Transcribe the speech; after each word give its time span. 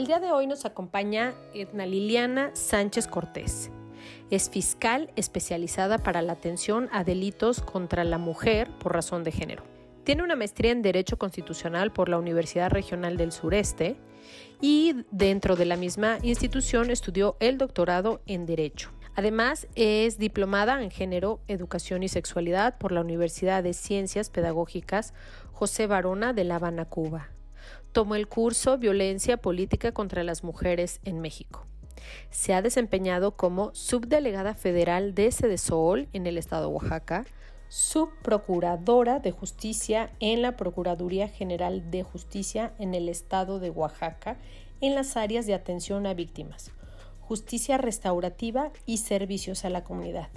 El 0.00 0.06
día 0.06 0.18
de 0.18 0.32
hoy 0.32 0.46
nos 0.46 0.64
acompaña 0.64 1.34
Edna 1.52 1.84
Liliana 1.84 2.52
Sánchez 2.54 3.06
Cortés. 3.06 3.70
Es 4.30 4.48
fiscal 4.48 5.10
especializada 5.14 5.98
para 5.98 6.22
la 6.22 6.32
atención 6.32 6.88
a 6.90 7.04
delitos 7.04 7.60
contra 7.60 8.02
la 8.04 8.16
mujer 8.16 8.70
por 8.78 8.94
razón 8.94 9.24
de 9.24 9.30
género. 9.30 9.62
Tiene 10.04 10.22
una 10.22 10.36
maestría 10.36 10.72
en 10.72 10.80
Derecho 10.80 11.18
Constitucional 11.18 11.92
por 11.92 12.08
la 12.08 12.16
Universidad 12.16 12.70
Regional 12.70 13.18
del 13.18 13.30
Sureste 13.30 13.98
y 14.62 15.04
dentro 15.10 15.54
de 15.54 15.66
la 15.66 15.76
misma 15.76 16.16
institución 16.22 16.90
estudió 16.90 17.36
el 17.38 17.58
doctorado 17.58 18.22
en 18.24 18.46
Derecho. 18.46 18.92
Además, 19.16 19.68
es 19.74 20.16
diplomada 20.16 20.82
en 20.82 20.90
Género, 20.90 21.40
Educación 21.46 22.02
y 22.02 22.08
Sexualidad 22.08 22.78
por 22.78 22.90
la 22.90 23.02
Universidad 23.02 23.62
de 23.62 23.74
Ciencias 23.74 24.30
Pedagógicas 24.30 25.12
José 25.52 25.86
Barona 25.86 26.32
de 26.32 26.44
La 26.44 26.54
Habana, 26.54 26.86
Cuba. 26.86 27.28
Tomó 27.92 28.14
el 28.14 28.28
curso 28.28 28.78
Violencia 28.78 29.36
Política 29.36 29.92
contra 29.92 30.22
las 30.22 30.44
Mujeres 30.44 31.00
en 31.04 31.20
México. 31.20 31.66
Se 32.30 32.54
ha 32.54 32.62
desempeñado 32.62 33.32
como 33.32 33.74
subdelegada 33.74 34.54
federal 34.54 35.14
de 35.14 35.32
Sol 35.58 36.08
en 36.12 36.26
el 36.28 36.38
estado 36.38 36.68
de 36.68 36.74
Oaxaca, 36.74 37.26
subprocuradora 37.68 39.18
de 39.18 39.32
justicia 39.32 40.12
en 40.20 40.40
la 40.40 40.56
Procuraduría 40.56 41.28
General 41.28 41.90
de 41.90 42.04
Justicia 42.04 42.74
en 42.78 42.94
el 42.94 43.08
estado 43.08 43.58
de 43.58 43.70
Oaxaca 43.70 44.36
en 44.80 44.94
las 44.94 45.16
áreas 45.16 45.46
de 45.46 45.54
atención 45.54 46.06
a 46.06 46.14
víctimas, 46.14 46.70
justicia 47.20 47.76
restaurativa 47.76 48.70
y 48.86 48.98
servicios 48.98 49.64
a 49.64 49.70
la 49.70 49.82
comunidad. 49.82 50.28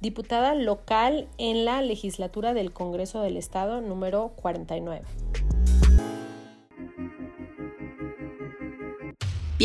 Diputada 0.00 0.54
local 0.54 1.28
en 1.38 1.64
la 1.64 1.80
legislatura 1.80 2.52
del 2.52 2.72
Congreso 2.72 3.22
del 3.22 3.38
Estado 3.38 3.80
número 3.80 4.32
49. 4.36 5.02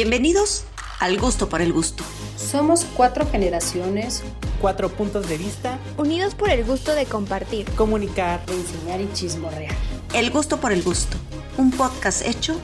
Bienvenidos 0.01 0.63
al 1.01 1.19
gusto 1.19 1.49
por 1.49 1.61
el 1.61 1.73
gusto. 1.73 2.05
Somos 2.37 2.85
cuatro 2.95 3.29
generaciones, 3.29 4.23
cuatro 4.61 4.87
puntos 4.87 5.27
de 5.27 5.37
vista, 5.37 5.77
unidos 5.97 6.35
por 6.35 6.49
el 6.49 6.63
gusto 6.63 6.95
de 6.95 7.05
compartir, 7.05 7.69
comunicar, 7.71 8.39
enseñar 8.47 9.01
y 9.01 9.11
chismorrear. 9.11 9.75
El 10.13 10.31
gusto 10.31 10.55
por 10.61 10.71
el 10.71 10.83
gusto, 10.83 11.17
un 11.57 11.71
podcast 11.71 12.25
hecho 12.25 12.57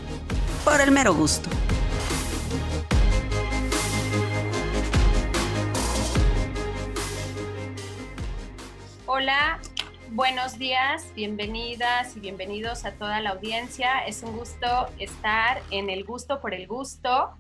por 0.64 0.80
el 0.80 0.92
mero 0.92 1.14
gusto. 1.14 1.50
Hola, 9.08 9.60
buenos 10.16 10.58
días, 10.58 11.12
bienvenidas 11.14 12.16
y 12.16 12.22
bienvenidos 12.22 12.86
a 12.86 12.94
toda 12.94 13.20
la 13.20 13.32
audiencia. 13.32 14.00
Es 14.08 14.24
un 14.24 14.38
gusto 14.38 14.88
estar 14.98 15.62
en 15.72 15.90
el 15.90 16.06
gusto 16.06 16.40
por 16.40 16.54
el 16.54 16.68
gusto. 16.68 17.32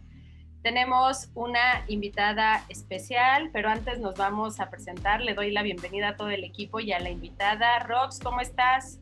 Tenemos 0.61 1.29
una 1.35 1.85
invitada 1.87 2.65
especial, 2.67 3.49
pero 3.53 3.69
antes 3.69 3.99
nos 3.99 4.15
vamos 4.15 4.59
a 4.59 4.69
presentar. 4.69 5.21
Le 5.21 5.35
doy 5.35 5.51
la 5.51 5.63
bienvenida 5.63 6.09
a 6.09 6.15
todo 6.17 6.29
el 6.31 6.43
equipo 6.43 6.81
y 6.81 6.91
a 6.91 6.99
la 6.99 7.09
invitada. 7.09 7.79
Rox, 7.79 8.19
¿cómo 8.19 8.41
estás? 8.41 8.99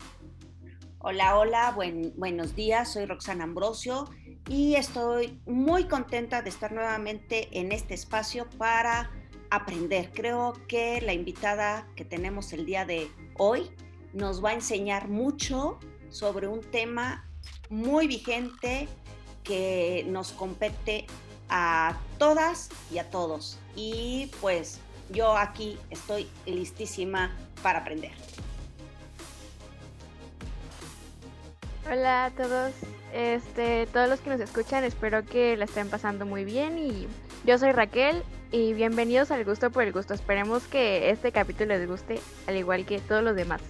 Hola, 0.99 1.35
hola, 1.39 1.75
buenos 2.15 2.55
días. 2.55 2.93
Soy 2.93 3.05
Roxana 3.05 3.43
Ambrosio 3.43 4.08
y 4.47 4.75
estoy 4.75 5.41
muy 5.47 5.85
contenta 5.85 6.43
de 6.43 6.49
estar 6.49 6.71
nuevamente 6.71 7.49
en 7.59 7.71
este 7.71 7.95
espacio 7.95 8.47
para 8.59 9.09
aprender. 9.53 10.09
Creo 10.13 10.53
que 10.67 10.99
la 11.01 11.13
invitada 11.13 11.87
que 11.95 12.03
tenemos 12.03 12.53
el 12.53 12.65
día 12.65 12.85
de 12.85 13.09
hoy 13.37 13.69
nos 14.13 14.43
va 14.43 14.49
a 14.49 14.53
enseñar 14.53 15.07
mucho 15.09 15.79
sobre 16.09 16.47
un 16.47 16.61
tema 16.61 17.27
muy 17.69 18.07
vigente 18.07 18.87
que 19.43 20.05
nos 20.07 20.31
compete 20.31 21.05
a 21.49 21.97
todas 22.17 22.69
y 22.91 22.97
a 22.97 23.09
todos. 23.09 23.59
Y 23.75 24.31
pues 24.42 24.80
yo 25.11 25.37
aquí 25.37 25.77
estoy 25.92 26.27
listísima 26.45 27.31
para 27.61 27.80
aprender. 27.80 28.11
Hola 31.92 32.25
a 32.25 32.31
todos, 32.31 32.73
este, 33.13 33.87
todos 33.87 34.08
los 34.08 34.21
que 34.21 34.30
nos 34.30 34.39
escuchan, 34.39 34.83
espero 34.86 35.25
que 35.25 35.58
la 35.58 35.65
estén 35.65 35.89
pasando 35.89 36.25
muy 36.25 36.45
bien 36.45 36.80
y 36.80 37.08
yo 37.45 37.58
soy 37.58 37.73
Raquel 37.73 38.23
y 38.53 38.73
bienvenidos 38.73 39.31
al 39.31 39.43
Gusto 39.43 39.71
por 39.71 39.83
el 39.83 39.91
Gusto. 39.91 40.14
Esperemos 40.14 40.67
que 40.67 41.09
este 41.09 41.31
capítulo 41.31 41.75
les 41.75 41.87
guste 41.87 42.19
al 42.45 42.55
igual 42.55 42.86
que 42.86 42.99
todos 42.99 43.23
los 43.23 43.36
demás. 43.36 43.64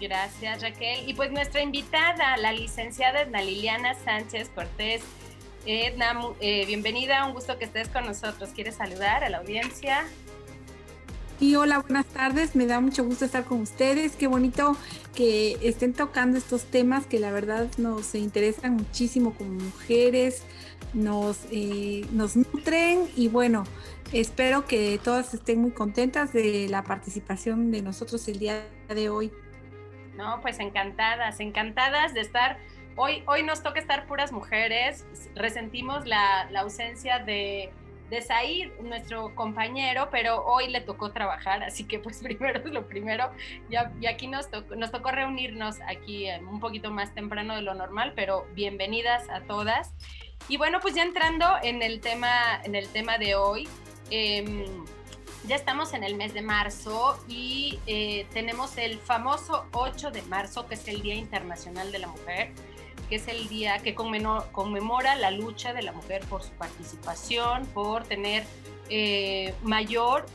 Gracias 0.00 0.62
Raquel. 0.62 1.08
Y 1.08 1.14
pues 1.14 1.32
nuestra 1.32 1.60
invitada, 1.60 2.36
la 2.36 2.52
licenciada 2.52 3.22
Edna 3.22 3.42
Liliana 3.42 3.94
Sánchez 3.94 4.48
Cortés, 4.54 5.02
Edna, 5.66 6.20
eh, 6.38 6.66
bienvenida, 6.66 7.26
un 7.26 7.34
gusto 7.34 7.58
que 7.58 7.64
estés 7.64 7.88
con 7.88 8.06
nosotros. 8.06 8.50
¿Quieres 8.54 8.76
saludar 8.76 9.24
a 9.24 9.28
la 9.28 9.38
audiencia? 9.38 10.06
Y 11.38 11.54
hola, 11.56 11.80
buenas 11.80 12.06
tardes, 12.06 12.56
me 12.56 12.66
da 12.66 12.80
mucho 12.80 13.04
gusto 13.04 13.26
estar 13.26 13.44
con 13.44 13.60
ustedes. 13.60 14.16
Qué 14.16 14.26
bonito 14.26 14.74
que 15.14 15.58
estén 15.60 15.92
tocando 15.92 16.38
estos 16.38 16.64
temas 16.64 17.06
que 17.06 17.20
la 17.20 17.30
verdad 17.30 17.68
nos 17.76 18.14
interesan 18.14 18.76
muchísimo 18.76 19.34
como 19.34 19.50
mujeres, 19.50 20.44
nos, 20.94 21.44
eh, 21.50 22.06
nos 22.12 22.36
nutren 22.36 23.06
y 23.16 23.28
bueno, 23.28 23.64
espero 24.14 24.64
que 24.64 24.98
todas 25.04 25.34
estén 25.34 25.60
muy 25.60 25.72
contentas 25.72 26.32
de 26.32 26.68
la 26.70 26.84
participación 26.84 27.70
de 27.70 27.82
nosotros 27.82 28.26
el 28.28 28.38
día 28.38 28.66
de 28.88 29.10
hoy. 29.10 29.30
No, 30.16 30.40
pues 30.40 30.58
encantadas, 30.58 31.40
encantadas 31.40 32.14
de 32.14 32.22
estar 32.22 32.56
Hoy, 32.98 33.22
hoy 33.26 33.42
nos 33.42 33.62
toca 33.62 33.78
estar 33.78 34.06
puras 34.06 34.32
mujeres, 34.32 35.04
resentimos 35.34 36.06
la, 36.06 36.48
ausencia 36.56 37.18
de, 37.18 37.70
de 38.10 38.22
Said, 38.22 38.70
nuestro 38.80 39.34
compañero, 39.34 40.08
pero 40.10 40.44
hoy 40.44 40.68
le 40.68 40.80
tocó 40.80 41.10
trabajar, 41.10 41.62
así 41.62 41.84
que 41.84 41.98
pues 41.98 42.18
primero 42.22 42.60
es 42.60 42.70
lo 42.70 42.86
primero. 42.86 43.30
Ya, 43.70 43.92
aquí 44.08 44.28
nos 44.28 44.50
tocó, 44.50 44.76
nos 44.76 44.90
tocó 44.90 45.10
reunirnos 45.10 45.76
aquí 45.86 46.28
un 46.48 46.60
poquito 46.60 46.90
más 46.90 47.14
temprano 47.14 47.54
de 47.56 47.62
lo 47.62 47.74
normal, 47.74 48.12
pero 48.14 48.46
bienvenidas 48.54 49.28
a 49.30 49.40
todas. 49.40 49.92
Y 50.48 50.56
bueno, 50.56 50.80
pues 50.80 50.94
ya 50.94 51.02
entrando 51.02 51.46
en 51.62 51.82
el 51.82 52.00
tema, 52.00 52.60
en 52.64 52.74
el 52.74 52.88
tema 52.88 53.18
de 53.18 53.34
hoy, 53.34 53.68
em, 54.10 54.84
ya 55.44 55.56
estamos 55.56 55.94
en 55.94 56.04
el 56.04 56.16
mes 56.16 56.34
de 56.34 56.42
marzo 56.42 57.18
y 57.28 57.78
eh, 57.86 58.26
tenemos 58.32 58.76
el 58.78 58.98
famoso 58.98 59.66
8 59.72 60.10
de 60.10 60.22
marzo, 60.22 60.66
que 60.66 60.74
es 60.74 60.86
el 60.88 61.02
Día 61.02 61.14
Internacional 61.14 61.92
de 61.92 61.98
la 62.00 62.08
Mujer 62.08 62.52
que 63.08 63.16
es 63.16 63.28
el 63.28 63.48
día 63.48 63.78
que 63.78 63.94
conmemora 63.94 65.14
la 65.14 65.30
lucha 65.30 65.72
de 65.72 65.82
la 65.82 65.92
mujer 65.92 66.24
por 66.28 66.42
su 66.42 66.52
participación, 66.52 67.66
por 67.66 68.04
tener 68.04 68.44
eh, 68.88 69.54
mayor 69.62 70.26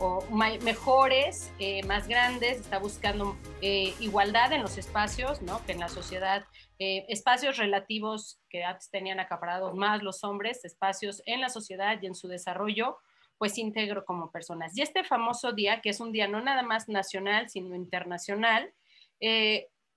o 0.00 0.24
mejores, 0.30 1.52
eh, 1.58 1.82
más 1.84 2.06
grandes, 2.06 2.60
está 2.60 2.78
buscando 2.78 3.36
eh, 3.60 3.94
igualdad 3.98 4.52
en 4.52 4.62
los 4.62 4.78
espacios, 4.78 5.42
¿no? 5.42 5.64
que 5.64 5.72
en 5.72 5.80
la 5.80 5.88
sociedad, 5.88 6.44
espacios 6.78 7.56
relativos 7.56 8.40
que 8.48 8.62
antes 8.62 8.88
tenían 8.90 9.18
acaparados 9.18 9.74
más 9.74 10.00
los 10.04 10.22
hombres, 10.22 10.64
espacios 10.64 11.22
en 11.26 11.40
la 11.40 11.48
sociedad 11.48 11.98
y 12.00 12.06
en 12.06 12.14
su 12.14 12.28
desarrollo, 12.28 12.98
pues 13.36 13.58
íntegro 13.58 14.04
como 14.04 14.30
personas. 14.30 14.76
Y 14.78 14.82
este 14.82 15.02
famoso 15.02 15.50
día, 15.52 15.80
que 15.80 15.90
es 15.90 15.98
un 15.98 16.12
día 16.12 16.28
no 16.28 16.40
nada 16.40 16.62
más 16.62 16.88
nacional, 16.88 17.48
sino 17.48 17.74
internacional, 17.74 18.72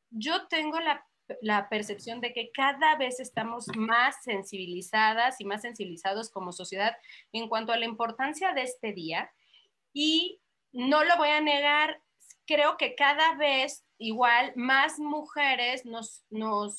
yo 0.10 0.48
tengo 0.48 0.80
la 0.80 1.06
la 1.42 1.69
percepción 1.69 2.22
de 2.22 2.34
que 2.34 2.52
cada 2.52 2.96
vez 2.96 3.19
estamos 3.19 3.68
más 3.75 4.24
sensibilizadas 4.24 5.40
y 5.40 5.46
más 5.46 5.62
sensibilizados 5.62 6.30
como 6.30 6.52
sociedad 6.52 6.96
en 7.31 7.47
cuanto 7.47 7.72
a 7.72 7.78
la 7.78 7.86
importancia 7.86 8.53
de 8.53 8.64
este 8.64 8.94
día. 8.94 9.31
Y 9.94 10.42
no 10.72 11.03
lo 11.03 11.18
voy 11.18 11.30
a 11.30 11.42
negar, 11.42 12.02
creo 12.46 12.78
que 12.78 12.96
cada 12.96 13.36
vez 13.36 13.86
igual 13.97 14.53
más 14.56 15.00
mujeres 15.00 15.86
nos, 15.86 16.24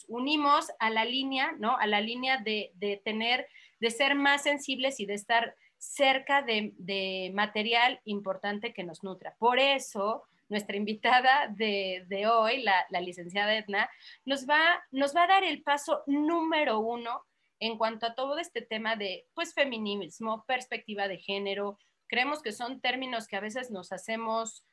unimos 0.09 0.71
a 0.79 0.91
la 0.91 1.05
línea, 1.05 1.53
¿no? 1.59 1.77
A 1.79 1.87
la 1.87 2.01
línea 2.01 2.39
de, 2.39 2.73
tener, 3.05 3.49
de 3.81 3.91
ser 3.91 4.15
más 4.15 4.43
sensibles 4.43 4.99
y 4.99 5.07
de 5.07 5.15
estar 5.15 5.57
cerca 5.79 6.43
de, 6.43 6.75
de 6.79 7.31
material 7.35 8.01
importante 8.05 8.73
que 8.73 8.85
nos 8.85 9.03
nutra. 9.03 9.35
Por 9.39 9.59
eso, 9.59 10.25
nuestra 10.53 10.77
invitada 10.77 11.49
de, 11.49 12.27
hoy, 12.31 12.63
la, 12.63 13.01
licenciada 13.01 13.57
Edna, 13.57 13.91
nos 14.27 14.47
va, 14.47 14.61
nos 14.91 15.17
va 15.17 15.25
a 15.25 15.29
dar 15.29 15.45
el 15.45 15.63
paso 15.63 16.03
número 16.07 16.79
uno 16.79 17.25
en 17.59 17.79
cuanto 17.79 18.07
a 18.07 18.15
todo 18.15 18.39
este 18.39 18.61
tema 18.61 18.95
de 18.95 19.27
pues 19.35 19.55
feminismo, 19.55 20.45
perspectiva 20.47 21.09
de 21.09 21.19
género. 21.19 21.79
Creemos 22.07 22.43
que 22.43 22.53
son 22.53 22.81
términos 22.83 23.27
que 23.27 23.37
a 23.37 23.41
veces 23.41 23.71
nos 23.71 23.93
hacemos, 23.93 24.67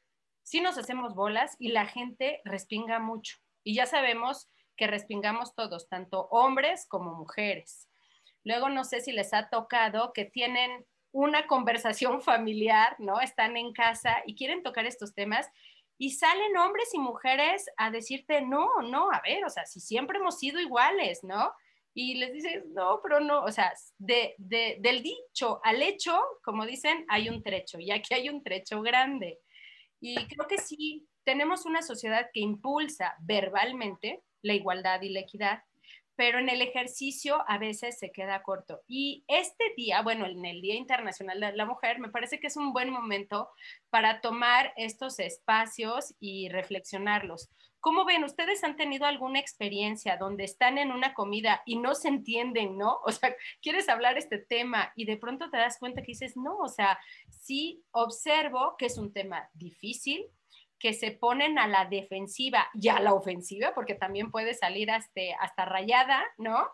sí 0.44 0.60
nos 0.60 0.78
hacemos 0.78 1.16
bolas 1.16 1.56
y 1.60 1.70
la 1.70 1.86
gente 1.86 2.42
respinga 2.44 3.00
mucho. 3.00 3.38
Y 3.64 3.76
ya 3.76 3.86
sabemos 3.86 4.50
que 4.76 4.88
respingamos 4.88 5.56
todos, 5.56 5.88
tanto 5.88 6.28
hombres 6.30 6.88
como 6.90 7.16
mujeres. 7.16 7.90
Luego 8.44 8.68
no 8.68 8.84
sé 8.84 9.00
si 9.00 9.14
les 9.14 9.34
ha 9.34 9.50
tocado 9.50 10.12
que 10.12 10.26
tienen 10.26 10.86
una 11.12 11.48
conversación 11.48 12.22
familiar, 12.22 12.96
¿no? 13.00 13.20
Están 13.22 13.58
en 13.58 13.74
casa 13.74 14.18
y 14.26 14.36
quieren 14.36 14.64
tocar 14.64 14.86
estos 14.86 15.14
temas 15.14 15.50
y 16.00 16.12
salen 16.12 16.57
hombres 16.57 16.92
y 16.96 16.98
mujeres 16.98 17.66
a 17.78 17.92
decirte, 17.92 18.42
no, 18.42 18.68
no, 18.81 19.12
a 19.12 19.22
ver, 19.22 19.46
o 19.46 19.50
sea, 19.50 19.68
si 19.68 19.80
siempre 19.80 20.18
hemos 20.18 20.40
sido 20.40 20.60
iguales, 20.60 21.19
¿no? 21.24 21.51
y 21.94 22.16
les 22.16 22.31
dices, 22.34 22.63
no, 22.68 23.01
pero 23.04 23.19
no, 23.19 23.44
o 23.44 23.51
sea, 23.51 23.74
de, 23.98 24.36
del 24.38 25.04
dicho 25.04 25.60
al 25.63 25.81
hecho, 25.81 26.18
como 26.44 26.66
dicen, 26.66 27.06
hay 27.10 27.28
un 27.28 27.44
trecho 27.44 27.80
y 27.80 27.92
aquí 27.92 28.13
hay 28.13 28.30
un 28.30 28.44
trecho 28.44 28.81
grande. 28.81 29.40
Y 30.00 30.16
creo 30.28 30.48
que 30.48 30.60
sí, 30.60 31.07
tenemos 31.25 31.66
una 31.66 31.81
sociedad 31.81 32.30
que 32.34 32.40
impulsa 32.40 33.16
verbalmente 33.19 34.24
la 34.42 34.54
igualdad 34.54 35.02
y 35.02 35.10
la 35.10 35.19
equidad, 35.19 35.63
pero 36.19 36.38
en 36.38 36.50
el 36.50 36.62
ejercicio 36.62 37.45
a 37.48 37.57
veces 37.57 37.98
se 37.98 38.12
queda 38.12 38.44
corto. 38.44 38.81
Y 38.89 39.24
este 39.30 39.63
día, 39.77 40.01
bueno, 40.01 40.25
en 40.25 40.44
el 40.44 40.60
Día 40.60 40.75
Internacional 40.75 41.39
de 41.39 41.56
la 41.56 41.66
Mujer, 41.66 41.98
me 42.00 42.10
parece 42.10 42.42
que 42.42 42.48
es 42.48 42.57
un 42.57 42.74
buen 42.74 42.89
momento 42.89 43.48
para 43.89 44.19
tomar 44.19 44.74
estos 44.75 45.19
espacios 45.19 46.13
y 46.19 46.50
reflexionarlos. 46.50 47.50
¿Cómo 47.80 48.04
ven? 48.04 48.25
¿Ustedes 48.25 48.66
han 48.66 48.75
tenido 48.75 49.06
alguna 49.06 49.39
experiencia 49.39 50.18
donde 50.18 50.44
están 50.44 50.77
en 50.77 50.92
una 50.92 51.13
comida 51.13 51.62
y 51.66 51.77
no 51.77 51.95
se 51.95 52.10
entienden, 52.10 52.77
no? 52.77 53.00
O 53.06 53.13
sea, 53.13 53.33
quieres 53.62 53.88
hablar 53.88 54.18
este 54.18 54.39
tema 54.39 54.92
y 54.98 55.06
de 55.06 55.16
pronto 55.16 55.50
te 55.50 55.56
das 55.56 55.80
cuenta 55.80 56.01
que 56.01 56.12
dices, 56.12 56.36
no, 56.36 56.57
o 56.57 56.68
sea, 56.68 57.00
sí 57.30 57.81
observo 57.92 58.75
que 58.77 58.88
es 58.88 58.98
un 58.98 59.13
tema 59.13 59.50
difícil, 59.54 60.25
que 60.80 60.94
se 60.94 61.12
ponen 61.12 61.60
a 61.60 61.68
la 61.68 61.86
defensiva 61.86 62.70
y 62.74 62.88
a 62.88 63.00
la 63.00 63.14
ofensiva, 63.14 63.74
porque 63.76 63.96
también 63.96 64.31
puedes 64.31 64.60
salir 64.60 64.90
hasta, 64.90 65.22
hasta 65.40 65.66
rayada, 65.66 66.24
¿no? 66.38 66.70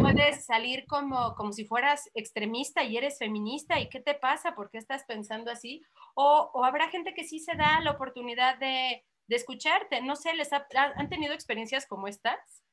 Puedes 0.00 0.44
salir 0.44 0.84
como, 0.86 1.34
como 1.34 1.52
si 1.52 1.64
fueras 1.64 2.10
extremista 2.14 2.84
y 2.84 2.96
eres 2.96 3.18
feminista, 3.18 3.80
¿y 3.80 3.88
qué 3.88 4.00
te 4.00 4.14
pasa? 4.14 4.54
¿Por 4.54 4.70
qué 4.70 4.78
estás 4.78 5.04
pensando 5.04 5.50
así? 5.50 5.82
O, 6.14 6.50
o 6.52 6.64
habrá 6.64 6.90
gente 6.90 7.14
que 7.14 7.24
sí 7.24 7.38
se 7.38 7.56
da 7.56 7.80
la 7.80 7.92
oportunidad 7.92 8.58
de, 8.58 9.04
de 9.28 9.36
escucharte. 9.36 10.02
No 10.02 10.16
sé, 10.16 10.34
¿les 10.34 10.50
han 10.52 11.08
tenido 11.08 11.32
experiencias 11.32 11.86
como 11.86 12.08
estas? 12.08 12.64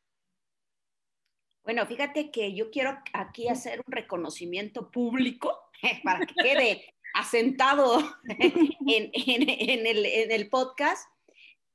Bueno, 1.63 1.86
fíjate 1.86 2.31
que 2.31 2.54
yo 2.54 2.69
quiero 2.69 2.98
aquí 3.13 3.48
hacer 3.48 3.81
un 3.86 3.92
reconocimiento 3.92 4.92
público 4.92 5.57
para 6.04 6.25
que 6.25 6.33
quede 6.36 6.94
asentado 7.15 7.97
en, 8.27 9.12
el, 10.31 10.50
podcast, 10.50 11.07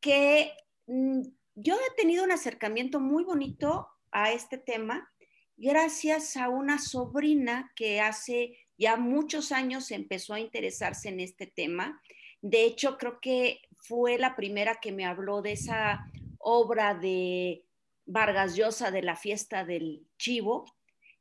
que 0.01 0.53
mm, 0.87 1.23
yo 1.55 1.75
he 1.75 1.97
tenido 1.97 2.25
un 2.25 2.31
acercamiento 2.31 3.01
muy 3.01 3.25
bonito 3.25 3.89
a 4.13 4.33
este 4.33 4.59
tema 4.59 5.11
gracias 5.57 6.37
a 6.37 6.49
una 6.49 6.79
sobrina 6.79 7.73
que 7.75 8.01
hace 8.01 8.57
ya 8.79 8.97
muchos 8.97 9.51
años 9.53 9.91
empezó 9.91 10.35
a 10.35 10.41
interesarse 10.41 11.09
en 11.09 11.21
este 11.21 11.47
tema. 11.47 12.01
De 12.41 12.65
hecho, 12.65 12.97
creo 12.97 13.19
que 13.21 13.61
fue 13.77 14.19
la 14.19 14.37
primera 14.37 14.77
que 14.81 14.93
me 14.93 15.05
habló 15.05 15.43
de 15.43 15.53
esa 15.53 16.07
obra 16.39 16.95
de 16.95 17.67
Vargas 18.07 18.57
Llosa 18.57 18.91
de 18.91 19.03
la 19.03 19.17
fiesta 19.17 19.65
del 19.65 20.07
chivo 20.19 20.65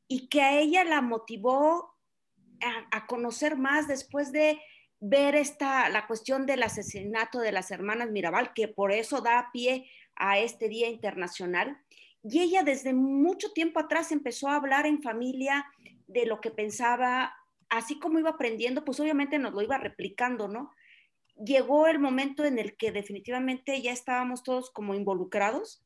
y 0.07 0.27
que 0.27 0.41
a 0.41 0.59
ella 0.59 0.83
la 0.83 1.01
motivó 1.01 1.98
a, 2.91 3.05
conocer 3.07 3.57
más 3.57 3.87
después 3.87 4.31
de 4.31 4.59
ver 4.99 5.35
esta, 5.35 5.89
la 5.89 6.07
cuestión 6.07 6.45
del 6.45 6.63
asesinato 6.63 7.39
de 7.39 7.51
las 7.51 7.71
hermanas 7.71 8.11
Mirabal, 8.11 8.53
que 8.53 8.67
por 8.67 8.91
eso 8.91 9.21
da 9.21 9.49
pie 9.53 9.89
a 10.15 10.39
este 10.39 10.67
Día 10.67 10.89
Internacional. 10.89 11.77
Y 12.23 12.41
ella 12.41 12.63
desde 12.63 12.93
mucho 12.93 13.51
tiempo 13.51 13.79
atrás 13.79 14.11
empezó 14.11 14.49
a 14.49 14.55
hablar 14.55 14.85
en 14.85 15.01
familia 15.01 15.65
de 16.07 16.25
lo 16.25 16.41
que 16.41 16.51
pensaba, 16.51 17.33
así 17.69 17.99
como 17.99 18.19
iba 18.19 18.31
aprendiendo, 18.31 18.83
pues 18.83 18.99
obviamente 18.99 19.39
nos 19.39 19.53
lo 19.53 19.61
iba 19.61 19.77
replicando, 19.77 20.47
¿no? 20.47 20.71
Llegó 21.35 21.87
el 21.87 21.99
momento 21.99 22.43
en 22.43 22.59
el 22.59 22.75
que 22.75 22.91
definitivamente 22.91 23.81
ya 23.81 23.93
estábamos 23.93 24.43
todos 24.43 24.71
como 24.71 24.93
involucrados 24.93 25.85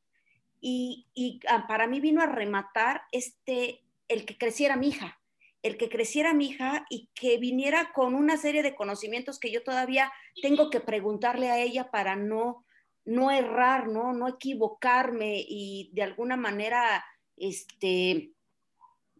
y, 0.59 1.07
y 1.13 1.39
ah, 1.47 1.67
para 1.67 1.85
mí 1.85 1.99
vino 1.99 2.21
a 2.21 2.25
rematar 2.25 3.03
este, 3.11 3.83
el 4.07 4.25
que 4.25 4.37
creciera 4.37 4.75
mi 4.75 4.89
hija, 4.89 5.19
el 5.63 5.77
que 5.77 5.89
creciera 5.89 6.33
mi 6.33 6.49
hija 6.49 6.85
y 6.89 7.09
que 7.15 7.37
viniera 7.37 7.93
con 7.93 8.15
una 8.15 8.37
serie 8.37 8.61
de 8.61 8.75
conocimientos 8.75 9.39
que 9.39 9.49
yo 9.49 9.63
todavía 9.63 10.11
tengo 10.41 10.69
que 10.69 10.81
preguntarle 10.81 11.49
a 11.49 11.57
ella 11.57 11.89
para 11.89 12.17
no, 12.17 12.65
no 13.05 13.31
errar, 13.31 13.87
¿no? 13.87 14.13
no 14.13 14.27
equivocarme 14.27 15.43
y 15.47 15.89
de 15.93 16.03
alguna 16.03 16.35
manera, 16.35 17.03
este, 17.37 18.33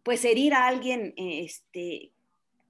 pues 0.02 0.22
herir 0.26 0.52
a 0.52 0.66
alguien 0.66 1.14
este, 1.16 2.12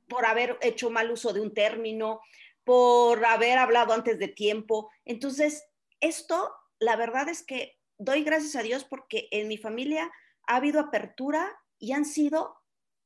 por 0.08 0.24
haber 0.24 0.56
hecho 0.62 0.88
mal 0.88 1.10
uso 1.10 1.32
de 1.32 1.40
un 1.40 1.52
término, 1.52 2.20
por 2.62 3.26
haber 3.26 3.58
hablado 3.58 3.92
antes 3.92 4.20
de 4.20 4.28
tiempo. 4.28 4.88
Entonces, 5.04 5.66
esto, 5.98 6.52
la 6.78 6.94
verdad 6.94 7.28
es 7.28 7.42
que 7.42 7.76
doy 7.98 8.22
gracias 8.22 8.54
a 8.54 8.62
Dios 8.62 8.84
porque 8.84 9.26
en 9.32 9.48
mi 9.48 9.58
familia 9.58 10.12
ha 10.46 10.56
habido 10.56 10.80
apertura 10.80 11.50
y 11.80 11.92
han 11.92 12.04
sido 12.04 12.56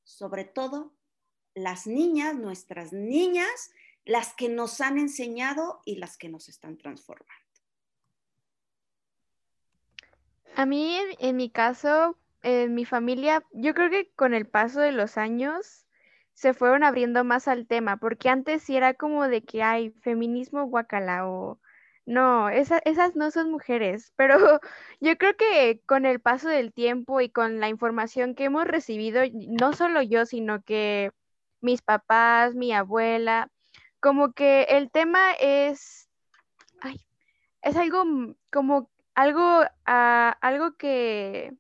sobre 0.09 0.45
todo 0.45 0.95
las 1.55 1.87
niñas, 1.87 2.35
nuestras 2.35 2.93
niñas, 2.93 3.73
las 4.07 4.33
que 4.33 4.49
nos 4.49 4.81
han 4.81 4.99
enseñado 4.99 5.83
y 5.85 5.97
las 5.97 6.17
que 6.17 6.31
nos 6.31 6.49
están 6.49 6.79
transformando. 6.79 7.35
A 10.57 10.65
mí, 10.65 10.97
en, 11.19 11.37
mi 11.37 11.51
caso, 11.51 12.17
en 12.43 12.75
mi 12.75 12.87
familia, 12.87 13.45
yo 13.53 13.75
creo 13.75 13.91
que 13.91 14.11
con 14.17 14.33
el 14.33 14.47
paso 14.47 14.81
de 14.81 14.93
los 14.93 15.19
años 15.19 15.85
se 16.33 16.55
fueron 16.55 16.85
abriendo 16.85 17.23
más 17.23 17.47
al 17.47 17.67
tema, 17.67 17.99
porque 17.99 18.31
antes 18.31 18.63
sí 18.63 18.77
era 18.77 18.95
como 18.95 19.29
de 19.29 19.43
que 19.43 19.63
hay 19.63 19.91
feminismo 19.91 20.65
guacala 20.65 21.27
no, 22.09 22.49
esas 22.49 23.17
no 23.17 23.31
son 23.31 23.51
mujeres, 23.51 24.13
pero 24.17 24.39
yo 25.01 25.19
creo 25.19 25.37
que 25.37 25.83
con 25.87 26.07
el 26.07 26.21
paso 26.21 26.49
del 26.49 26.73
tiempo 26.73 27.21
y 27.21 27.29
con 27.29 27.61
la 27.61 27.69
información 27.69 28.35
que 28.35 28.45
hemos 28.45 28.67
recibido, 28.67 29.23
no 29.33 29.75
solo 29.75 30.01
yo, 30.03 30.25
sino 30.25 30.63
que 30.63 31.13
mis 31.61 31.83
papás, 31.83 32.55
mi 32.55 32.73
abuela, 32.73 33.51
como 34.01 34.33
que 34.33 34.63
el 34.71 34.91
tema 34.91 35.33
es, 35.39 36.09
ay, 36.81 36.99
es 37.63 37.77
algo 37.77 38.05
como 38.51 38.91
algo, 39.15 39.65
ah, 39.85 40.39
algo 40.41 40.77
que, 40.77 41.53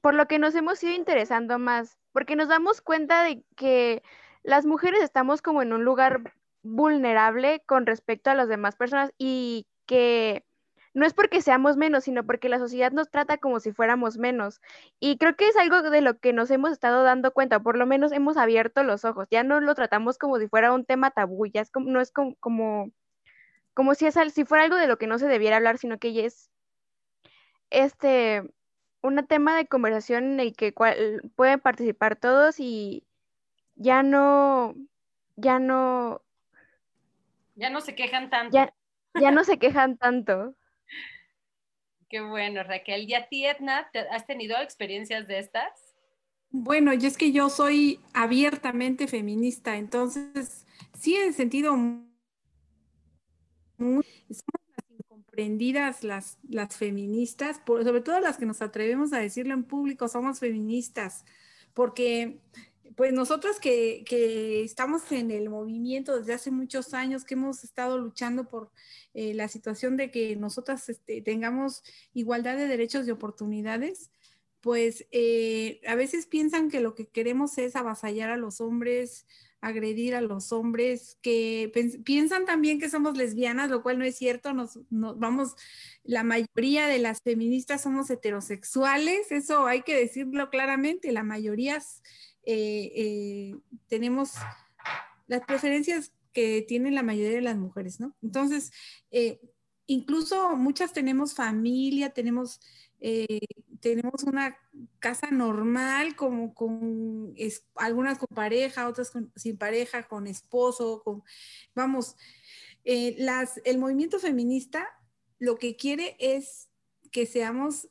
por 0.00 0.14
lo 0.14 0.26
que 0.26 0.38
nos 0.38 0.54
hemos 0.54 0.82
ido 0.82 0.94
interesando 0.94 1.58
más, 1.58 1.98
porque 2.12 2.34
nos 2.34 2.48
damos 2.48 2.80
cuenta 2.80 3.24
de 3.24 3.44
que 3.56 4.02
las 4.42 4.64
mujeres 4.64 5.02
estamos 5.02 5.42
como 5.42 5.60
en 5.60 5.74
un 5.74 5.84
lugar 5.84 6.32
vulnerable 6.68 7.62
con 7.66 7.86
respecto 7.86 8.30
a 8.30 8.34
las 8.34 8.48
demás 8.48 8.76
personas 8.76 9.12
y 9.18 9.66
que 9.86 10.44
no 10.94 11.06
es 11.06 11.14
porque 11.14 11.42
seamos 11.42 11.76
menos, 11.76 12.04
sino 12.04 12.24
porque 12.24 12.48
la 12.48 12.58
sociedad 12.58 12.92
nos 12.92 13.10
trata 13.10 13.38
como 13.38 13.60
si 13.60 13.72
fuéramos 13.72 14.18
menos. 14.18 14.60
Y 15.00 15.16
creo 15.18 15.36
que 15.36 15.48
es 15.48 15.56
algo 15.56 15.82
de 15.82 16.00
lo 16.00 16.18
que 16.18 16.32
nos 16.32 16.50
hemos 16.50 16.72
estado 16.72 17.02
dando 17.02 17.32
cuenta, 17.32 17.60
por 17.60 17.76
lo 17.76 17.86
menos 17.86 18.12
hemos 18.12 18.36
abierto 18.36 18.82
los 18.82 19.04
ojos, 19.04 19.28
ya 19.30 19.44
no 19.44 19.60
lo 19.60 19.74
tratamos 19.74 20.18
como 20.18 20.38
si 20.38 20.48
fuera 20.48 20.72
un 20.72 20.84
tema 20.84 21.10
tabú, 21.10 21.46
ya 21.46 21.60
es 21.60 21.70
como, 21.70 21.90
no 21.90 22.00
es 22.00 22.10
como, 22.10 22.34
como, 23.74 23.94
si, 23.94 24.06
es, 24.06 24.16
si 24.32 24.44
fuera 24.44 24.64
algo 24.64 24.76
de 24.76 24.88
lo 24.88 24.98
que 24.98 25.06
no 25.06 25.18
se 25.18 25.28
debiera 25.28 25.56
hablar, 25.56 25.78
sino 25.78 25.98
que 25.98 26.12
ya 26.12 26.24
es 26.24 26.50
este, 27.70 28.42
un 29.02 29.24
tema 29.26 29.56
de 29.56 29.66
conversación 29.66 30.24
en 30.24 30.40
el 30.40 30.56
que 30.56 30.72
pueden 31.36 31.60
participar 31.60 32.16
todos 32.16 32.60
y 32.60 33.06
ya 33.76 34.02
no, 34.02 34.74
ya 35.36 35.58
no, 35.60 36.22
ya 37.58 37.70
no 37.70 37.80
se 37.80 37.94
quejan 37.94 38.30
tanto. 38.30 38.56
Ya, 39.20 39.30
no 39.32 39.42
se 39.44 39.58
quejan 39.58 39.98
tanto. 39.98 40.54
Qué 42.08 42.20
bueno, 42.20 42.62
Raquel. 42.62 43.08
¿Y 43.08 43.14
a 43.14 43.28
ti, 43.28 43.44
Edna, 43.44 43.90
has 44.10 44.26
tenido 44.26 44.56
experiencias 44.58 45.26
de 45.26 45.40
estas? 45.40 45.96
Bueno, 46.50 46.94
yo 46.94 47.08
es 47.08 47.18
que 47.18 47.32
yo 47.32 47.50
soy 47.50 48.00
abiertamente 48.14 49.06
feminista, 49.06 49.76
entonces 49.76 50.66
sí 50.98 51.14
he 51.14 51.30
sentido 51.34 51.76
muy, 51.76 52.06
somos 53.76 54.64
las 54.74 54.90
incomprendidas 54.90 56.04
las, 56.04 56.38
las 56.48 56.74
feministas, 56.74 57.60
sobre 57.66 58.00
todo 58.00 58.20
las 58.20 58.38
que 58.38 58.46
nos 58.46 58.62
atrevemos 58.62 59.12
a 59.12 59.18
decirlo 59.18 59.52
en 59.52 59.64
público, 59.64 60.08
somos 60.08 60.40
feministas, 60.40 61.26
porque 61.74 62.40
pues 62.96 63.12
nosotros 63.12 63.58
que, 63.60 64.04
estamos 64.64 65.10
en 65.12 65.30
el 65.30 65.50
movimiento 65.50 66.18
desde 66.18 66.34
hace 66.34 66.50
muchos 66.50 66.94
años, 66.94 67.24
que 67.24 67.34
hemos 67.34 67.64
estado 67.64 67.98
luchando 67.98 68.48
por 68.48 68.70
eh, 69.14 69.34
la 69.34 69.48
situación 69.48 69.96
de 69.96 70.10
que 70.10 70.36
nosotras 70.36 70.88
este, 70.88 71.22
tengamos 71.22 71.82
igualdad 72.14 72.56
de 72.56 72.68
derechos 72.68 73.06
y 73.06 73.10
oportunidades, 73.10 74.10
pues 74.60 75.06
eh, 75.12 75.80
a 75.86 75.94
veces 75.94 76.26
piensan 76.26 76.70
que 76.70 76.80
lo 76.80 76.94
que 76.94 77.06
queremos 77.06 77.58
es 77.58 77.76
avasallar 77.76 78.30
a 78.30 78.36
los 78.36 78.60
hombres, 78.60 79.26
agredir 79.60 80.14
a 80.14 80.20
los 80.20 80.52
hombres, 80.52 81.18
que 81.20 81.72
piensan 82.04 82.44
también 82.44 82.78
que 82.78 82.90
somos 82.90 83.16
lesbianas, 83.16 83.70
lo 83.70 83.82
cual 83.82 83.98
no 83.98 84.04
es 84.04 84.16
cierto, 84.16 84.52
nos, 84.52 84.78
vamos, 84.90 85.56
la 86.04 86.22
mayoría 86.22 86.86
de 86.86 86.98
las 86.98 87.22
feministas 87.22 87.82
somos 87.82 88.08
heterosexuales, 88.10 89.32
eso 89.32 89.66
hay 89.66 89.82
que 89.82 89.96
decirlo 89.96 90.50
claramente, 90.50 91.10
la 91.12 91.24
mayoría 91.24 91.82
eh, 92.50 92.92
eh, 92.94 93.54
tenemos 93.88 94.32
las 95.26 95.42
preferencias 95.42 96.14
que 96.32 96.64
tienen 96.66 96.94
la 96.94 97.02
mayoría 97.02 97.36
de 97.36 97.42
las 97.42 97.58
mujeres, 97.58 98.00
¿no? 98.00 98.16
Entonces, 98.22 98.72
eh, 99.10 99.38
incluso 99.86 100.56
muchas 100.56 100.94
tenemos 100.94 101.34
familia, 101.34 102.14
tenemos, 102.14 102.58
tenemos 103.80 104.22
una 104.22 104.56
casa 104.98 105.30
normal, 105.30 106.16
como 106.16 106.54
con 106.54 107.34
algunas 107.74 108.16
con 108.16 108.28
pareja, 108.34 108.88
otras 108.88 109.12
sin 109.36 109.58
pareja, 109.58 110.08
con 110.08 110.26
esposo, 110.26 111.02
con, 111.04 111.22
vamos, 111.74 112.16
las, 112.84 113.60
el 113.66 113.76
movimiento 113.76 114.18
feminista 114.18 114.88
lo 115.38 115.58
que 115.58 115.76
quiere 115.76 116.16
es 116.18 116.70
que 117.12 117.26
seamos 117.26 117.88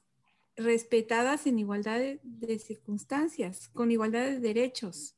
respetadas 0.57 1.47
en 1.47 1.59
igualdad 1.59 1.99
de, 1.99 2.59
circunstancias, 2.59 3.69
con 3.69 3.91
igualdad 3.91 4.25
de 4.25 4.39
derechos. 4.39 5.15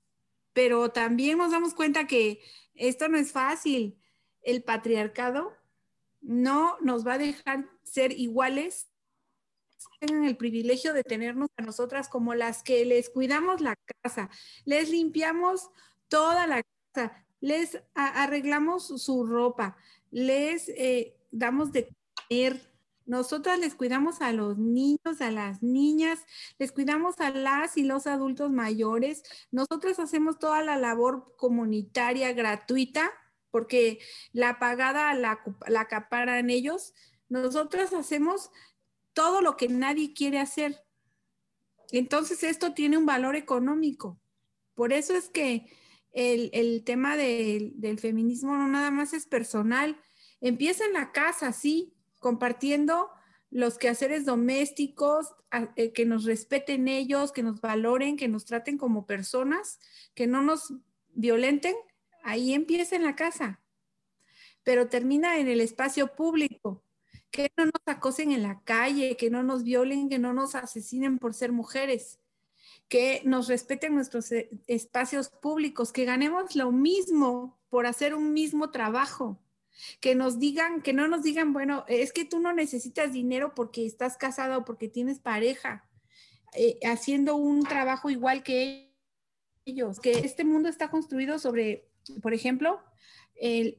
Pero 0.54 0.92
también 0.92 1.38
nos 1.38 1.52
damos 1.52 1.74
cuenta 1.74 2.08
que 2.08 2.42
esto 2.76 3.08
no 3.08 3.18
es 3.18 3.32
fácil. 3.32 3.98
El 4.42 4.64
patriarcado 4.64 5.54
no 6.22 6.78
nos 6.82 7.08
va 7.08 7.14
a 7.14 7.18
dejar 7.18 7.70
ser 7.84 8.12
iguales 8.12 8.90
tengan 10.00 10.26
el 10.26 10.38
privilegio 10.38 10.94
de 10.94 11.04
tenernos 11.04 11.50
a 11.58 11.62
nosotras 11.62 12.10
como 12.10 12.34
las 12.34 12.64
que 12.64 12.86
les 12.86 13.10
cuidamos 13.10 13.62
la 13.62 13.76
casa, 14.02 14.30
les 14.66 14.90
limpiamos 14.90 15.70
toda 16.08 16.48
la 16.48 16.64
casa, 16.92 17.26
les 17.40 17.82
arreglamos 17.94 18.88
su 18.88 19.26
ropa, 19.26 19.78
les 20.12 20.70
eh, 20.70 21.16
damos 21.32 21.72
de 21.72 21.90
comer. 22.28 22.70
Nosotras 23.10 23.58
les 23.58 23.74
cuidamos 23.74 24.22
a 24.22 24.32
los 24.34 24.60
niños, 24.60 25.20
a 25.20 25.32
las 25.32 25.64
niñas, 25.64 26.20
les 26.60 26.72
cuidamos 26.72 27.20
a 27.20 27.32
las 27.32 27.76
y 27.76 27.82
los 27.82 28.06
adultos 28.06 28.52
mayores. 28.52 29.24
Nosotras 29.50 29.98
hacemos 29.98 30.38
toda 30.38 30.62
la 30.62 30.78
labor 30.78 31.36
comunitaria 31.36 32.34
gratuita 32.34 33.12
porque 33.50 33.98
la 34.32 34.60
pagada 34.60 35.12
la, 35.16 35.40
acaparan 35.76 36.52
ellos. 36.52 36.94
Nosotras 37.30 37.94
hacemos 37.94 38.52
todo 39.14 39.42
lo 39.42 39.58
que 39.58 39.70
nadie 39.70 40.14
quiere 40.14 40.38
hacer. 40.38 40.86
Entonces 41.92 42.44
esto 42.44 42.76
tiene 42.76 43.00
un 43.00 43.08
valor 43.08 43.36
económico. 43.36 44.22
Por 44.76 44.94
eso 44.94 45.16
es 45.16 45.30
que 45.30 45.76
el, 46.12 46.84
tema 46.84 47.18
del 47.18 47.98
feminismo 48.00 48.56
no 48.56 48.68
nada 48.68 48.92
más 48.92 49.14
es 49.14 49.26
personal. 49.26 50.00
Empieza 50.42 50.86
en 50.86 50.94
la 50.94 51.12
casa, 51.12 51.52
sí, 51.54 51.96
compartiendo 52.20 53.10
los 53.52 53.78
quehaceres 53.78 54.26
domésticos, 54.26 55.34
eh, 55.76 55.92
que 55.92 56.06
nos 56.06 56.26
respeten 56.26 56.88
ellos, 56.88 57.32
que 57.32 57.44
nos 57.44 57.62
valoren, 57.62 58.18
que 58.18 58.28
nos 58.28 58.46
traten 58.46 58.78
como 58.78 59.08
personas, 59.08 59.80
que 60.14 60.28
no 60.28 60.42
nos 60.44 60.74
violenten. 61.14 61.76
Ahí 62.24 62.54
empieza 62.54 62.96
en 62.96 63.04
la 63.04 63.16
casa, 63.16 63.62
pero 64.64 64.88
termina 64.88 65.40
en 65.40 65.48
el 65.48 65.62
espacio 65.62 66.16
público 66.16 66.84
que 67.32 67.52
no 67.58 67.66
nos 67.66 67.82
acosen 67.86 68.32
en 68.32 68.44
la 68.44 68.62
calle, 68.64 69.18
que 69.18 69.30
no 69.30 69.44
nos 69.44 69.64
violen, 69.64 70.10
que 70.10 70.20
no 70.20 70.34
nos 70.34 70.56
asesinen 70.56 71.20
por 71.20 71.34
ser 71.34 71.52
mujeres, 71.52 72.20
que 72.88 73.22
nos 73.26 73.48
respeten 73.48 73.96
nuestros 73.96 74.32
eh, 74.32 74.50
espacios 74.68 75.30
públicos, 75.30 75.92
que 75.92 76.06
ganemos 76.06 76.56
lo 76.56 76.72
mismo 76.72 77.60
por 77.70 77.86
hacer 77.86 78.16
un 78.16 78.34
mismo 78.34 78.72
trabajo, 78.72 79.40
que 80.00 80.16
nos 80.16 80.40
digan, 80.40 80.82
que 80.82 80.94
no 80.94 81.08
nos 81.08 81.24
digan, 81.24 81.54
bueno, 81.54 81.86
es 81.88 82.14
que 82.14 82.26
tú 82.26 82.40
no 82.40 82.54
necesitas 82.54 83.14
dinero 83.14 83.54
porque 83.56 83.86
estás 83.86 84.18
casada 84.18 84.58
o 84.58 84.66
porque 84.66 84.88
tienes 84.88 85.20
pareja, 85.20 85.88
eh, 86.54 86.80
haciendo 86.84 87.36
un 87.36 87.64
trabajo 87.64 88.10
igual 88.10 88.44
que 88.44 88.94
ellos, 89.66 90.00
que 90.00 90.12
este 90.12 90.44
mundo 90.44 90.70
está 90.70 90.90
construido 90.90 91.40
sobre, 91.40 91.90
por 92.22 92.34
ejemplo, 92.34 92.82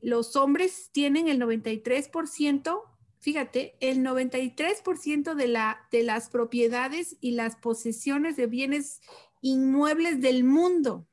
los 0.01 0.37
hombres 0.37 0.89
tienen 0.91 1.29
el 1.29 1.39
93% 1.39 2.91
fíjate, 3.21 3.77
el 3.81 3.99
93% 3.99 5.35
de, 5.35 5.49
la, 5.49 5.87
de 5.93 6.03
las 6.03 6.31
propiedades 6.31 7.17
y 7.21 7.33
las 7.33 7.57
posesiones 7.57 8.37
de 8.37 8.47
bienes 8.47 9.01
inmuebles 9.43 10.21
del 10.21 10.43
mundo. 10.43 11.07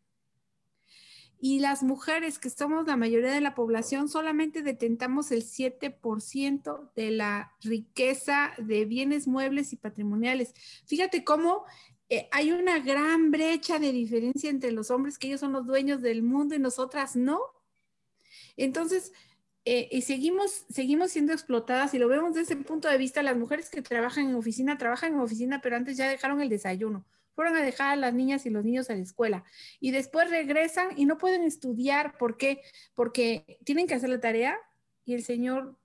Y 1.39 1.59
las 1.59 1.83
mujeres, 1.83 2.39
que 2.39 2.49
somos 2.49 2.87
la 2.87 2.97
mayoría 2.97 3.31
de 3.31 3.41
la 3.41 3.53
población, 3.53 4.09
solamente 4.09 4.63
detentamos 4.63 5.31
el 5.31 5.43
7% 5.43 6.91
de 6.95 7.11
la 7.11 7.53
riqueza 7.61 8.53
de 8.57 8.85
bienes 8.85 9.27
muebles 9.27 9.71
y 9.73 9.75
patrimoniales. 9.75 10.53
Fíjate 10.85 11.23
cómo 11.23 11.65
eh, 12.09 12.27
hay 12.31 12.51
una 12.51 12.79
gran 12.79 13.31
brecha 13.31 13.79
de 13.79 13.91
diferencia 13.91 14.49
entre 14.49 14.71
los 14.71 14.89
hombres, 14.89 15.17
que 15.17 15.27
ellos 15.27 15.41
son 15.41 15.51
los 15.51 15.67
dueños 15.67 16.01
del 16.01 16.23
mundo 16.23 16.55
y 16.55 16.59
nosotras 16.59 17.15
no. 17.15 17.39
Entonces, 18.55 19.11
eh, 19.65 19.89
y 19.91 20.01
seguimos, 20.01 20.65
seguimos 20.69 21.11
siendo 21.11 21.33
explotadas 21.33 21.93
y 21.93 21.99
lo 21.99 22.07
vemos 22.07 22.33
desde 22.33 22.53
ese 22.53 22.63
punto 22.63 22.87
de 22.87 22.97
vista, 22.97 23.21
las 23.21 23.35
mujeres 23.35 23.69
que 23.69 23.81
trabajan 23.81 24.29
en 24.29 24.35
oficina, 24.35 24.77
trabajan 24.77 25.13
en 25.13 25.19
oficina, 25.19 25.59
pero 25.61 25.75
antes 25.75 25.97
ya 25.97 26.07
dejaron 26.07 26.41
el 26.41 26.47
desayuno, 26.47 27.05
fueron 27.37 27.55
a 27.55 27.61
dejar 27.61 27.91
a 27.91 27.95
las 27.95 28.15
niñas 28.15 28.47
y 28.47 28.49
los 28.49 28.65
niños 28.65 28.89
a 28.89 28.95
la 28.95 29.03
escuela 29.03 29.43
y 29.79 29.91
después 29.91 30.31
regresan 30.31 30.97
y 30.97 31.05
no 31.05 31.19
pueden 31.19 31.43
estudiar. 31.43 32.17
¿Por 32.17 32.35
qué? 32.35 32.63
Porque 32.95 33.59
tienen 33.63 33.85
que 33.85 33.93
hacer 33.93 34.09
la 34.09 34.19
tarea 34.19 34.57
y 35.05 35.13
el 35.13 35.23
Señor 35.23 35.77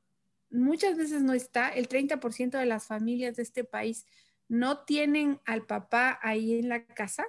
muchas 0.49 0.97
veces 0.97 1.21
no 1.21 1.35
está. 1.35 1.69
El 1.69 1.91
30% 1.91 2.59
de 2.59 2.65
las 2.65 2.87
familias 2.87 3.37
de 3.37 3.43
este 3.43 3.65
país 3.65 4.07
no 4.49 4.85
tienen 4.85 5.43
al 5.45 5.67
papá 5.67 6.19
ahí 6.23 6.59
en 6.59 6.71
la 6.71 6.87
casa 6.87 7.27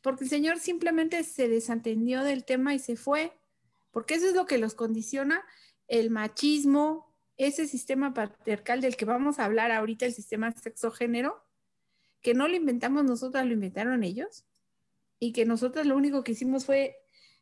porque 0.00 0.24
el 0.24 0.30
Señor 0.30 0.58
simplemente 0.58 1.24
se 1.24 1.46
desentendió 1.46 2.24
del 2.24 2.46
tema 2.46 2.72
y 2.72 2.78
se 2.78 2.96
fue 2.96 3.38
porque 3.90 4.14
eso 4.14 4.28
es 4.28 4.34
lo 4.34 4.46
que 4.46 4.56
los 4.56 4.72
condiciona 4.72 5.44
el 5.88 6.08
machismo, 6.08 7.14
ese 7.36 7.66
sistema 7.66 8.14
patriarcal 8.14 8.80
del 8.80 8.96
que 8.96 9.04
vamos 9.04 9.38
a 9.38 9.44
hablar 9.44 9.72
ahorita, 9.72 10.06
el 10.06 10.14
sistema 10.14 10.52
sexo-género, 10.52 11.43
que 12.24 12.32
no 12.32 12.48
lo 12.48 12.56
inventamos 12.56 13.04
nosotras, 13.04 13.44
lo 13.44 13.52
inventaron 13.52 14.02
ellos, 14.02 14.46
y 15.18 15.32
que 15.32 15.44
nosotras 15.44 15.86
lo 15.86 15.94
único 15.94 16.24
que 16.24 16.32
hicimos 16.32 16.64
fue 16.64 16.96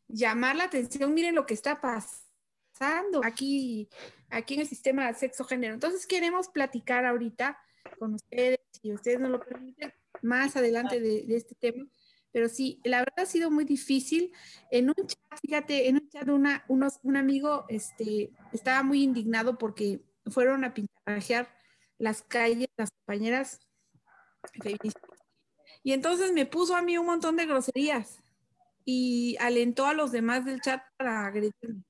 llamar 0.09 0.57
la 0.57 0.65
atención, 0.65 1.13
miren 1.13 1.35
lo 1.35 1.45
que 1.45 1.53
está 1.53 1.79
pasando 1.79 3.21
aquí, 3.23 3.87
aquí 4.29 4.55
en 4.55 4.59
el 4.59 4.67
sistema 4.67 5.11
sexo-género. 5.13 5.73
Entonces 5.73 6.05
queremos 6.05 6.49
platicar 6.49 7.05
ahorita 7.05 7.57
con 7.97 8.15
ustedes, 8.15 8.59
si 8.81 8.91
ustedes 8.91 9.21
nos 9.21 9.31
lo 9.31 9.39
permiten, 9.39 9.93
más 10.21 10.57
adelante 10.57 10.99
de, 10.99 11.23
de 11.23 11.37
este 11.37 11.55
tema, 11.55 11.87
pero 12.33 12.49
sí, 12.49 12.81
la 12.83 12.99
verdad 12.99 13.19
ha 13.19 13.25
sido 13.25 13.49
muy 13.49 13.63
difícil. 13.63 14.33
En 14.69 14.89
un 14.89 14.95
chat, 15.07 15.39
fíjate, 15.41 15.87
en 15.87 15.95
un 15.95 16.09
chat 16.09 16.27
una, 16.27 16.65
unos, 16.67 16.99
un 17.03 17.15
amigo 17.15 17.65
este, 17.69 18.31
estaba 18.51 18.83
muy 18.83 19.01
indignado 19.01 19.57
porque 19.57 20.01
fueron 20.27 20.65
a 20.65 20.73
pintarrajear 20.73 21.47
las 21.99 22.21
calles, 22.21 22.67
las 22.75 22.91
compañeras 22.91 23.61
Y 25.83 25.91
entonces 25.91 26.31
me 26.31 26.45
puso 26.45 26.75
a 26.75 26.81
mí 26.81 26.97
un 26.97 27.05
montón 27.05 27.35
de 27.35 27.45
groserías 27.45 28.23
y 28.85 29.37
alentó 29.39 29.85
a 29.85 29.93
los 29.93 30.11
demás 30.11 30.45
del 30.45 30.61
chat 30.61 30.81
para 30.97 31.25
agredirme. 31.25 31.83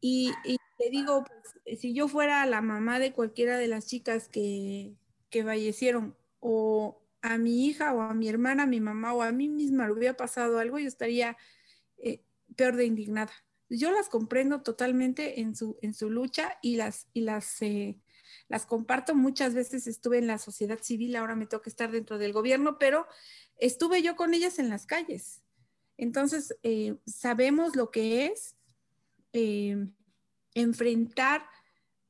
Y, 0.00 0.32
y 0.44 0.56
le 0.78 0.90
digo, 0.90 1.24
pues, 1.24 1.80
si 1.80 1.94
yo 1.94 2.08
fuera 2.08 2.44
la 2.46 2.60
mamá 2.60 2.98
de 2.98 3.12
cualquiera 3.12 3.58
de 3.58 3.68
las 3.68 3.86
chicas 3.86 4.28
que, 4.28 4.94
que 5.30 5.44
fallecieron 5.44 6.16
o 6.40 7.00
a 7.22 7.38
mi 7.38 7.66
hija 7.66 7.94
o 7.94 8.02
a 8.02 8.14
mi 8.14 8.28
hermana, 8.28 8.64
a 8.64 8.66
mi 8.66 8.80
mamá 8.80 9.14
o 9.14 9.22
a 9.22 9.32
mí 9.32 9.48
misma 9.48 9.86
le 9.86 9.94
hubiera 9.94 10.16
pasado 10.16 10.58
algo, 10.58 10.78
yo 10.78 10.86
estaría 10.86 11.36
eh, 11.98 12.22
peor 12.54 12.76
de 12.76 12.84
indignada. 12.84 13.32
Yo 13.70 13.90
las 13.90 14.10
comprendo 14.10 14.62
totalmente 14.62 15.40
en 15.40 15.56
su, 15.56 15.78
en 15.80 15.94
su 15.94 16.10
lucha 16.10 16.58
y 16.60 16.76
las, 16.76 17.08
y 17.14 17.22
las, 17.22 17.62
eh, 17.62 17.98
las 18.48 18.66
comparto. 18.66 19.14
Muchas 19.14 19.54
veces 19.54 19.86
estuve 19.86 20.18
en 20.18 20.26
la 20.26 20.38
sociedad 20.38 20.78
civil, 20.80 21.16
ahora 21.16 21.36
me 21.36 21.46
toca 21.46 21.70
estar 21.70 21.90
dentro 21.90 22.18
del 22.18 22.32
gobierno, 22.32 22.78
pero 22.78 23.06
estuve 23.58 24.02
yo 24.02 24.16
con 24.16 24.34
ellas 24.34 24.58
en 24.58 24.68
las 24.68 24.86
calles. 24.86 25.42
Entonces, 25.96 26.56
eh, 26.62 26.96
sabemos 27.06 27.76
lo 27.76 27.90
que 27.90 28.26
es 28.26 28.56
enfrentar 30.54 31.44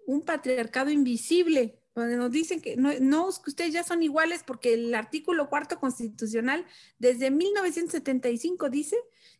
un 0.07 0.23
patriarcado 0.23 0.91
invisible, 0.91 1.81
donde 1.95 2.17
nos 2.17 2.31
dicen 2.31 2.61
que 2.61 2.77
no, 2.77 2.91
no, 3.01 3.31
que 3.43 3.51
ustedes 3.51 3.73
ya 3.73 3.85
son 3.85 4.03
iguales 4.03 4.43
porque 4.45 4.75
el 4.75 4.95
artículo 4.95 5.49
cuarto 5.49 5.79
constitucional 5.79 6.67
desde 6.99 7.31
1975 7.31 8.69
dice 8.69 8.97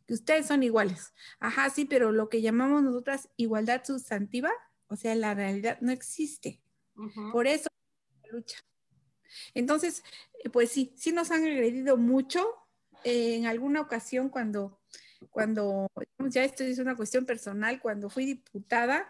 que 0.07 0.15
ustedes 0.15 0.47
son 0.47 0.63
iguales. 0.63 1.13
Ajá, 1.41 1.69
sí, 1.71 1.85
pero 1.85 2.13
lo 2.13 2.29
que 2.29 2.43
llamamos 2.43 2.83
nosotras 2.83 3.29
igualdad 3.37 3.83
sustantiva, 3.85 4.51
o 4.87 4.97
sea, 4.97 5.15
la 5.15 5.35
realidad 5.35 5.79
no 5.81 5.93
existe. 5.93 6.61
Por 7.33 7.47
eso 7.47 7.69
la 8.23 8.29
lucha. 8.31 8.59
Entonces, 9.55 10.05
eh, 10.43 10.51
pues 10.51 10.71
sí, 10.71 10.93
sí 10.97 11.13
nos 11.13 11.31
han 11.31 11.45
agredido 11.45 11.97
mucho. 11.97 12.47
Eh, 13.05 13.37
en 13.37 13.47
alguna 13.47 13.83
ocasión 13.83 14.31
cuando 14.31 14.81
cuando, 15.31 15.91
ya 16.19 16.45
esto 16.45 16.65
es 16.65 16.79
una 16.79 16.97
cuestión 16.97 17.27
personal, 17.27 17.81
cuando 17.81 18.11
fui 18.11 18.25
diputada, 18.25 19.09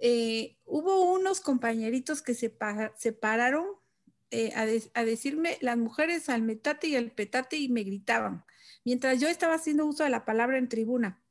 eh, 0.00 0.56
hubo 0.64 1.12
unos 1.12 1.40
compañeritos 1.40 2.22
que 2.22 2.34
se 2.34 2.50
pararon 2.50 3.66
eh, 4.30 4.52
a, 4.54 5.04
decirme 5.04 5.58
las 5.60 5.76
mujeres 5.76 6.28
al 6.28 6.42
metate 6.42 6.88
y 6.88 6.96
al 6.96 7.10
petate 7.10 7.56
y 7.56 7.68
me 7.68 7.82
gritaban, 7.82 8.44
mientras 8.84 9.20
yo 9.20 9.28
estaba 9.28 9.54
haciendo 9.54 9.86
uso 9.86 10.04
de 10.04 10.10
la 10.10 10.24
palabra 10.24 10.58
en 10.58 10.68
tribuna. 10.68 11.22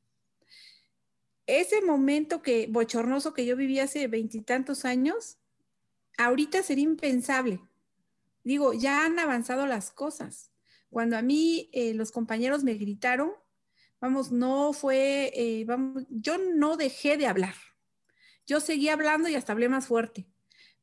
Ese 1.46 1.82
momento 1.82 2.40
que 2.40 2.68
bochornoso 2.70 3.34
que 3.34 3.44
yo 3.44 3.56
viví 3.56 3.80
hace 3.80 4.06
veintitantos 4.06 4.84
años, 4.84 5.38
ahorita 6.18 6.62
sería 6.62 6.84
impensable. 6.84 7.60
digo, 8.44 8.72
ya 8.72 9.04
han 9.04 9.18
avanzado 9.18 9.66
las 9.66 9.90
cosas. 9.90 10.50
Cuando 10.90 11.16
a 11.16 11.22
mí 11.22 11.70
eh, 11.72 11.94
los 11.94 12.12
compañeros 12.12 12.64
me 12.64 12.74
gritaron, 12.74 13.32
vamos, 14.00 14.32
no 14.32 14.72
fue, 14.72 15.32
eh, 15.34 15.64
vamos, 15.64 16.04
yo 16.10 16.36
no 16.38 16.76
dejé 16.76 17.16
de 17.16 17.26
hablar. 17.26 17.54
Yo 18.46 18.60
seguí 18.60 18.88
hablando 18.88 19.28
y 19.28 19.36
hasta 19.36 19.52
hablé 19.52 19.68
más 19.68 19.86
fuerte. 19.86 20.26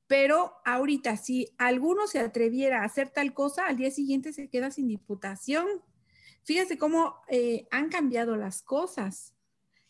Pero 0.07 0.53
ahorita, 0.65 1.17
si 1.17 1.53
alguno 1.59 2.07
se 2.07 2.19
atreviera 2.19 2.81
a 2.81 2.85
hacer 2.85 3.09
tal 3.09 3.33
cosa, 3.33 3.67
al 3.67 3.77
día 3.77 3.91
siguiente 3.91 4.33
se 4.33 4.49
queda 4.49 4.71
sin 4.71 4.87
diputación. 4.87 5.67
Fíjese 6.43 6.79
cómo 6.79 7.21
eh, 7.27 7.67
han 7.69 7.89
cambiado 7.89 8.35
las 8.35 8.63
cosas. 8.63 9.35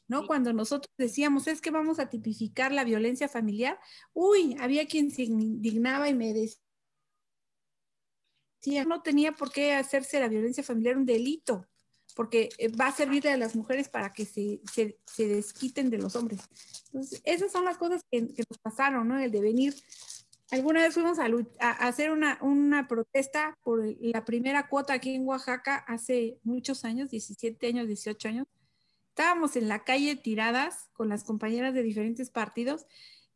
¿No? 0.10 0.26
Cuando 0.26 0.52
nosotros 0.52 0.92
decíamos, 0.98 1.48
es 1.48 1.62
que 1.62 1.72
vamos 1.72 2.00
a 2.00 2.10
tipificar 2.10 2.72
la 2.74 2.84
violencia 2.84 3.30
familiar, 3.30 3.80
uy, 4.12 4.58
había 4.60 4.88
quien 4.88 5.12
se 5.12 5.24
indignaba 5.24 6.10
y 6.10 6.16
me 6.16 6.34
decía, 6.34 6.58
no 8.86 9.02
tenía 9.04 9.34
por 9.34 9.52
qué 9.52 9.74
hacerse 9.74 10.20
la 10.20 10.28
violencia 10.28 10.64
familiar 10.64 10.98
un 10.98 11.06
delito, 11.06 11.68
porque 12.16 12.50
eh, 12.58 12.70
va 12.70 12.88
a 12.88 12.92
servir 12.92 13.28
a 13.28 13.38
las 13.38 13.56
mujeres 13.56 13.88
para 13.88 14.12
que 14.12 14.26
se, 14.26 14.60
se, 14.74 15.28
desquiten 15.28 15.92
de 15.92 16.00
los 16.00 16.16
hombres. 16.16 16.42
Entonces, 16.88 17.22
esas 17.24 17.52
son 17.52 17.64
las 17.64 17.78
cosas 17.78 18.04
que, 18.12 18.22
nos 18.22 18.58
pasaron, 18.64 19.08
¿no? 19.08 19.20
El 19.20 19.32
devenir. 19.32 19.76
Alguna 20.50 20.82
vez 20.82 20.96
fuimos 20.96 21.20
a, 21.20 21.28
a, 21.60 21.88
hacer 21.88 22.10
una, 22.10 22.40
una, 22.42 22.88
protesta 22.88 23.56
por 23.62 23.86
la 24.00 24.26
primera 24.26 24.68
cuota 24.68 24.94
aquí 24.94 25.14
en 25.14 25.28
Oaxaca 25.28 25.76
hace 25.88 26.40
muchos 26.42 26.84
años, 26.84 27.12
17 27.12 27.68
años, 27.68 27.88
18 27.88 28.28
años, 28.28 28.48
estábamos 29.10 29.56
en 29.56 29.68
la 29.68 29.84
calle 29.84 30.16
tiradas 30.16 30.90
con 30.94 31.10
las 31.10 31.24
compañeras 31.24 31.74
de 31.74 31.84
diferentes 31.84 32.30
partidos 32.30 32.86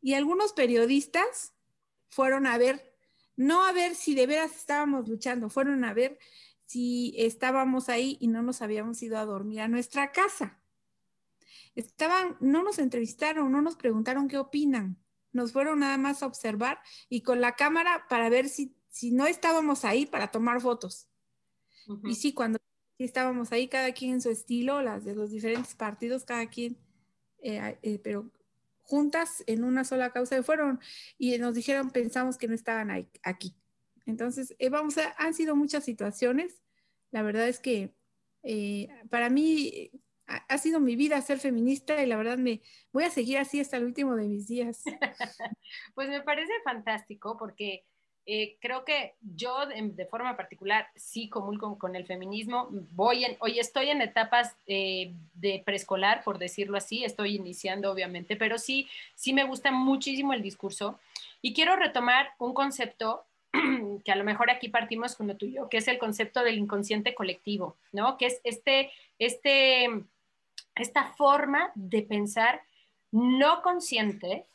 y 0.00 0.14
algunos 0.14 0.52
periodistas 0.52 1.54
fueron 2.08 2.46
a 2.46 2.56
ver, 2.58 2.94
no 3.36 3.64
a 3.64 3.72
ver 3.72 3.94
si 3.94 4.14
de 4.14 4.26
veras 4.26 4.54
estábamos 4.56 5.08
luchando, 5.08 5.50
fueron 5.50 5.84
a 5.84 5.92
ver 5.92 6.18
si 6.66 7.14
estábamos 7.18 7.88
ahí 7.88 8.16
y 8.20 8.28
no 8.28 8.42
nos 8.42 8.62
habíamos 8.62 9.02
ido 9.02 9.18
a 9.18 9.24
dormir 9.24 9.60
a 9.60 9.68
nuestra 9.68 10.12
casa. 10.12 10.62
Estaban, 11.74 12.36
no 12.40 12.62
nos 12.62 12.78
entrevistaron, 12.78 13.50
no 13.50 13.60
nos 13.60 13.76
preguntaron 13.76 14.28
qué 14.28 14.38
opinan, 14.38 14.96
nos 15.32 15.52
fueron 15.52 15.80
nada 15.80 15.98
más 15.98 16.22
a 16.22 16.26
observar 16.26 16.78
y 17.08 17.22
con 17.22 17.40
la 17.40 17.56
cámara 17.56 18.06
para 18.08 18.28
ver 18.28 18.48
si, 18.48 18.76
si 18.88 19.10
no 19.10 19.26
estábamos 19.26 19.84
ahí 19.84 20.06
para 20.06 20.30
tomar 20.30 20.60
fotos. 20.60 21.08
Y 22.04 22.14
sí, 22.14 22.32
cuando 22.32 22.58
estábamos 23.04 23.52
ahí, 23.52 23.68
cada 23.68 23.92
quien 23.92 24.14
en 24.14 24.20
su 24.20 24.30
estilo, 24.30 24.82
las 24.82 25.04
de 25.04 25.14
los 25.14 25.30
diferentes 25.30 25.74
partidos, 25.74 26.24
cada 26.24 26.46
quien, 26.46 26.76
eh, 27.42 27.78
eh, 27.82 27.98
pero 28.02 28.30
juntas 28.82 29.42
en 29.46 29.64
una 29.64 29.84
sola 29.84 30.10
causa 30.10 30.42
fueron 30.42 30.80
y 31.18 31.36
nos 31.38 31.54
dijeron, 31.54 31.90
pensamos 31.90 32.36
que 32.36 32.48
no 32.48 32.54
estaban 32.54 32.90
ahí, 32.90 33.08
aquí. 33.22 33.56
Entonces, 34.06 34.54
eh, 34.58 34.68
vamos, 34.68 34.96
han 35.16 35.34
sido 35.34 35.56
muchas 35.56 35.84
situaciones. 35.84 36.62
La 37.10 37.22
verdad 37.22 37.48
es 37.48 37.60
que 37.60 37.94
para 39.08 39.30
mí 39.30 39.90
ha, 40.26 40.58
sido 40.58 40.80
mi 40.80 40.96
vida 40.96 41.20
ser 41.22 41.38
feminista 41.38 42.02
y 42.02 42.06
la 42.06 42.16
verdad 42.16 42.38
me 42.38 42.62
voy 42.92 43.04
a 43.04 43.10
seguir 43.10 43.38
así 43.38 43.60
hasta 43.60 43.76
el 43.76 43.84
último 43.84 44.16
de 44.16 44.28
mis 44.28 44.46
días. 44.46 44.82
pues 45.94 46.08
me 46.08 46.22
parece 46.22 46.52
fantástico 46.64 47.36
porque 47.38 47.84
eh, 48.26 48.56
creo 48.60 48.84
que 48.84 49.14
yo 49.20 49.66
de, 49.66 50.06
forma 50.06 50.36
particular 50.36 50.88
sí 50.96 51.28
comulgo 51.28 51.78
con 51.78 51.94
el 51.94 52.06
feminismo. 52.06 52.68
Voy 52.92 53.26
hoy 53.40 53.58
estoy 53.58 53.90
en 53.90 54.00
etapas 54.00 54.56
eh, 54.66 55.12
de 55.34 55.62
preescolar, 55.64 56.24
por 56.24 56.38
decirlo 56.38 56.78
así, 56.78 57.04
estoy 57.04 57.36
iniciando 57.36 57.92
obviamente, 57.92 58.36
pero 58.36 58.56
sí, 58.56 58.88
sí 59.14 59.34
me 59.34 59.44
gusta 59.44 59.70
muchísimo 59.72 60.32
el 60.32 60.42
discurso. 60.42 60.98
Y 61.42 61.52
quiero 61.52 61.76
retomar 61.76 62.30
un 62.38 62.54
concepto 62.54 63.24
que 64.04 64.12
a 64.12 64.16
lo 64.16 64.24
mejor 64.24 64.50
aquí 64.50 64.68
partimos 64.68 65.16
con 65.16 65.26
lo 65.26 65.36
tuyo, 65.36 65.68
que 65.68 65.76
es 65.76 65.88
el 65.88 65.98
concepto 65.98 66.42
del 66.42 66.56
inconsciente 66.56 67.14
colectivo, 67.14 67.76
¿no? 67.92 68.16
Que 68.16 68.26
es 68.26 68.40
este, 68.44 68.90
este, 69.18 69.88
esta 70.76 71.12
forma 71.12 71.72
de 71.74 72.02
pensar 72.02 72.62
no 73.12 73.60
consciente 73.62 74.46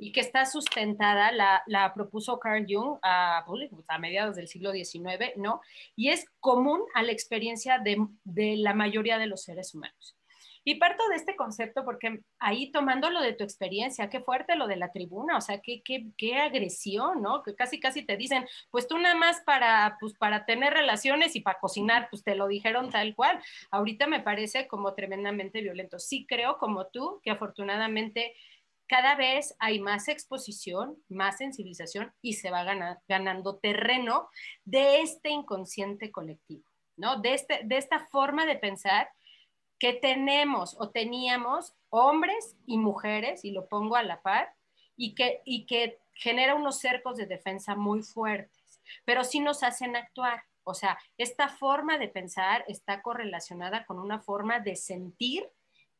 y 0.00 0.12
que 0.12 0.20
está 0.20 0.46
sustentada, 0.46 1.32
la, 1.32 1.92
propuso 1.94 2.38
Carl 2.38 2.66
Jung 2.68 2.98
a, 3.02 3.44
pues, 3.46 3.70
a, 3.88 3.98
mediados 3.98 4.36
del 4.36 4.48
siglo 4.48 4.72
XIX, 4.72 5.36
¿no? 5.36 5.60
Y 5.96 6.10
es 6.10 6.26
común 6.38 6.80
a 6.94 7.02
la 7.02 7.12
experiencia 7.12 7.78
de, 7.78 8.06
de 8.24 8.56
la 8.56 8.74
mayoría 8.74 9.18
de 9.18 9.26
los 9.26 9.42
seres 9.42 9.74
humanos. 9.74 10.16
Y 10.62 10.74
parto 10.74 11.08
de 11.08 11.16
este 11.16 11.36
concepto 11.36 11.84
porque 11.84 12.20
ahí 12.38 12.70
tomando 12.70 13.08
lo 13.10 13.22
de 13.22 13.32
tu 13.32 13.44
experiencia, 13.44 14.10
qué 14.10 14.20
fuerte 14.20 14.56
lo 14.56 14.66
de 14.66 14.76
la 14.76 14.92
tribuna, 14.92 15.38
o 15.38 15.40
sea, 15.40 15.60
qué, 15.60 15.82
qué, 15.82 16.08
qué 16.18 16.36
agresión, 16.36 17.22
¿no? 17.22 17.42
Que 17.42 17.54
casi, 17.54 17.80
casi 17.80 18.02
te 18.02 18.16
dicen, 18.16 18.46
pues 18.70 18.86
tú 18.86 18.98
nada 18.98 19.14
más 19.14 19.40
para, 19.46 19.96
pues 20.00 20.12
para 20.14 20.44
tener 20.44 20.74
relaciones 20.74 21.34
y 21.34 21.40
para 21.40 21.58
cocinar, 21.58 22.08
pues 22.10 22.22
te 22.22 22.34
lo 22.34 22.46
dijeron 22.46 22.90
tal 22.90 23.14
cual. 23.14 23.40
Ahorita 23.70 24.06
me 24.06 24.20
parece 24.20 24.68
como 24.68 24.94
tremendamente 24.94 25.62
violento. 25.62 25.98
Sí 25.98 26.26
creo, 26.28 26.58
como 26.58 26.88
tú, 26.88 27.20
que 27.22 27.30
afortunadamente 27.30 28.34
cada 28.90 29.14
vez 29.14 29.54
hay 29.60 29.78
más 29.78 30.08
exposición, 30.08 31.00
más 31.08 31.36
sensibilización 31.36 32.12
y 32.20 32.32
se 32.32 32.50
va 32.50 32.64
ganando 33.06 33.56
terreno 33.58 34.28
de 34.64 35.00
este 35.00 35.30
inconsciente 35.30 36.10
colectivo, 36.10 36.64
¿no? 36.96 37.20
De, 37.20 37.34
este, 37.34 37.60
de 37.62 37.78
esta 37.78 38.00
forma 38.06 38.46
de 38.46 38.56
pensar 38.56 39.08
que 39.78 39.92
tenemos 39.92 40.76
o 40.80 40.90
teníamos 40.90 41.76
hombres 41.88 42.56
y 42.66 42.78
mujeres, 42.78 43.44
y 43.44 43.52
lo 43.52 43.68
pongo 43.68 43.94
a 43.94 44.02
la 44.02 44.22
par, 44.22 44.52
y 44.96 45.14
que, 45.14 45.40
y 45.44 45.66
que 45.66 46.00
genera 46.12 46.56
unos 46.56 46.80
cercos 46.80 47.16
de 47.16 47.26
defensa 47.26 47.76
muy 47.76 48.02
fuertes, 48.02 48.82
pero 49.04 49.22
sí 49.22 49.38
nos 49.38 49.62
hacen 49.62 49.94
actuar. 49.94 50.42
O 50.64 50.74
sea, 50.74 50.98
esta 51.16 51.46
forma 51.46 51.96
de 51.96 52.08
pensar 52.08 52.64
está 52.66 53.02
correlacionada 53.02 53.86
con 53.86 54.00
una 54.00 54.18
forma 54.18 54.58
de 54.58 54.74
sentir 54.74 55.48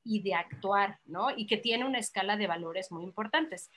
y 0.05 0.23
de 0.23 0.35
actuar, 0.35 0.99
¿no? 1.05 1.31
Y 1.31 1.47
que 1.47 1.57
tiene 1.57 1.85
una 1.85 1.99
escala 1.99 2.37
de 2.37 2.47
valores 2.47 2.91
muy 2.91 3.05
importantes. 3.05 3.71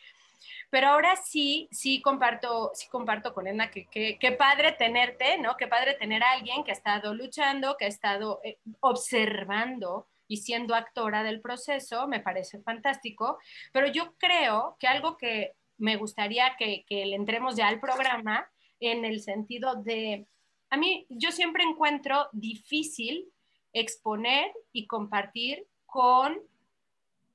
Pero 0.69 0.87
ahora 0.87 1.15
sí, 1.15 1.69
sí 1.71 2.01
comparto, 2.01 2.71
sí 2.73 2.87
comparto 2.89 3.33
con 3.33 3.47
Edna 3.47 3.71
que 3.71 3.87
qué 4.19 4.31
padre 4.31 4.73
tenerte, 4.73 5.37
¿no? 5.37 5.55
Qué 5.57 5.67
padre 5.67 5.93
tener 5.93 6.23
a 6.23 6.31
alguien 6.31 6.63
que 6.63 6.71
ha 6.71 6.75
estado 6.75 7.13
luchando, 7.13 7.77
que 7.77 7.85
ha 7.85 7.89
estado 7.89 8.41
eh, 8.43 8.57
observando 8.81 10.07
y 10.27 10.37
siendo 10.37 10.75
actora 10.75 11.23
del 11.23 11.41
proceso, 11.41 12.07
me 12.07 12.19
parece 12.19 12.61
fantástico. 12.61 13.37
Pero 13.71 13.87
yo 13.87 14.15
creo 14.17 14.75
que 14.79 14.87
algo 14.87 15.17
que 15.17 15.53
me 15.77 15.95
gustaría 15.95 16.55
que, 16.57 16.85
que 16.87 17.05
le 17.05 17.15
entremos 17.15 17.55
ya 17.55 17.67
al 17.67 17.79
programa 17.79 18.49
en 18.79 19.05
el 19.05 19.21
sentido 19.21 19.75
de, 19.75 20.27
a 20.69 20.77
mí 20.77 21.05
yo 21.09 21.31
siempre 21.31 21.63
encuentro 21.63 22.27
difícil 22.31 23.31
exponer 23.73 24.51
y 24.71 24.87
compartir 24.87 25.65
con, 25.93 26.41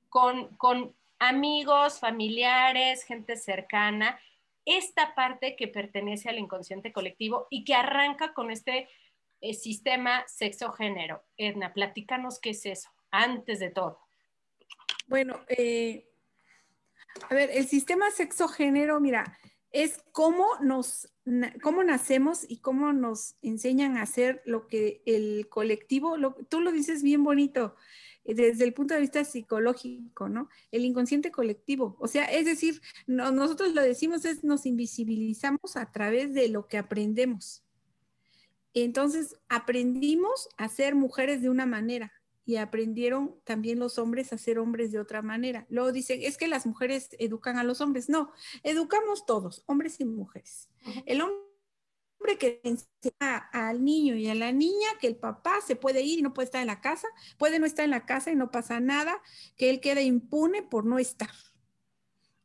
con, 0.09 0.93
amigos, 1.17 1.99
familiares, 1.99 3.03
gente 3.03 3.37
cercana, 3.37 4.19
esta 4.65 5.15
parte 5.15 5.55
que 5.55 5.69
pertenece 5.69 6.29
al 6.29 6.39
inconsciente 6.39 6.91
colectivo 6.91 7.47
y 7.49 7.63
que 7.63 7.73
arranca 7.73 8.33
con 8.33 8.51
este 8.51 8.89
eh, 9.39 9.53
sistema 9.53 10.25
sexo-género. 10.27 11.23
Edna, 11.37 11.73
platícanos 11.73 12.39
qué 12.39 12.49
es 12.49 12.65
eso, 12.65 12.89
antes 13.11 13.59
de 13.59 13.69
todo. 13.69 13.99
Bueno, 15.07 15.39
eh, 15.47 16.09
a 17.29 17.33
ver, 17.33 17.49
el 17.53 17.65
sistema 17.65 18.11
sexo-género, 18.11 18.99
mira, 18.99 19.39
es 19.71 20.03
cómo 20.11 20.45
nos, 20.61 21.13
cómo 21.61 21.83
nacemos 21.83 22.45
y 22.47 22.57
cómo 22.59 22.91
nos 22.91 23.35
enseñan 23.41 23.97
a 23.97 24.01
hacer 24.01 24.41
lo 24.45 24.67
que 24.67 25.01
el 25.05 25.47
colectivo, 25.49 26.17
tú 26.49 26.59
lo 26.59 26.71
dices 26.71 27.03
bien 27.03 27.23
bonito, 27.23 27.75
desde 28.25 28.63
el 28.63 28.73
punto 28.73 28.93
de 28.93 29.01
vista 29.01 29.23
psicológico, 29.23 30.29
¿no? 30.29 30.49
El 30.71 30.85
inconsciente 30.85 31.31
colectivo. 31.31 31.97
O 31.99 32.07
sea, 32.07 32.25
es 32.25 32.45
decir, 32.45 32.81
nosotros 33.07 33.73
lo 33.73 33.81
decimos 33.81 34.25
es 34.25 34.43
nos 34.43 34.65
invisibilizamos 34.65 35.75
a 35.75 35.91
través 35.91 36.33
de 36.33 36.49
lo 36.49 36.67
que 36.67 36.77
aprendemos. 36.77 37.63
Entonces, 38.73 39.35
aprendimos 39.47 40.49
a 40.57 40.69
ser 40.69 40.95
mujeres 40.95 41.41
de 41.41 41.49
una 41.49 41.65
manera 41.65 42.13
y 42.45 42.55
aprendieron 42.55 43.35
también 43.43 43.79
los 43.79 43.99
hombres 43.99 44.33
a 44.33 44.37
ser 44.37 44.59
hombres 44.59 44.91
de 44.91 44.99
otra 44.99 45.21
manera. 45.21 45.65
Luego 45.69 45.91
dicen, 45.91 46.19
es 46.21 46.37
que 46.37 46.47
las 46.47 46.65
mujeres 46.65 47.09
educan 47.19 47.57
a 47.57 47.63
los 47.63 47.81
hombres. 47.81 48.09
No, 48.09 48.31
educamos 48.63 49.25
todos, 49.25 49.63
hombres 49.67 49.99
y 49.99 50.05
mujeres. 50.05 50.69
El 51.05 51.21
hombre 51.21 51.48
que 52.37 52.61
enseña 52.63 53.37
al 53.51 53.83
niño 53.83 54.15
y 54.15 54.27
a 54.27 54.35
la 54.35 54.51
niña 54.51 54.87
que 54.99 55.07
el 55.07 55.15
papá 55.15 55.61
se 55.65 55.75
puede 55.75 56.01
ir 56.01 56.19
y 56.19 56.21
no 56.21 56.33
puede 56.33 56.45
estar 56.45 56.61
en 56.61 56.67
la 56.67 56.81
casa, 56.81 57.07
puede 57.37 57.59
no 57.59 57.65
estar 57.65 57.85
en 57.85 57.91
la 57.91 58.05
casa 58.05 58.31
y 58.31 58.35
no 58.35 58.51
pasa 58.51 58.79
nada, 58.79 59.21
que 59.57 59.69
él 59.69 59.79
queda 59.79 60.01
impune 60.01 60.63
por 60.63 60.85
no 60.85 60.99
estar. 60.99 61.31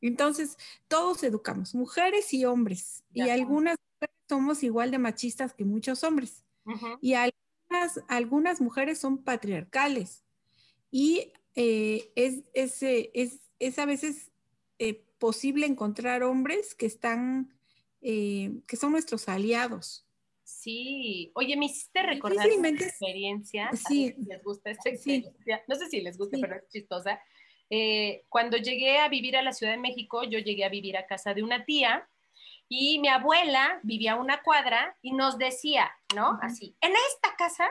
Entonces, 0.00 0.58
todos 0.88 1.22
educamos, 1.22 1.74
mujeres 1.74 2.34
y 2.34 2.44
hombres, 2.44 3.04
y 3.12 3.22
algunas 3.22 3.76
mujeres 3.94 4.16
somos 4.28 4.62
igual 4.62 4.90
de 4.90 4.98
machistas 4.98 5.54
que 5.54 5.64
muchos 5.64 6.04
hombres, 6.04 6.44
y 7.00 7.14
algunas, 7.14 8.04
algunas 8.08 8.60
mujeres 8.60 8.98
son 8.98 9.24
patriarcales, 9.24 10.24
y 10.90 11.32
eh, 11.54 12.12
es, 12.16 12.42
es, 12.52 12.82
es, 12.82 13.40
es, 13.58 13.78
a 13.78 13.86
veces 13.86 14.30
eh, 14.78 15.06
posible 15.18 15.66
encontrar 15.66 16.22
hombres 16.22 16.74
que 16.74 16.86
están 16.86 17.53
eh, 18.04 18.52
que 18.66 18.76
son 18.76 18.92
nuestros 18.92 19.28
aliados. 19.28 20.06
Sí, 20.44 21.32
oye, 21.34 21.56
me 21.56 21.66
hiciste 21.66 22.02
recordar 22.02 22.46
una 22.52 22.68
experiencia. 22.68 23.70
Sí. 23.88 24.14
les 24.26 24.44
gusta 24.44 24.70
esta 24.70 24.90
experiencia. 24.90 25.64
No 25.66 25.74
sé 25.74 25.88
si 25.88 26.02
les 26.02 26.18
gusta, 26.18 26.36
pero 26.38 26.56
es 26.56 26.68
chistosa. 26.68 27.18
Eh, 27.70 28.24
cuando 28.28 28.58
llegué 28.58 28.98
a 28.98 29.08
vivir 29.08 29.38
a 29.38 29.42
la 29.42 29.52
Ciudad 29.52 29.72
de 29.72 29.78
México, 29.78 30.22
yo 30.22 30.38
llegué 30.38 30.66
a 30.66 30.68
vivir 30.68 30.98
a 30.98 31.06
casa 31.06 31.32
de 31.32 31.42
una 31.42 31.64
tía 31.64 32.06
y 32.68 32.98
mi 32.98 33.08
abuela 33.08 33.80
vivía 33.82 34.12
a 34.12 34.20
una 34.20 34.42
cuadra 34.42 34.98
y 35.00 35.12
nos 35.12 35.38
decía, 35.38 35.90
¿no? 36.14 36.38
Así, 36.42 36.76
en 36.82 36.92
esta 36.92 37.34
casa, 37.36 37.70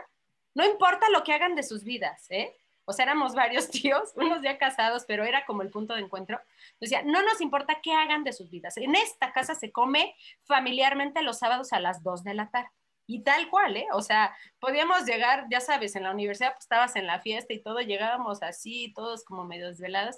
no 0.56 0.66
importa 0.66 1.12
lo 1.12 1.24
que 1.24 1.34
hagan 1.34 1.56
de 1.56 1.64
sus 1.64 1.84
vidas, 1.84 2.26
¿eh? 2.32 2.56
O 2.86 2.94
sea, 2.94 3.06
éramos 3.06 3.34
varios 3.36 3.70
tíos, 3.72 4.12
unos 4.16 4.42
ya 4.42 4.58
casados, 4.58 5.06
pero 5.08 5.24
era 5.24 5.46
como 5.46 5.62
el 5.62 5.70
punto 5.70 5.94
de 5.94 6.02
encuentro. 6.02 6.40
Decía, 6.80 7.04
no 7.04 7.22
nos 7.24 7.42
importa 7.42 7.80
qué 7.82 7.94
hagan 7.94 8.24
de 8.24 8.34
sus 8.34 8.50
vidas. 8.50 8.78
En 8.78 8.96
esta 8.96 9.32
casa 9.32 9.56
se 9.56 9.72
come 9.72 10.16
familiarmente 10.44 11.22
los 11.22 11.40
sábados 11.40 11.74
a 11.74 11.80
las 11.80 12.04
2 12.04 12.24
de 12.24 12.34
la 12.34 12.50
tarde. 12.50 12.70
Y 13.06 13.24
tal 13.24 13.50
cual, 13.50 13.76
¿eh? 13.76 13.88
O 13.92 14.02
sea, 14.02 14.34
podíamos 14.60 15.06
llegar, 15.06 15.48
ya 15.52 15.60
sabes, 15.60 15.96
en 15.96 16.04
la 16.04 16.12
universidad 16.12 16.54
pues 16.54 16.64
estabas 16.64 16.96
en 16.96 17.06
la 17.06 17.20
fiesta 17.20 17.54
y 17.54 17.62
todo, 17.62 17.82
llegábamos 17.82 18.42
así, 18.44 18.94
todos 18.96 19.26
como 19.26 19.44
medio 19.44 19.68
desvelados. 19.68 20.18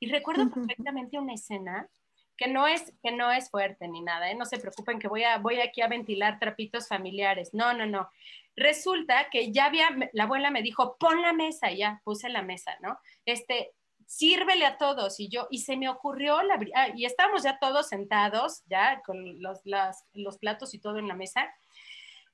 Y 0.00 0.10
recuerdo 0.10 0.50
perfectamente 0.50 1.18
una 1.18 1.32
escena 1.32 1.88
que 2.36 2.48
no 2.48 2.66
es, 2.66 2.92
que 3.02 3.12
no 3.12 3.32
es 3.32 3.50
fuerte 3.50 3.88
ni 3.88 4.02
nada, 4.02 4.30
¿eh? 4.30 4.34
No 4.34 4.44
se 4.44 4.58
preocupen 4.58 4.98
que 4.98 5.08
voy, 5.08 5.24
a, 5.24 5.38
voy 5.38 5.60
aquí 5.60 5.80
a 5.80 5.88
ventilar 5.88 6.38
trapitos 6.38 6.88
familiares. 6.88 7.54
No, 7.54 7.72
no, 7.72 7.86
no. 7.86 8.10
Resulta 8.56 9.28
que 9.30 9.52
ya 9.52 9.66
había, 9.66 9.90
la 10.12 10.24
abuela 10.24 10.50
me 10.50 10.62
dijo, 10.62 10.96
pon 10.98 11.22
la 11.22 11.32
mesa, 11.32 11.70
y 11.70 11.78
ya 11.78 12.00
puse 12.04 12.28
la 12.28 12.42
mesa, 12.42 12.76
¿no? 12.80 12.98
Este, 13.24 13.72
sírvele 14.06 14.64
a 14.64 14.78
todos. 14.78 15.20
Y 15.20 15.28
yo, 15.28 15.46
y 15.50 15.58
se 15.58 15.76
me 15.76 15.88
ocurrió, 15.88 16.42
la, 16.42 16.58
ah, 16.74 16.88
y 16.94 17.04
estábamos 17.04 17.42
ya 17.42 17.58
todos 17.58 17.88
sentados, 17.88 18.62
ya 18.66 19.02
con 19.04 19.42
los, 19.42 19.60
los 20.14 20.38
platos 20.38 20.74
y 20.74 20.78
todo 20.78 20.98
en 20.98 21.08
la 21.08 21.14
mesa 21.14 21.52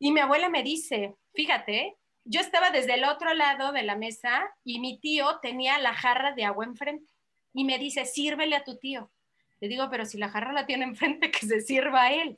y 0.05 0.11
mi 0.11 0.19
abuela 0.19 0.49
me 0.49 0.65
dice, 0.65 1.15
fíjate, 1.33 1.97
yo 2.25 2.41
estaba 2.41 2.73
desde 2.73 2.95
el 2.95 3.05
otro 3.05 3.35
lado 3.35 3.71
de 3.71 3.85
la 3.85 3.95
mesa 3.95 4.53
y 4.65 4.81
mi 4.81 4.99
tío 4.99 5.39
tenía 5.41 5.79
la 5.79 5.95
jarra 5.95 6.33
de 6.33 6.45
agua 6.45 6.65
enfrente. 6.65 7.13
Y 7.55 7.63
me 7.63 7.79
dice, 7.79 8.05
sírvele 8.05 8.57
a 8.57 8.65
tu 8.65 8.79
tío. 8.79 9.13
Le 9.61 9.69
digo, 9.69 9.87
pero 9.93 10.05
si 10.05 10.19
la 10.19 10.29
jarra 10.29 10.53
la 10.53 10.67
tiene 10.67 10.87
enfrente, 10.87 11.31
que 11.31 11.47
se 11.47 11.61
sirva 11.61 12.03
a 12.03 12.13
él. 12.13 12.37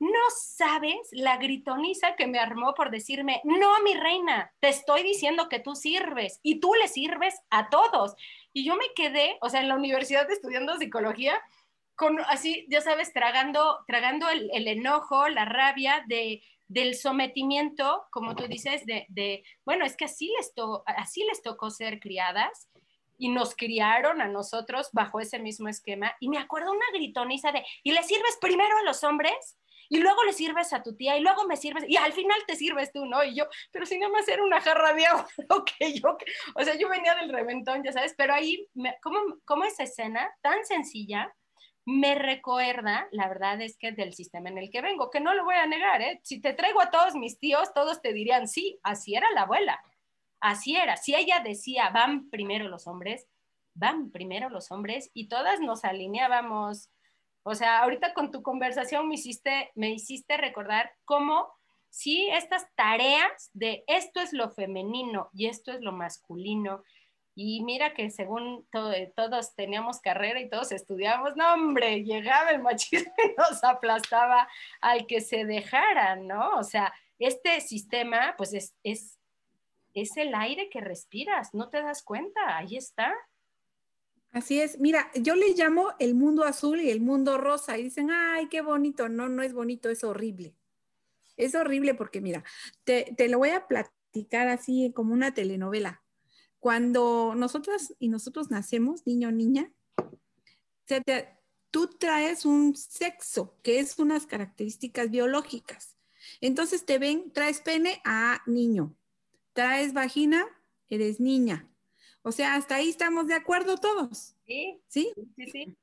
No 0.00 0.20
sabes 0.36 1.08
la 1.10 1.38
gritoniza 1.38 2.14
que 2.14 2.28
me 2.28 2.38
armó 2.38 2.74
por 2.74 2.90
decirme, 2.90 3.40
no, 3.44 3.82
mi 3.82 3.94
reina, 3.94 4.52
te 4.60 4.68
estoy 4.68 5.02
diciendo 5.02 5.48
que 5.48 5.58
tú 5.58 5.74
sirves 5.74 6.38
y 6.42 6.60
tú 6.60 6.74
le 6.74 6.86
sirves 6.86 7.34
a 7.50 7.68
todos. 7.68 8.14
Y 8.52 8.64
yo 8.64 8.76
me 8.76 8.86
quedé, 8.94 9.38
o 9.40 9.48
sea, 9.48 9.60
en 9.60 9.68
la 9.68 9.76
universidad 9.76 10.30
estudiando 10.30 10.76
psicología, 10.76 11.40
con 11.96 12.20
así, 12.20 12.64
ya 12.68 12.80
sabes, 12.80 13.12
tragando, 13.12 13.78
tragando 13.88 14.28
el, 14.30 14.68
enojo, 14.68 15.28
la 15.28 15.44
rabia 15.44 16.04
de 16.06 16.42
del 16.68 16.94
sometimiento, 16.94 18.04
como 18.10 18.36
tú 18.36 18.46
dices, 18.46 18.84
de, 18.84 19.42
bueno, 19.64 19.86
es 19.86 19.96
que 19.96 20.04
así 20.04 20.30
les, 20.36 20.52
así 20.84 21.24
les 21.24 21.42
tocó 21.42 21.70
ser 21.70 21.98
criadas 21.98 22.68
y 23.16 23.30
nos 23.30 23.56
criaron 23.56 24.20
a 24.20 24.28
nosotros 24.28 24.90
bajo 24.92 25.18
ese 25.18 25.38
mismo 25.38 25.68
esquema. 25.68 26.14
Y 26.20 26.28
me 26.28 26.38
acuerdo 26.38 26.70
una 26.70 26.84
gritoniza 26.92 27.52
de, 27.52 27.64
y 27.82 27.92
le 27.92 28.02
sirves 28.02 28.36
primero 28.38 28.76
a 28.78 28.82
los 28.82 29.02
hombres 29.02 29.56
y 29.88 29.98
luego 29.98 30.22
le 30.24 30.32
sirves 30.32 30.72
a 30.72 30.82
tu 30.82 30.96
tía 30.96 31.16
y 31.16 31.20
luego 31.20 31.46
me 31.46 31.56
sirves 31.56 31.84
y 31.88 31.96
al 31.96 32.12
final 32.12 32.38
te 32.46 32.56
sirves 32.56 32.92
tú, 32.92 33.06
¿no? 33.06 33.24
Y 33.24 33.34
yo, 33.34 33.44
pero 33.70 33.86
si 33.86 33.98
no 33.98 34.10
me 34.10 34.18
hacer 34.18 34.40
una 34.40 34.60
jarra 34.60 34.92
de 34.92 35.06
agua, 35.06 35.26
ok, 35.50 35.70
yo, 35.94 36.16
o 36.54 36.64
sea, 36.64 36.74
yo 36.76 36.88
venía 36.88 37.14
del 37.14 37.30
reventón, 37.30 37.82
ya 37.82 37.92
sabes, 37.92 38.14
pero 38.16 38.34
ahí, 38.34 38.66
¿cómo, 39.02 39.18
¿cómo 39.44 39.64
esa 39.64 39.84
escena 39.84 40.30
tan 40.42 40.64
sencilla 40.64 41.32
me 41.90 42.14
recuerda, 42.14 43.08
la 43.12 43.28
verdad 43.28 43.62
es 43.62 43.78
que 43.78 43.92
del 43.92 44.12
sistema 44.12 44.50
en 44.50 44.58
el 44.58 44.68
que 44.70 44.82
vengo, 44.82 45.08
que 45.08 45.20
no 45.20 45.32
lo 45.32 45.44
voy 45.44 45.54
a 45.54 45.66
negar, 45.66 46.02
¿eh? 46.02 46.20
Si 46.22 46.38
te 46.38 46.52
traigo 46.52 46.82
a 46.82 46.90
todos 46.90 47.14
mis 47.14 47.38
tíos, 47.38 47.72
todos 47.72 48.02
te 48.02 48.12
dirían, 48.12 48.46
sí, 48.46 48.78
así 48.82 49.14
era 49.14 49.30
la 49.30 49.42
abuela, 49.42 49.80
así 50.38 50.76
era. 50.76 50.98
Si 50.98 51.14
ella 51.14 51.40
decía, 51.40 51.88
van 51.88 52.28
primero 52.28 52.68
los 52.68 52.86
hombres, 52.86 53.26
van 53.72 54.10
primero 54.10 54.50
los 54.50 54.70
hombres 54.70 55.10
y 55.14 55.28
todas 55.28 55.60
nos 55.60 55.82
alineábamos. 55.82 56.90
O 57.42 57.54
sea, 57.54 57.80
ahorita 57.80 58.14
con 58.14 58.30
tu 58.30 58.42
conversación 58.42 59.08
me 59.08 59.14
hiciste, 59.14 59.70
me 59.74 59.90
hiciste 59.90 60.36
recordar 60.36 60.92
cómo 61.04 61.48
sí, 61.90 62.28
estas 62.30 62.66
tareas 62.74 63.50
de 63.52 63.84
esto 63.86 64.20
es 64.20 64.32
lo 64.32 64.50
femenino 64.50 65.30
y 65.32 65.46
esto 65.46 65.72
es 65.72 65.80
lo 65.80 65.92
masculino 65.92 66.82
y 67.40 67.62
mira 67.62 67.94
que 67.94 68.10
según 68.10 68.66
eh, 68.92 69.12
todos 69.14 69.54
teníamos 69.54 70.00
carrera 70.00 70.40
y 70.40 70.48
todos 70.48 70.72
estudiábamos, 70.72 71.36
no 71.36 71.54
hombre, 71.54 72.02
llegaba 72.02 72.50
el 72.50 72.60
machismo 72.60 73.12
y 73.16 73.36
nos 73.38 73.62
aplastaba 73.62 74.48
al 74.80 75.06
que 75.06 75.20
se 75.20 75.44
dejara, 75.44 76.16
¿no? 76.16 76.56
O 76.58 76.64
sea, 76.64 76.92
este 77.20 77.60
sistema, 77.60 78.34
pues 78.36 78.54
es, 78.54 78.74
es, 78.82 79.20
es 79.94 80.16
el 80.16 80.34
aire 80.34 80.68
que 80.68 80.80
respiras, 80.80 81.54
no 81.54 81.68
te 81.68 81.80
das 81.80 82.02
cuenta, 82.02 82.56
ahí 82.56 82.76
está. 82.76 83.14
Así 84.30 84.60
es, 84.60 84.78
mira, 84.78 85.10
yo 85.14 85.34
le 85.34 85.54
llamo 85.54 85.88
el 85.98 86.14
mundo 86.14 86.44
azul 86.44 86.80
y 86.80 86.90
el 86.90 87.00
mundo 87.00 87.38
rosa 87.38 87.78
y 87.78 87.84
dicen, 87.84 88.10
ay, 88.10 88.48
qué 88.48 88.60
bonito, 88.60 89.08
no, 89.08 89.28
no 89.28 89.42
es 89.42 89.52
bonito, 89.52 89.88
es 89.88 90.04
horrible. 90.04 90.54
Es 91.36 91.54
horrible 91.54 91.94
porque, 91.94 92.20
mira, 92.20 92.44
te, 92.84 93.14
te 93.16 93.28
lo 93.28 93.38
voy 93.38 93.50
a 93.50 93.66
platicar 93.66 94.48
así 94.48 94.92
como 94.94 95.14
una 95.14 95.32
telenovela 95.32 96.02
cuando 96.58 97.34
nosotras 97.36 97.94
y 97.98 98.08
nosotros 98.08 98.50
nacemos, 98.50 99.06
niño 99.06 99.28
o 99.28 99.32
niña, 99.32 99.72
tú 101.70 101.88
traes 101.98 102.44
un 102.44 102.74
sexo, 102.74 103.56
que 103.62 103.78
es 103.78 103.98
unas 103.98 104.26
características 104.26 105.10
biológicas. 105.10 105.96
Entonces 106.40 106.84
te 106.84 106.98
ven, 106.98 107.32
traes 107.32 107.60
pene 107.60 108.00
a 108.04 108.42
niño, 108.46 108.96
traes 109.52 109.92
vagina, 109.92 110.46
eres 110.88 111.20
niña. 111.20 111.67
O 112.28 112.32
sea, 112.32 112.54
hasta 112.54 112.76
ahí 112.76 112.88
estamos 112.88 113.26
de 113.26 113.34
acuerdo 113.34 113.76
todos. 113.76 114.34
Sí. 114.46 114.80
¿Sí? 114.88 115.12
Sí, 115.36 115.50
sí. 115.50 115.76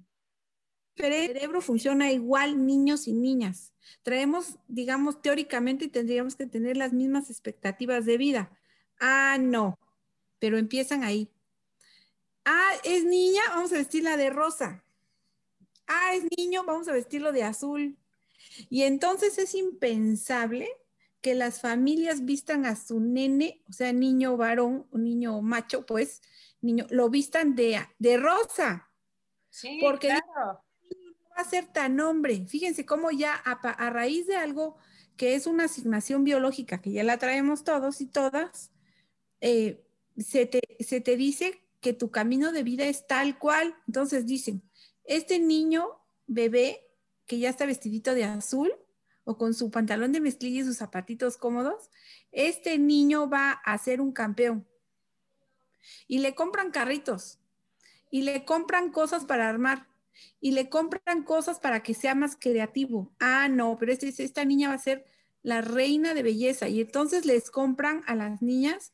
El 0.96 1.28
cerebro 1.28 1.62
funciona 1.62 2.12
igual 2.12 2.66
niños 2.66 3.08
y 3.08 3.14
niñas. 3.14 3.74
Traemos, 4.02 4.58
digamos, 4.68 5.22
teóricamente 5.22 5.90
tendríamos 5.90 6.36
que 6.36 6.46
tener 6.46 6.78
las 6.78 6.94
mismas 6.94 7.30
expectativas 7.30 8.06
de 8.06 8.18
vida. 8.18 8.58
Ah, 9.00 9.38
no 9.40 9.78
pero 10.46 10.60
empiezan 10.60 11.04
ahí. 11.04 11.32
Ah, 12.46 12.74
es 12.84 13.04
niña, 13.04 13.42
vamos 13.50 13.74
a 13.74 13.78
vestirla 13.78 14.16
de 14.16 14.30
rosa. 14.30 14.84
Ah, 15.88 16.14
es 16.14 16.26
niño, 16.38 16.64
vamos 16.64 16.88
a 16.88 16.94
vestirlo 16.94 17.32
de 17.32 17.42
azul. 17.42 17.98
Y 18.70 18.84
entonces 18.84 19.40
es 19.40 19.56
impensable 19.56 20.70
que 21.26 21.34
las 21.34 21.60
familias 21.60 22.24
vistan 22.24 22.68
a 22.68 22.76
su 22.76 23.00
nene, 23.00 23.64
o 23.68 23.74
sea, 23.74 23.92
niño 23.92 24.38
varón, 24.38 24.86
un 24.92 25.06
niño 25.06 25.42
macho, 25.42 25.84
pues, 25.84 26.22
niño, 26.62 26.86
lo 26.92 27.10
vistan 27.10 27.56
de, 27.56 27.80
de 27.98 28.18
rosa. 28.18 28.92
Sí, 29.50 29.80
porque 29.82 30.10
claro. 30.10 30.24
no 30.92 31.30
va 31.36 31.42
a 31.42 31.50
ser 31.50 31.66
tan 31.66 32.00
hombre. 32.00 32.46
Fíjense 32.46 32.86
cómo 32.86 33.10
ya 33.10 33.34
a, 33.44 33.54
a 33.54 33.90
raíz 33.90 34.28
de 34.28 34.36
algo 34.36 34.78
que 35.18 35.34
es 35.34 35.48
una 35.48 35.64
asignación 35.64 36.24
biológica, 36.26 36.80
que 36.80 36.92
ya 36.92 37.04
la 37.04 37.18
traemos 37.18 37.64
todos 37.64 38.02
y 38.02 38.06
todas, 38.06 38.72
eh, 39.42 39.84
se 40.20 40.46
te, 40.46 41.18
dice 41.18 41.60
que 41.82 41.94
tu 41.94 42.12
camino 42.12 42.52
de 42.52 42.62
vida 42.62 42.86
es 42.86 43.08
tal 43.08 43.40
cual. 43.40 43.76
Entonces 43.88 44.28
dicen, 44.28 44.62
este 45.06 45.40
niño 45.40 45.88
bebé 46.28 46.88
que 47.26 47.40
ya 47.40 47.50
está 47.50 47.66
vestidito 47.66 48.14
de 48.14 48.26
azul 48.26 48.72
o 49.26 49.38
con 49.38 49.54
su 49.54 49.70
pantalón 49.72 50.12
de 50.14 50.22
mezclilla 50.22 50.62
y 50.62 50.66
sus 50.66 50.78
zapatitos 50.78 51.36
cómodos, 51.38 51.90
este 52.32 52.78
niño 52.78 53.30
va 53.30 53.52
a 53.52 53.78
ser 53.78 54.00
un 54.00 54.14
campeón. 54.14 54.68
Y 56.08 56.20
le 56.20 56.34
compran 56.34 56.72
carritos, 56.72 57.40
y 58.10 58.22
le 58.22 58.46
compran 58.46 58.92
cosas 58.92 59.26
para 59.26 59.50
armar, 59.50 59.88
y 60.40 60.52
le 60.52 60.70
compran 60.70 61.24
cosas 61.24 61.60
para 61.60 61.84
que 61.84 61.94
sea 61.94 62.16
más 62.16 62.38
creativo. 62.40 63.14
Ah, 63.20 63.50
no, 63.50 63.78
pero 63.78 63.92
este, 63.92 64.08
esta 64.24 64.46
niña 64.46 64.70
va 64.70 64.76
a 64.76 64.80
ser 64.80 65.06
la 65.42 65.62
reina 65.62 66.14
de 66.14 66.24
belleza. 66.24 66.68
Y 66.70 66.82
entonces 66.82 67.26
les 67.26 67.52
compran 67.52 68.04
a 68.08 68.16
las 68.16 68.42
niñas 68.42 68.94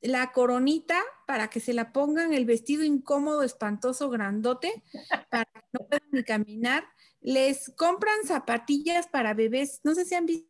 la 0.00 0.32
coronita 0.32 1.00
para 1.26 1.48
que 1.48 1.60
se 1.60 1.72
la 1.72 1.92
pongan, 1.92 2.34
el 2.34 2.44
vestido 2.44 2.84
incómodo, 2.84 3.42
espantoso, 3.42 4.10
grandote, 4.10 4.82
para 5.30 5.44
que 5.44 5.60
no 5.72 5.86
puedan 5.86 6.08
ni 6.12 6.24
caminar. 6.24 6.84
Les 7.24 7.72
compran 7.76 8.24
zapatillas 8.24 9.08
para 9.08 9.34
bebés. 9.34 9.80
No 9.82 9.96
sé 9.96 10.04
si 10.04 10.14
han 10.14 10.26
visto 10.26 10.46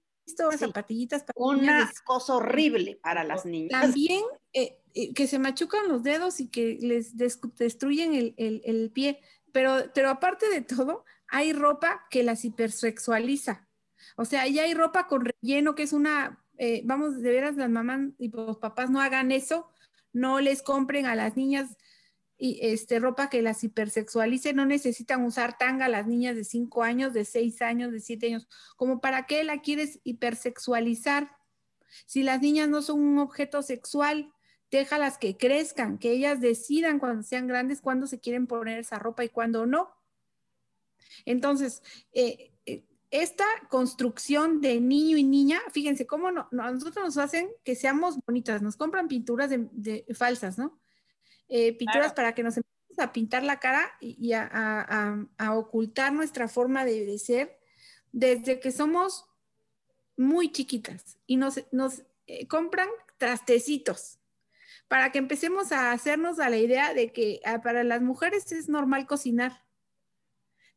zapatillitas 0.59 1.23
para 1.23 1.35
Una 1.37 1.91
cosa 2.05 2.35
horrible 2.35 2.99
para 3.03 3.25
las 3.25 3.47
niñas. 3.47 3.81
También 3.81 4.23
eh, 4.53 4.83
eh, 4.93 5.15
que 5.15 5.27
se 5.27 5.39
machucan 5.39 5.89
los 5.89 6.03
dedos 6.03 6.41
y 6.41 6.51
que 6.51 6.77
les 6.83 7.17
destruyen 7.17 8.15
el, 8.15 8.35
el, 8.37 8.91
pie. 8.91 9.21
Pero, 9.53 9.91
pero 9.95 10.11
aparte 10.11 10.51
de 10.51 10.61
todo, 10.61 11.07
hay 11.29 11.55
ropa 11.55 12.07
que 12.11 12.23
las 12.23 12.45
hipersexualiza. 12.45 13.67
O 14.17 14.27
sea, 14.27 14.47
ya 14.49 14.65
hay 14.65 14.75
ropa 14.75 15.07
con 15.07 15.25
relleno, 15.25 15.75
que 15.75 15.85
es 15.85 15.95
una 15.95 16.45
eh, 16.59 16.83
vamos, 16.85 17.21
de 17.21 17.31
veras 17.31 17.57
las 17.57 17.71
mamás 17.71 18.01
y 18.19 18.31
los 18.31 18.59
papás 18.59 18.91
no 18.91 19.01
hagan 19.01 19.33
eso, 19.33 19.69
no 20.13 20.41
les 20.41 20.63
compren 20.63 21.07
a 21.07 21.17
las 21.17 21.37
niñas 21.37 21.77
y 22.37 22.59
este, 22.63 22.99
ropa 22.99 23.31
que 23.31 23.43
las 23.43 23.63
hipersexualice, 23.63 24.53
no 24.53 24.67
necesitan 24.67 25.25
usar 25.25 25.57
tanga 25.57 25.89
las 25.89 26.07
niñas 26.07 26.37
de 26.37 26.45
5 26.45 26.83
años, 26.83 27.13
de 27.13 27.25
6 27.25 27.63
años, 27.63 27.93
de 27.93 28.01
7 28.01 28.27
años, 28.27 28.49
como 28.77 29.01
para 29.01 29.27
qué 29.27 29.45
la 29.45 29.61
quieres 29.61 30.01
hipersexualizar. 30.05 31.31
Si 32.07 32.23
las 32.23 32.43
niñas 32.43 32.69
no 32.69 32.83
son 32.83 33.01
un 33.01 33.19
objeto 33.19 33.63
sexual, 33.63 34.33
déjalas 34.71 35.19
que 35.19 35.37
crezcan, 35.37 35.99
que 35.99 36.11
ellas 36.11 36.41
decidan 36.41 36.99
cuando 36.99 37.23
sean 37.23 37.47
grandes 37.47 37.81
cuándo 37.81 38.07
se 38.07 38.21
quieren 38.21 38.47
poner 38.47 38.79
esa 38.79 38.99
ropa 38.99 39.25
y 39.25 39.29
cuándo 39.29 39.67
no. 39.67 39.91
Entonces, 41.25 41.83
eh, 42.13 42.53
eh, 42.67 42.85
esta 43.11 43.45
construcción 43.69 44.61
de 44.61 44.81
niño 44.81 45.17
y 45.17 45.25
niña, 45.25 45.61
fíjense 45.73 46.07
cómo 46.07 46.33
no, 46.33 46.49
nosotros 46.51 47.05
nos 47.05 47.17
hacen 47.19 47.49
que 47.63 47.77
seamos 47.77 48.19
bonitas, 48.27 48.63
nos 48.63 48.77
compran 48.77 49.07
pinturas 49.09 49.51
de, 49.51 50.05
falsas, 50.15 50.59
¿no? 50.59 50.81
Eh, 51.49 51.77
pinturas 51.77 52.13
para 52.13 52.35
que 52.35 52.43
nos 52.43 52.57
empecemos 52.57 52.99
a 52.99 53.13
pintar 53.13 53.43
la 53.43 53.61
cara 53.61 53.93
y, 54.01 54.33
a, 54.33 55.27
ocultar 55.53 56.13
nuestra 56.13 56.49
forma 56.49 56.85
de, 56.85 57.19
ser 57.19 57.59
desde 58.13 58.61
que 58.61 58.73
somos 58.73 59.27
muy 60.17 60.51
chiquitas 60.53 61.19
y 61.27 61.37
nos, 61.37 61.61
nos 61.73 62.03
compran 62.49 62.89
trastecitos 63.19 64.19
para 64.89 65.11
que 65.11 65.19
empecemos 65.19 65.73
a 65.73 65.93
hacernos 65.93 66.39
a 66.39 66.51
la 66.51 66.57
idea 66.57 66.95
de 66.95 67.13
que 67.13 67.41
ah, 67.45 67.63
para 67.63 67.85
las 67.85 68.03
mujeres 68.03 68.53
es 68.53 68.69
normal 68.69 69.07
cocinar, 69.07 69.65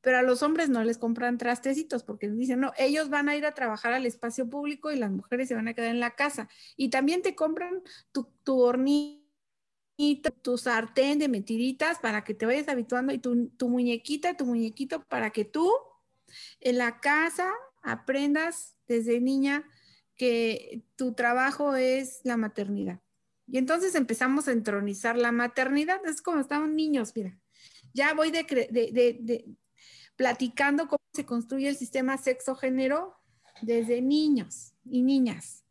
pero 0.02 0.18
a 0.18 0.22
los 0.22 0.44
hombres 0.44 0.70
no 0.70 0.84
les 0.84 0.98
compran 0.98 1.38
trastecitos 1.38 2.04
porque 2.04 2.30
dicen, 2.30 2.62
no, 2.62 2.72
ellos 2.78 3.10
van 3.10 3.30
a 3.30 3.36
ir 3.36 3.46
a 3.46 3.54
trabajar 3.54 3.94
al 3.94 4.06
espacio 4.06 4.50
público 4.50 4.92
y 4.92 4.96
las 4.96 5.12
mujeres 5.12 5.50
se 5.50 5.56
van 5.56 5.68
a 5.68 5.74
quedar 5.74 5.90
en 5.90 6.00
la 6.00 6.16
casa. 6.16 6.48
Y 6.78 6.90
también 6.90 7.22
te 7.22 7.36
compran 7.36 7.82
tu, 8.12 8.30
tu 8.44 8.60
tu 10.42 10.58
sartén 10.58 11.18
de 11.20 11.28
mentiritas 11.28 12.00
para 12.00 12.24
que 12.24 12.34
te 12.34 12.46
vayas 12.46 12.68
habituando 12.68 13.14
y 13.14 13.20
tu, 13.20 13.50
muñequita, 13.68 14.38
tu 14.38 14.46
muñequito 14.46 15.04
para 15.04 15.32
que 15.32 15.44
tú 15.44 15.72
en 16.60 16.78
la 16.78 17.00
casa 17.00 17.52
aprendas 17.82 18.76
desde 18.88 19.20
niña 19.20 19.68
que 20.16 20.84
tu 20.96 21.14
trabajo 21.14 21.76
es 21.76 22.22
la 22.24 22.38
maternidad. 22.38 23.00
Y 23.48 23.58
entonces 23.58 23.96
empezamos 23.96 24.48
a 24.48 24.52
entronizar 24.52 25.18
la 25.18 25.32
maternidad. 25.32 26.06
Es 26.06 26.22
como 26.22 26.40
estaban 26.40 26.76
niños, 26.76 27.14
mira. 27.16 27.40
Ya 27.94 28.14
voy 28.14 28.30
de, 28.30 29.56
platicando 30.16 30.88
cómo 30.88 31.02
se 31.14 31.26
construye 31.26 31.70
el 31.70 31.78
sistema 31.78 32.18
sexo-género 32.18 33.16
desde 33.62 34.02
niños 34.02 34.74
y 34.86 35.02
niñas. 35.02 35.64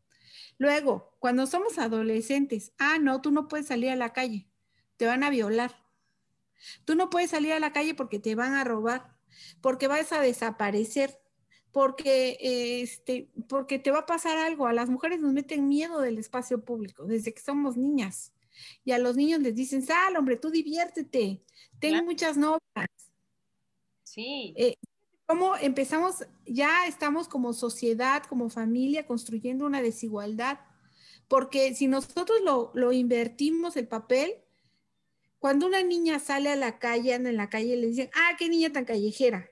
Luego, 0.58 1.16
cuando 1.18 1.46
somos 1.46 1.78
adolescentes, 1.78 2.72
ah, 2.78 2.98
no, 2.98 3.20
tú 3.20 3.30
no 3.30 3.48
puedes 3.48 3.66
salir 3.66 3.90
a 3.90 3.96
la 3.96 4.12
calle, 4.12 4.48
te 4.96 5.06
van 5.06 5.22
a 5.22 5.30
violar. 5.30 5.74
Tú 6.84 6.94
no 6.94 7.10
puedes 7.10 7.30
salir 7.30 7.52
a 7.52 7.60
la 7.60 7.72
calle 7.72 7.94
porque 7.94 8.18
te 8.18 8.34
van 8.34 8.54
a 8.54 8.64
robar, 8.64 9.16
porque 9.60 9.88
vas 9.88 10.12
a 10.12 10.20
desaparecer, 10.20 11.20
porque, 11.72 12.38
este, 12.40 13.30
porque 13.48 13.78
te 13.78 13.90
va 13.90 14.00
a 14.00 14.06
pasar 14.06 14.38
algo. 14.38 14.66
A 14.66 14.72
las 14.72 14.88
mujeres 14.88 15.20
nos 15.20 15.32
meten 15.32 15.68
miedo 15.68 16.00
del 16.00 16.18
espacio 16.18 16.64
público 16.64 17.04
desde 17.04 17.34
que 17.34 17.42
somos 17.42 17.76
niñas. 17.76 18.32
Y 18.84 18.92
a 18.92 18.98
los 18.98 19.16
niños 19.16 19.40
les 19.40 19.54
dicen, 19.54 19.82
sal, 19.82 20.16
hombre, 20.16 20.36
tú 20.36 20.50
diviértete, 20.50 21.42
tengo 21.78 22.02
muchas 22.04 22.38
novias. 22.38 22.62
Sí. 24.04 24.54
Eh, 24.56 24.76
¿Cómo 25.26 25.56
empezamos? 25.56 26.26
Ya 26.46 26.86
estamos 26.86 27.28
como 27.28 27.52
sociedad, 27.52 28.22
como 28.24 28.48
familia, 28.48 29.06
construyendo 29.06 29.66
una 29.66 29.82
desigualdad. 29.82 30.60
Porque 31.28 31.74
si 31.74 31.88
nosotros 31.88 32.40
lo, 32.44 32.70
lo 32.74 32.92
invertimos 32.92 33.76
el 33.76 33.88
papel, 33.88 34.34
cuando 35.38 35.66
una 35.66 35.82
niña 35.82 36.18
sale 36.18 36.50
a 36.50 36.56
la 36.56 36.78
calle, 36.78 37.14
anda 37.14 37.30
en 37.30 37.36
la 37.36 37.50
calle, 37.50 37.76
le 37.76 37.88
dicen, 37.88 38.10
ah, 38.14 38.36
qué 38.38 38.48
niña 38.48 38.72
tan 38.72 38.84
callejera 38.84 39.50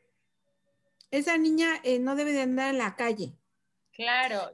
esa 1.19 1.39
niña 1.39 1.81
eh, 1.85 1.99
no 1.99 2.17
debe 2.17 2.33
de 2.33 2.43
andar 2.43 2.71
en 2.71 2.79
la 2.79 2.97
calle. 2.97 3.37
Claro. 3.93 4.51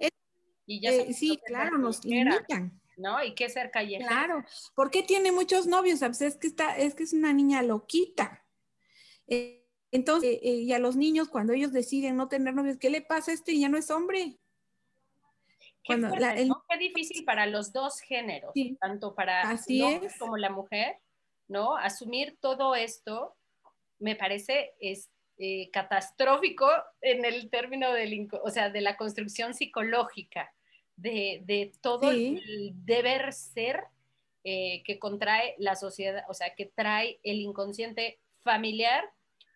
y 0.67 0.81
ya 0.81 0.93
eh, 0.93 1.13
sí, 1.15 1.41
claro, 1.47 1.79
nos 1.79 2.05
limitan. 2.05 2.79
¿No? 2.97 3.25
¿Y 3.25 3.35
qué 3.35 3.49
ser 3.49 3.71
callejera? 3.71 4.07
Claro. 4.07 4.45
¿Por 4.75 4.91
qué 4.91 5.03
tiene 5.03 5.33
muchos 5.33 5.67
novios? 5.67 6.01
Pues 6.01 6.21
es 6.21 6.37
que 6.37 6.49
está, 6.49 6.77
es 6.77 6.95
que 6.95 7.05
es 7.05 7.15
una 7.15 7.33
niña 7.33 7.63
loquita. 7.63 8.45
Eh, 9.27 9.60
entonces, 9.93 10.39
y 10.43 10.73
a 10.73 10.79
los 10.79 10.97
niños, 10.97 11.29
cuando 11.29 11.53
ellos 11.53 11.73
deciden 11.73 12.17
no 12.17 12.29
tener 12.29 12.55
novios, 12.55 12.79
¿qué 12.79 12.91
le 12.91 13.03
pasa 13.03 13.31
a 13.31 13.35
este? 13.35 13.59
Ya 13.59 13.69
no 13.69 13.77
es 13.77 13.91
hombre. 13.91 14.37
Qué, 15.83 15.97
qué 16.69 16.79
difícil 16.79 17.25
para 17.25 17.47
los 17.47 17.73
dos 17.73 18.01
géneros, 18.01 18.53
tanto 18.81 19.15
para 19.15 19.43
Así 19.43 19.83
es. 19.83 20.17
como 20.19 20.37
la 20.37 20.51
mujer, 20.51 20.99
¿no? 21.49 21.77
Asumir 21.77 22.37
todo 22.41 22.75
esto 22.75 23.35
me 23.99 24.15
parece 24.15 24.75
es, 24.79 25.11
eh, 25.43 25.71
catastrófico 25.71 26.69
en 27.01 27.25
el 27.25 27.49
término 27.49 27.95
del, 27.95 28.29
o 28.45 28.51
sea, 28.51 28.69
de 28.69 28.83
la 28.83 28.99
construcción 28.99 29.55
psicológica, 29.55 30.53
de, 30.97 31.73
todo 31.81 32.11
el 32.11 32.73
deber 32.85 33.33
ser 33.33 33.85
eh, 34.45 34.83
que 34.85 34.99
contrae 34.99 35.55
la 35.57 35.77
sociedad, 35.77 36.27
o 36.29 36.35
sea, 36.35 36.55
que 36.55 36.67
trae 36.67 37.21
el 37.23 37.41
inconsciente 37.41 38.21
familiar, 38.41 39.03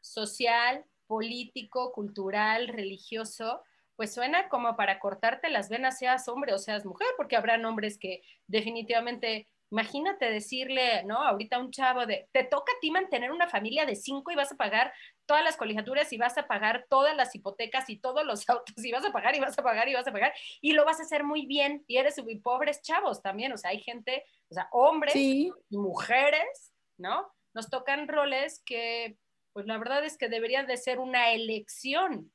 social, 0.05 0.85
político, 1.07 1.93
cultural, 1.93 2.69
religioso, 2.69 3.62
pues 3.97 4.12
suena 4.12 4.49
como 4.49 4.77
para 4.77 4.99
cortarte 4.99 5.51
las 5.51 5.69
venas, 5.69 5.99
seas 5.99 6.29
hombre 6.29 6.53
o 6.53 6.59
seas 6.59 6.85
mujer, 6.85 7.09
porque 7.17 7.37
habrán 7.37 7.64
hombres 7.64 7.99
que 7.99 8.23
definitivamente 8.47 9.49
Imagínate 9.75 10.31
decirle, 10.31 11.03
¿no? 11.03 11.17
Ahorita 11.21 11.59
un 11.59 11.73
chavo 11.73 12.07
de, 12.07 12.29
te 12.31 12.45
toca 12.45 12.71
a 12.71 12.81
ti 12.81 12.93
mantener 12.93 13.33
una 13.33 13.49
familia 13.49 13.85
de 13.85 13.97
cinco 13.97 14.31
y 14.31 14.37
vas 14.37 14.53
a 14.53 14.57
pagar 14.57 14.93
todas 15.27 15.43
las 15.43 15.57
colegiaturas 15.57 16.12
y 16.12 16.17
vas 16.17 16.38
a 16.38 16.47
pagar 16.47 16.87
todas 16.88 17.17
las 17.17 17.35
hipotecas 17.35 17.90
y 17.90 17.99
todos 17.99 18.25
los 18.25 18.49
autos 18.49 18.85
y 18.85 18.93
vas 18.93 19.05
a 19.05 19.11
pagar 19.11 19.35
y 19.35 19.40
vas 19.40 19.59
a 19.59 19.64
pagar 19.64 19.88
y 19.88 19.95
vas 19.95 20.07
a 20.07 20.12
pagar 20.12 20.33
y 20.61 20.75
lo 20.75 20.85
vas 20.85 21.01
a 21.01 21.03
hacer 21.03 21.25
muy 21.25 21.47
bien 21.47 21.83
y 21.88 21.97
eres 21.97 22.23
muy 22.23 22.38
pobres 22.38 22.83
chavos 22.83 23.21
también, 23.21 23.53
o 23.53 23.57
sea, 23.57 23.71
hay 23.71 23.81
gente, 23.81 24.25
o 24.49 24.55
sea, 24.55 24.69
hombres 24.71 25.17
y 25.17 25.51
mujeres, 25.71 26.73
¿no? 26.97 27.27
Nos 27.53 27.69
tocan 27.69 28.07
roles 28.07 28.62
que, 28.64 29.19
pues 29.55 29.67
la 29.67 29.79
verdad 29.79 30.05
es 30.05 30.19
que 30.19 30.29
deberían 30.29 30.67
de 30.67 30.77
ser 30.77 30.99
una 30.99 31.33
elección. 31.33 32.31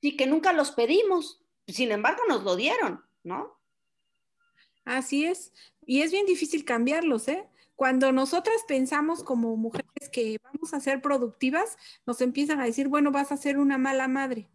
Sí, 0.00 0.16
que 0.16 0.26
nunca 0.26 0.54
los 0.54 0.70
pedimos, 0.70 1.42
sin 1.66 1.90
embargo 1.90 2.22
nos 2.28 2.44
lo 2.44 2.56
dieron, 2.56 3.04
¿no? 3.22 3.60
Así 4.84 5.26
es, 5.26 5.52
y 5.84 6.00
es 6.00 6.12
bien 6.12 6.24
difícil 6.24 6.64
cambiarlos, 6.64 7.28
¿eh? 7.28 7.46
Cuando 7.74 8.12
nosotras 8.12 8.62
pensamos 8.68 9.24
como 9.24 9.56
mujeres 9.56 10.08
que 10.12 10.38
vamos 10.42 10.72
a 10.72 10.80
ser 10.80 11.02
productivas, 11.02 11.76
nos 12.06 12.20
empiezan 12.20 12.60
a 12.60 12.64
decir, 12.64 12.88
bueno, 12.88 13.10
vas 13.10 13.32
a 13.32 13.36
ser 13.36 13.58
una 13.58 13.76
mala 13.76 14.06
madre. 14.06 14.48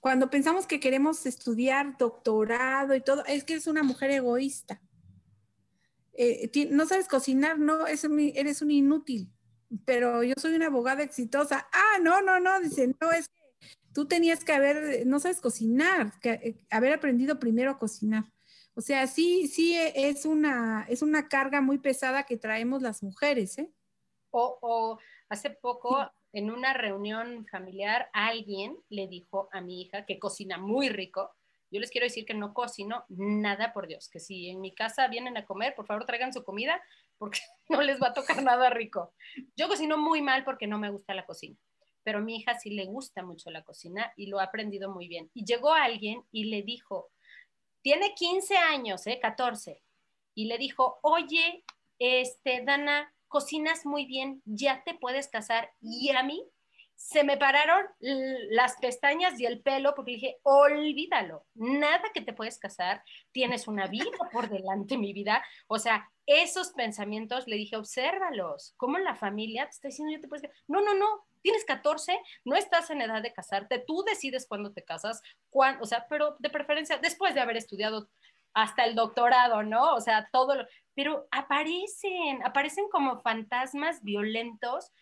Cuando 0.00 0.28
pensamos 0.28 0.66
que 0.66 0.80
queremos 0.80 1.24
estudiar 1.26 1.96
doctorado 1.96 2.94
y 2.94 3.00
todo, 3.00 3.24
es 3.24 3.44
que 3.44 3.54
es 3.54 3.66
una 3.66 3.82
mujer 3.82 4.10
egoísta. 4.10 4.82
Eh, 6.12 6.50
no 6.70 6.86
sabes 6.86 7.08
cocinar, 7.08 7.58
no, 7.58 7.86
eres 7.86 8.62
un 8.62 8.70
inútil. 8.70 9.32
Pero 9.84 10.22
yo 10.22 10.34
soy 10.38 10.54
una 10.54 10.66
abogada 10.66 11.02
exitosa. 11.02 11.66
Ah, 11.72 11.98
no, 12.00 12.20
no, 12.22 12.40
no, 12.40 12.60
dice, 12.60 12.94
no, 13.00 13.12
es 13.12 13.28
que 13.28 13.42
tú 13.94 14.06
tenías 14.06 14.44
que 14.44 14.52
haber, 14.52 15.06
no 15.06 15.20
sabes 15.20 15.40
cocinar, 15.40 16.18
que, 16.20 16.30
eh, 16.30 16.66
haber 16.70 16.92
aprendido 16.92 17.38
primero 17.38 17.70
a 17.70 17.78
cocinar. 17.78 18.24
O 18.74 18.80
sea, 18.80 19.06
sí, 19.06 19.48
sí 19.48 19.74
e, 19.76 20.08
es 20.08 20.24
una, 20.24 20.86
es 20.88 21.02
una 21.02 21.28
carga 21.28 21.60
muy 21.60 21.78
pesada 21.78 22.24
que 22.24 22.36
traemos 22.36 22.82
las 22.82 23.02
mujeres, 23.02 23.58
¿eh? 23.58 23.70
O, 24.30 24.98
hace 25.28 25.50
poco, 25.50 26.10
en 26.32 26.50
una 26.50 26.72
reunión 26.72 27.46
familiar, 27.50 28.08
alguien 28.14 28.78
le 28.88 29.06
dijo 29.06 29.50
a 29.52 29.60
mi 29.60 29.82
hija 29.82 30.06
que 30.06 30.18
cocina 30.18 30.56
muy 30.56 30.88
rico. 30.88 31.34
Yo 31.70 31.80
les 31.80 31.90
quiero 31.90 32.06
decir 32.06 32.24
que 32.24 32.32
no 32.32 32.54
cocino 32.54 33.04
nada, 33.08 33.74
por 33.74 33.86
Dios, 33.86 34.08
que 34.08 34.20
si 34.20 34.48
en 34.48 34.62
mi 34.62 34.74
casa 34.74 35.08
vienen 35.08 35.36
a 35.36 35.44
comer, 35.44 35.74
por 35.74 35.86
favor 35.86 36.06
traigan 36.06 36.32
su 36.32 36.44
comida, 36.44 36.82
porque 37.22 37.38
no 37.68 37.80
les 37.82 38.02
va 38.02 38.08
a 38.08 38.14
tocar 38.14 38.42
nada 38.42 38.68
rico. 38.68 39.14
Yo 39.54 39.68
cocino 39.68 39.96
muy 39.96 40.20
mal 40.22 40.42
porque 40.42 40.66
no 40.66 40.76
me 40.80 40.90
gusta 40.90 41.14
la 41.14 41.24
cocina, 41.24 41.56
pero 42.02 42.20
mi 42.20 42.34
hija 42.34 42.58
sí 42.58 42.70
le 42.70 42.84
gusta 42.86 43.22
mucho 43.22 43.48
la 43.52 43.62
cocina 43.62 44.12
y 44.16 44.26
lo 44.26 44.40
ha 44.40 44.44
aprendido 44.44 44.90
muy 44.90 45.06
bien. 45.06 45.30
Y 45.32 45.44
llegó 45.44 45.72
alguien 45.72 46.24
y 46.32 46.46
le 46.46 46.62
dijo, 46.62 47.12
tiene 47.80 48.12
15 48.16 48.56
años, 48.56 49.06
¿eh? 49.06 49.20
14. 49.22 49.84
Y 50.34 50.46
le 50.46 50.58
dijo, 50.58 50.98
oye, 51.02 51.62
este, 52.00 52.64
Dana, 52.64 53.14
cocinas 53.28 53.86
muy 53.86 54.04
bien, 54.04 54.42
ya 54.44 54.82
te 54.82 54.94
puedes 54.94 55.28
casar. 55.28 55.70
Y 55.80 56.10
a 56.10 56.24
mí 56.24 56.44
se 57.02 57.24
me 57.24 57.36
pararon 57.36 57.84
las 57.98 58.76
pestañas 58.76 59.38
y 59.38 59.44
el 59.44 59.60
pelo 59.60 59.92
porque 59.94 60.12
dije, 60.12 60.38
olvídalo, 60.44 61.44
nada 61.54 62.04
que 62.14 62.20
te 62.20 62.32
puedes 62.32 62.58
casar, 62.58 63.02
tienes 63.32 63.66
una 63.66 63.88
vida 63.88 64.04
por 64.32 64.48
delante, 64.48 64.96
mi 64.96 65.12
vida. 65.12 65.44
O 65.66 65.80
sea, 65.80 66.08
esos 66.26 66.70
pensamientos, 66.70 67.48
le 67.48 67.56
dije, 67.56 67.76
obsérvalos, 67.76 68.74
como 68.76 68.98
la 68.98 69.16
familia 69.16 69.64
te 69.64 69.70
está 69.70 69.88
diciendo, 69.88 70.14
ya 70.14 70.20
te 70.20 70.28
puedes. 70.28 70.48
No, 70.68 70.80
no, 70.80 70.94
no, 70.94 71.26
tienes 71.42 71.64
14, 71.64 72.18
no 72.44 72.54
estás 72.54 72.88
en 72.90 73.02
edad 73.02 73.20
de 73.20 73.32
casarte, 73.32 73.82
tú 73.84 74.04
decides 74.04 74.46
cuándo 74.46 74.72
te 74.72 74.84
casas, 74.84 75.22
cuándo, 75.50 75.82
o 75.82 75.86
sea, 75.86 76.06
pero 76.08 76.36
de 76.38 76.50
preferencia 76.50 76.98
después 76.98 77.34
de 77.34 77.40
haber 77.40 77.56
estudiado 77.56 78.08
hasta 78.54 78.84
el 78.84 78.94
doctorado, 78.94 79.64
¿no? 79.64 79.94
O 79.94 80.00
sea, 80.00 80.28
todo 80.30 80.54
lo, 80.54 80.66
pero 80.94 81.26
aparecen, 81.32 82.44
aparecen 82.44 82.88
como 82.90 83.20
fantasmas 83.22 84.02
violentos 84.02 84.92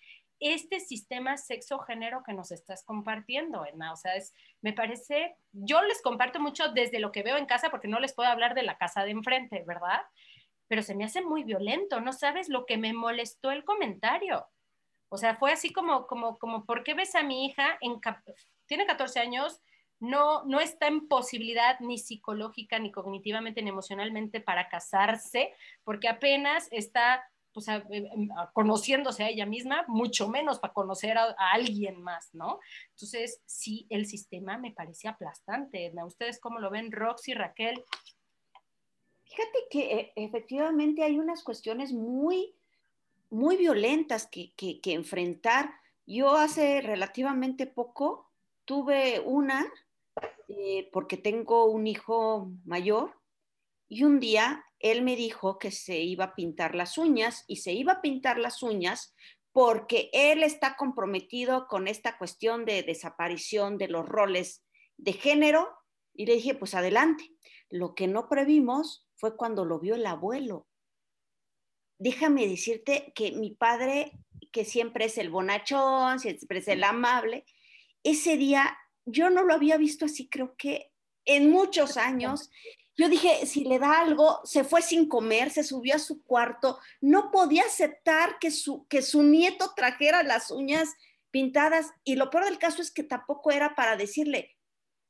este 0.40 0.81
sistema 0.81 1.37
sexo-género 1.37 2.22
que 2.24 2.33
nos 2.33 2.50
estás 2.50 2.83
compartiendo, 2.85 3.64
Edna. 3.64 3.92
O 3.92 3.96
sea, 3.96 4.16
es, 4.16 4.35
me 4.62 4.72
parece, 4.72 5.37
yo 5.53 5.83
les 5.83 6.03
comparto 6.03 6.40
mucho 6.40 6.72
desde 6.72 6.98
lo 6.98 7.12
que 7.12 7.22
veo 7.22 7.37
en 7.37 7.46
casa, 7.46 7.70
porque 7.70 7.88
no 7.88 8.00
les 8.00 8.14
puedo 8.14 8.29
hablar 8.29 8.55
de 8.55 8.62
la 8.62 8.79
casa 8.79 9.05
de 9.05 9.11
enfrente, 9.11 9.62
¿verdad? 9.66 10.00
Pero 10.66 10.83
se 10.83 10.94
me 10.94 11.05
hace 11.05 11.22
muy 11.22 11.44
violento, 11.44 12.00
no 12.00 12.12
sabes 12.12 12.48
lo 12.48 12.66
que 12.66 12.79
me 12.79 12.92
molestó 12.92 13.50
el 13.50 13.64
comentario. 13.64 14.46
O 15.11 15.18
sea, 15.18 15.37
fue 15.37 15.53
así 15.53 15.72
como, 15.72 16.07
como, 16.07 16.38
como, 16.38 16.64
¿por 16.64 16.85
qué 16.85 16.94
ves 16.94 17.14
a 17.14 17.22
mi 17.22 17.46
hija? 17.46 17.76
En, 17.81 18.00
tiene 18.66 18.87
14 18.87 19.20
años, 19.20 19.61
no, 19.98 20.44
no 20.44 20.61
está 20.61 20.87
en 20.87 21.09
posibilidad 21.09 21.79
ni 21.81 21.98
psicológica, 21.98 22.79
ni 22.79 22.90
cognitivamente, 22.90 23.61
ni 23.61 23.68
emocionalmente 23.68 24.40
para 24.40 24.68
casarse, 24.68 25.53
porque 25.85 26.09
apenas 26.09 26.68
está 26.70 27.29
pues, 27.52 27.66
conociéndose 28.52 29.24
a 29.24 29.28
ella 29.28 29.46
misma, 29.46 29.84
mucho 29.88 30.28
menos 30.28 30.58
para 30.58 30.72
conocer 30.72 31.18
a, 31.18 31.34
alguien 31.52 32.02
más, 32.02 32.30
¿no? 32.32 32.60
Entonces, 32.90 33.40
sí, 33.46 33.86
el 33.90 34.06
sistema 34.06 34.58
me 34.58 34.72
parece 34.72 35.08
aplastante. 35.08 35.92
¿Ustedes 36.04 36.40
cómo 36.40 36.58
lo 36.58 36.70
ven, 36.70 36.92
Roxy, 36.92 37.34
Raquel? 37.34 37.82
Fíjate 39.24 39.58
que 39.70 39.94
eh, 39.94 40.12
efectivamente 40.16 41.02
hay 41.02 41.18
unas 41.18 41.42
cuestiones 41.44 41.92
muy, 41.92 42.54
muy 43.30 43.56
violentas 43.56 44.26
que 44.26 44.80
enfrentar. 44.84 45.70
Yo 46.06 46.34
hace 46.34 46.80
relativamente 46.80 47.66
poco 47.66 48.30
tuve 48.64 49.20
una, 49.20 49.66
eh, 50.48 50.88
porque 50.92 51.16
tengo 51.16 51.64
un 51.64 51.86
hijo 51.86 52.50
mayor, 52.64 53.20
y 53.88 54.04
un 54.04 54.20
día 54.20 54.64
él 54.80 55.02
me 55.02 55.14
dijo 55.14 55.58
que 55.58 55.70
se 55.70 55.98
iba 56.00 56.24
a 56.24 56.34
pintar 56.34 56.74
las 56.74 56.98
uñas 56.98 57.44
y 57.46 57.56
se 57.56 57.72
iba 57.72 57.92
a 57.92 58.00
pintar 58.00 58.38
las 58.38 58.62
uñas 58.62 59.14
porque 59.52 60.10
él 60.12 60.42
está 60.42 60.76
comprometido 60.76 61.66
con 61.68 61.86
esta 61.86 62.16
cuestión 62.16 62.64
de 62.64 62.82
desaparición 62.82 63.78
de 63.78 63.88
los 63.88 64.08
roles 64.08 64.64
de 64.96 65.12
género. 65.12 65.68
Y 66.14 66.26
le 66.26 66.34
dije, 66.34 66.54
pues 66.54 66.74
adelante. 66.74 67.30
Lo 67.68 67.94
que 67.94 68.06
no 68.06 68.28
previmos 68.28 69.06
fue 69.16 69.36
cuando 69.36 69.64
lo 69.64 69.78
vio 69.78 69.96
el 69.96 70.06
abuelo. 70.06 70.66
Déjame 71.98 72.48
decirte 72.48 73.12
que 73.14 73.32
mi 73.32 73.50
padre, 73.50 74.12
que 74.50 74.64
siempre 74.64 75.04
es 75.04 75.18
el 75.18 75.30
bonachón, 75.30 76.18
siempre 76.20 76.60
es 76.60 76.68
el 76.68 76.82
amable, 76.82 77.44
ese 78.02 78.38
día 78.38 78.78
yo 79.04 79.28
no 79.28 79.42
lo 79.42 79.52
había 79.52 79.76
visto 79.76 80.06
así, 80.06 80.28
creo 80.28 80.56
que 80.56 80.90
en 81.24 81.50
muchos 81.50 81.96
años. 81.96 82.50
Yo 83.00 83.08
dije, 83.08 83.46
si 83.46 83.64
le 83.64 83.78
da 83.78 83.98
algo, 83.98 84.42
se 84.44 84.62
fue 84.62 84.82
sin 84.82 85.08
comer, 85.08 85.50
se 85.50 85.64
subió 85.64 85.94
a 85.94 85.98
su 85.98 86.22
cuarto, 86.22 86.78
no 87.00 87.30
podía 87.30 87.62
aceptar 87.62 88.38
que 88.38 88.50
su, 88.50 88.86
que 88.88 89.00
su 89.00 89.22
nieto 89.22 89.72
trajera 89.74 90.22
las 90.22 90.50
uñas 90.50 90.90
pintadas 91.30 91.86
y 92.04 92.16
lo 92.16 92.28
peor 92.28 92.44
del 92.44 92.58
caso 92.58 92.82
es 92.82 92.90
que 92.90 93.02
tampoco 93.02 93.52
era 93.52 93.74
para 93.74 93.96
decirle, 93.96 94.54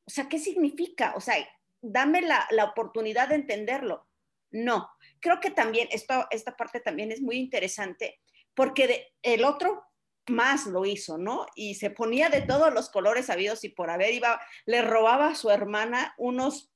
o 0.05 0.11
sea, 0.11 0.29
¿qué 0.29 0.39
significa? 0.39 1.15
O 1.17 1.21
sea, 1.21 1.35
dame 1.83 2.23
la, 2.23 2.47
la 2.53 2.67
oportunidad 2.67 3.31
de 3.31 3.35
entenderlo. 3.35 4.07
No, 4.53 4.89
creo 5.19 5.41
que 5.41 5.51
también 5.51 5.89
esto, 5.91 6.29
esta 6.31 6.57
parte 6.57 6.79
también 6.79 7.11
es 7.11 7.21
muy 7.21 7.39
interesante 7.39 8.21
porque 8.55 9.13
el 9.23 9.43
otro 9.43 9.83
más 10.29 10.67
lo 10.67 10.87
hizo, 10.87 11.19
¿no? 11.19 11.45
Y 11.57 11.75
se 11.75 11.91
ponía 11.91 12.29
de 12.29 12.43
todos 12.43 12.73
los 12.73 12.89
colores 12.89 13.31
habidos 13.31 13.65
y 13.65 13.69
por 13.69 13.91
haber, 13.91 14.15
iba, 14.15 14.41
le 14.65 14.81
robaba 14.81 15.31
a 15.31 15.35
su 15.35 15.51
hermana 15.51 16.15
unos 16.19 16.71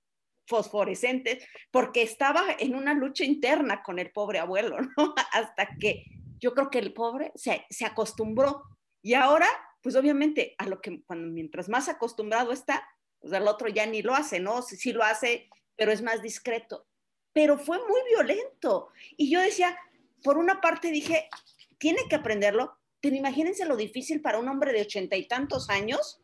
fosforescentes, 0.46 1.44
porque 1.70 2.02
estaba 2.02 2.42
en 2.59 2.74
una 2.74 2.94
lucha 2.94 3.24
interna 3.24 3.83
con 3.83 3.98
el 3.98 4.11
pobre 4.11 4.38
abuelo, 4.38 4.78
¿no? 4.80 5.14
Hasta 5.33 5.68
que 5.78 6.04
yo 6.38 6.54
creo 6.54 6.70
que 6.70 6.78
el 6.78 6.92
pobre 6.92 7.33
se, 7.35 7.64
se 7.70 7.85
acostumbró. 7.85 8.62
Y 9.02 9.14
ahora, 9.14 9.48
pues 9.83 9.96
obviamente, 9.96 10.54
a 10.59 10.66
lo 10.66 10.80
que 10.80 11.02
cuando 11.04 11.33
mientras 11.33 11.68
más 11.68 11.88
acostumbrado 11.88 12.52
está, 12.52 12.87
pues 13.20 13.33
al 13.33 13.48
otro 13.48 13.68
ya 13.68 13.87
ni 13.87 14.02
lo 14.02 14.14
hace, 14.14 14.40
¿no? 14.40 14.62
Sí, 14.62 14.76
sí 14.76 14.92
lo 14.92 15.02
hace, 15.02 15.48
pero 15.76 15.92
es 15.92 16.02
más 16.02 16.22
discreto. 16.22 16.87
Pero 17.33 17.59
fue 17.59 17.78
muy 17.78 18.00
violento. 18.09 18.88
Y 19.16 19.30
yo 19.30 19.40
decía, 19.40 19.76
por 20.22 20.38
una 20.38 20.61
parte 20.61 20.90
dije, 20.90 21.28
tiene 21.78 22.00
que 22.09 22.16
aprenderlo, 22.16 22.78
pero 23.00 23.16
imagínense 23.16 23.64
lo 23.66 23.76
difícil 23.76 24.22
para 24.22 24.38
un 24.38 24.48
hombre 24.48 24.72
de 24.72 24.83
ochenta 24.83 25.16
y 25.16 25.26
tantos 25.26 25.68
años 25.68 26.23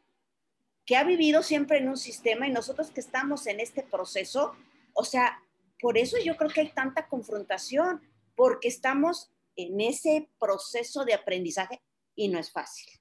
que 0.90 0.96
ha 0.96 1.04
vivido 1.04 1.44
siempre 1.44 1.78
en 1.78 1.88
un 1.88 1.96
sistema 1.96 2.48
y 2.48 2.50
nosotros 2.50 2.90
que 2.90 2.98
estamos 2.98 3.46
en 3.46 3.60
este 3.60 3.84
proceso, 3.84 4.56
o 4.92 5.04
sea, 5.04 5.40
por 5.80 5.96
eso 5.96 6.16
yo 6.18 6.36
creo 6.36 6.50
que 6.50 6.62
hay 6.62 6.72
tanta 6.72 7.06
confrontación, 7.06 8.02
porque 8.34 8.66
estamos 8.66 9.30
en 9.54 9.80
ese 9.80 10.28
proceso 10.40 11.04
de 11.04 11.14
aprendizaje 11.14 11.80
y 12.16 12.26
no 12.26 12.40
es 12.40 12.50
fácil. 12.50 12.92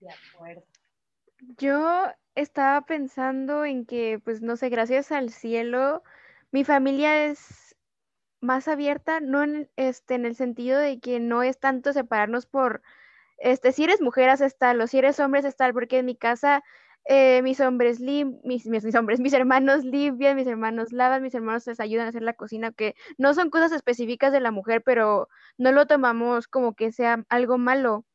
De 0.00 0.08
acuerdo. 0.12 0.64
Yo 1.58 2.06
estaba 2.34 2.80
pensando 2.86 3.66
en 3.66 3.84
que, 3.84 4.18
pues 4.24 4.40
no 4.40 4.56
sé, 4.56 4.70
gracias 4.70 5.12
al 5.12 5.28
cielo, 5.28 6.02
mi 6.52 6.64
familia 6.64 7.26
es 7.26 7.76
más 8.40 8.66
abierta, 8.66 9.20
no 9.20 9.42
en, 9.42 9.70
este, 9.76 10.14
en 10.14 10.24
el 10.24 10.36
sentido 10.36 10.78
de 10.78 11.00
que 11.00 11.20
no 11.20 11.42
es 11.42 11.60
tanto 11.60 11.92
separarnos 11.92 12.46
por, 12.46 12.80
este, 13.36 13.72
si 13.72 13.84
eres 13.84 14.00
mujer, 14.00 14.30
haces 14.30 14.56
tal, 14.56 14.80
o 14.80 14.86
si 14.86 14.96
eres 14.96 15.20
hombre, 15.20 15.40
haces 15.40 15.56
tal, 15.56 15.74
porque 15.74 15.98
en 15.98 16.06
mi 16.06 16.16
casa 16.16 16.64
eh, 17.06 17.42
mis 17.42 17.60
hombres 17.60 18.00
mis, 18.00 18.66
mis, 18.66 18.94
hombres, 18.94 19.20
mis 19.20 19.34
hermanos 19.34 19.84
limpian, 19.84 20.36
mis 20.36 20.46
hermanos 20.46 20.92
lavan, 20.92 21.22
mis 21.22 21.34
hermanos 21.34 21.66
les 21.66 21.80
ayudan 21.80 22.06
a 22.06 22.08
hacer 22.08 22.22
la 22.22 22.32
cocina, 22.32 22.72
que 22.72 22.94
no 23.18 23.34
son 23.34 23.50
cosas 23.50 23.72
específicas 23.72 24.32
de 24.32 24.40
la 24.40 24.50
mujer, 24.50 24.82
pero 24.82 25.28
no 25.58 25.72
lo 25.72 25.86
tomamos 25.86 26.48
como 26.48 26.74
que 26.74 26.92
sea 26.92 27.24
algo 27.28 27.58
malo. 27.58 28.06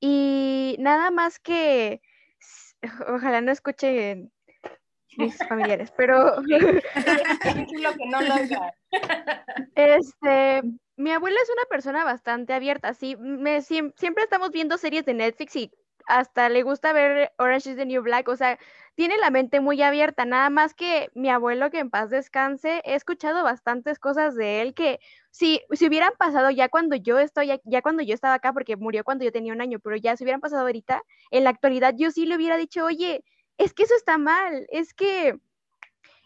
Y 0.00 0.76
nada 0.78 1.10
más 1.10 1.38
que, 1.38 2.00
ojalá 3.08 3.40
no 3.40 3.52
escuchen 3.52 4.32
mis 5.18 5.36
familiares, 5.48 5.92
pero... 5.96 6.36
este, 9.74 10.62
mi 10.96 11.10
abuela 11.10 11.38
es 11.42 11.50
una 11.50 11.64
persona 11.68 12.04
bastante 12.04 12.54
abierta, 12.54 12.94
sí, 12.94 13.16
me, 13.16 13.60
siempre 13.60 14.24
estamos 14.24 14.50
viendo 14.50 14.78
series 14.78 15.04
de 15.04 15.14
Netflix 15.14 15.56
y 15.56 15.70
hasta 16.06 16.48
le 16.48 16.62
gusta 16.62 16.92
ver 16.92 17.32
Orange 17.38 17.70
is 17.70 17.76
the 17.76 17.86
New 17.86 18.02
Black, 18.02 18.28
o 18.28 18.36
sea, 18.36 18.58
tiene 18.94 19.18
la 19.18 19.30
mente 19.30 19.60
muy 19.60 19.82
abierta, 19.82 20.24
nada 20.24 20.48
más 20.48 20.72
que 20.72 21.10
mi 21.14 21.28
abuelo 21.28 21.70
que 21.70 21.80
en 21.80 21.90
paz 21.90 22.08
descanse, 22.10 22.80
he 22.84 22.94
escuchado 22.94 23.44
bastantes 23.44 23.98
cosas 23.98 24.34
de 24.34 24.62
él 24.62 24.74
que 24.74 25.00
si, 25.30 25.60
si 25.72 25.86
hubieran 25.86 26.12
pasado 26.18 26.50
ya 26.50 26.68
cuando 26.70 26.96
yo 26.96 27.18
estoy, 27.18 27.60
ya 27.64 27.82
cuando 27.82 28.02
yo 28.02 28.14
estaba 28.14 28.34
acá, 28.34 28.52
porque 28.52 28.76
murió 28.76 29.04
cuando 29.04 29.24
yo 29.24 29.32
tenía 29.32 29.52
un 29.52 29.60
año, 29.60 29.80
pero 29.80 29.96
ya 29.96 30.16
si 30.16 30.24
hubieran 30.24 30.40
pasado 30.40 30.62
ahorita, 30.62 31.02
en 31.30 31.44
la 31.44 31.50
actualidad 31.50 31.94
yo 31.96 32.10
sí 32.10 32.24
le 32.24 32.36
hubiera 32.36 32.56
dicho, 32.56 32.84
oye, 32.86 33.22
es 33.58 33.74
que 33.74 33.82
eso 33.82 33.94
está 33.94 34.16
mal, 34.16 34.66
es 34.70 34.94
que, 34.94 35.38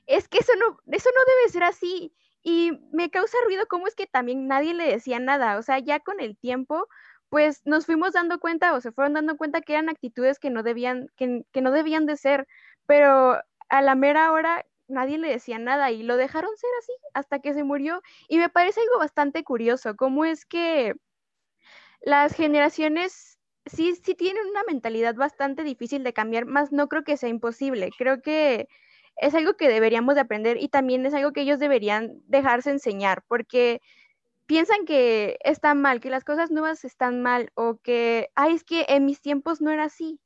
es 0.06 0.28
que 0.28 0.38
eso 0.38 0.52
no, 0.56 0.78
eso 0.92 1.10
no 1.14 1.24
debe 1.24 1.50
ser 1.50 1.64
así. 1.64 2.14
Y 2.42 2.72
me 2.92 3.10
causa 3.10 3.36
ruido 3.44 3.66
cómo 3.68 3.86
es 3.86 3.94
que 3.94 4.06
también 4.06 4.46
nadie 4.46 4.74
le 4.74 4.84
decía 4.84 5.18
nada, 5.18 5.58
o 5.58 5.62
sea, 5.62 5.78
ya 5.78 6.00
con 6.00 6.20
el 6.20 6.38
tiempo, 6.38 6.88
pues 7.30 7.62
nos 7.64 7.86
fuimos 7.86 8.12
dando 8.12 8.40
cuenta 8.40 8.74
o 8.74 8.80
se 8.80 8.92
fueron 8.92 9.14
dando 9.14 9.36
cuenta 9.36 9.62
que 9.62 9.72
eran 9.74 9.88
actitudes 9.88 10.38
que 10.38 10.50
no 10.50 10.62
debían, 10.62 11.10
que, 11.16 11.44
no 11.62 11.70
debían 11.70 12.04
de 12.06 12.16
ser, 12.16 12.46
pero 12.86 13.40
a 13.68 13.82
la 13.82 13.94
mera 13.94 14.32
hora 14.32 14.66
nadie 14.88 15.16
le 15.16 15.28
decía 15.28 15.58
nada 15.58 15.92
y 15.92 16.02
lo 16.02 16.16
dejaron 16.16 16.50
ser 16.56 16.70
así 16.80 16.92
hasta 17.14 17.38
que 17.38 17.54
se 17.54 17.64
murió. 17.64 18.02
Y 18.28 18.38
me 18.38 18.48
parece 18.48 18.80
algo 18.80 18.98
bastante 18.98 19.44
curioso, 19.44 19.96
cómo 19.96 20.24
es 20.24 20.44
que 20.44 20.94
las 22.02 22.34
generaciones 22.34 23.38
sí, 23.66 23.94
sí 23.94 24.14
tienen 24.14 24.46
una 24.48 24.64
mentalidad 24.64 25.14
bastante 25.14 25.62
difícil 25.62 26.02
de 26.02 26.12
cambiar, 26.12 26.46
más 26.46 26.72
no 26.72 26.88
creo 26.88 27.04
que 27.04 27.16
sea 27.16 27.28
imposible. 27.28 27.90
Creo 27.96 28.22
que 28.22 28.68
es 29.16 29.34
algo 29.34 29.54
que 29.54 29.68
deberíamos 29.68 30.16
de 30.16 30.22
aprender 30.22 30.56
y 30.60 30.68
también 30.68 31.06
es 31.06 31.14
algo 31.14 31.32
que 31.32 31.42
ellos 31.42 31.60
deberían 31.60 32.22
dejarse 32.26 32.70
enseñar, 32.70 33.22
porque 33.28 33.80
piensan 34.50 34.84
que 34.84 35.38
está 35.44 35.74
mal, 35.74 36.00
que 36.00 36.10
las 36.10 36.24
cosas 36.24 36.50
nuevas 36.50 36.84
están 36.84 37.22
mal 37.22 37.52
o 37.54 37.78
que, 37.78 38.30
ay, 38.34 38.54
es 38.54 38.64
que 38.64 38.84
en 38.88 39.06
mis 39.06 39.20
tiempos 39.20 39.60
no 39.60 39.70
era 39.70 39.84
así. 39.84 40.18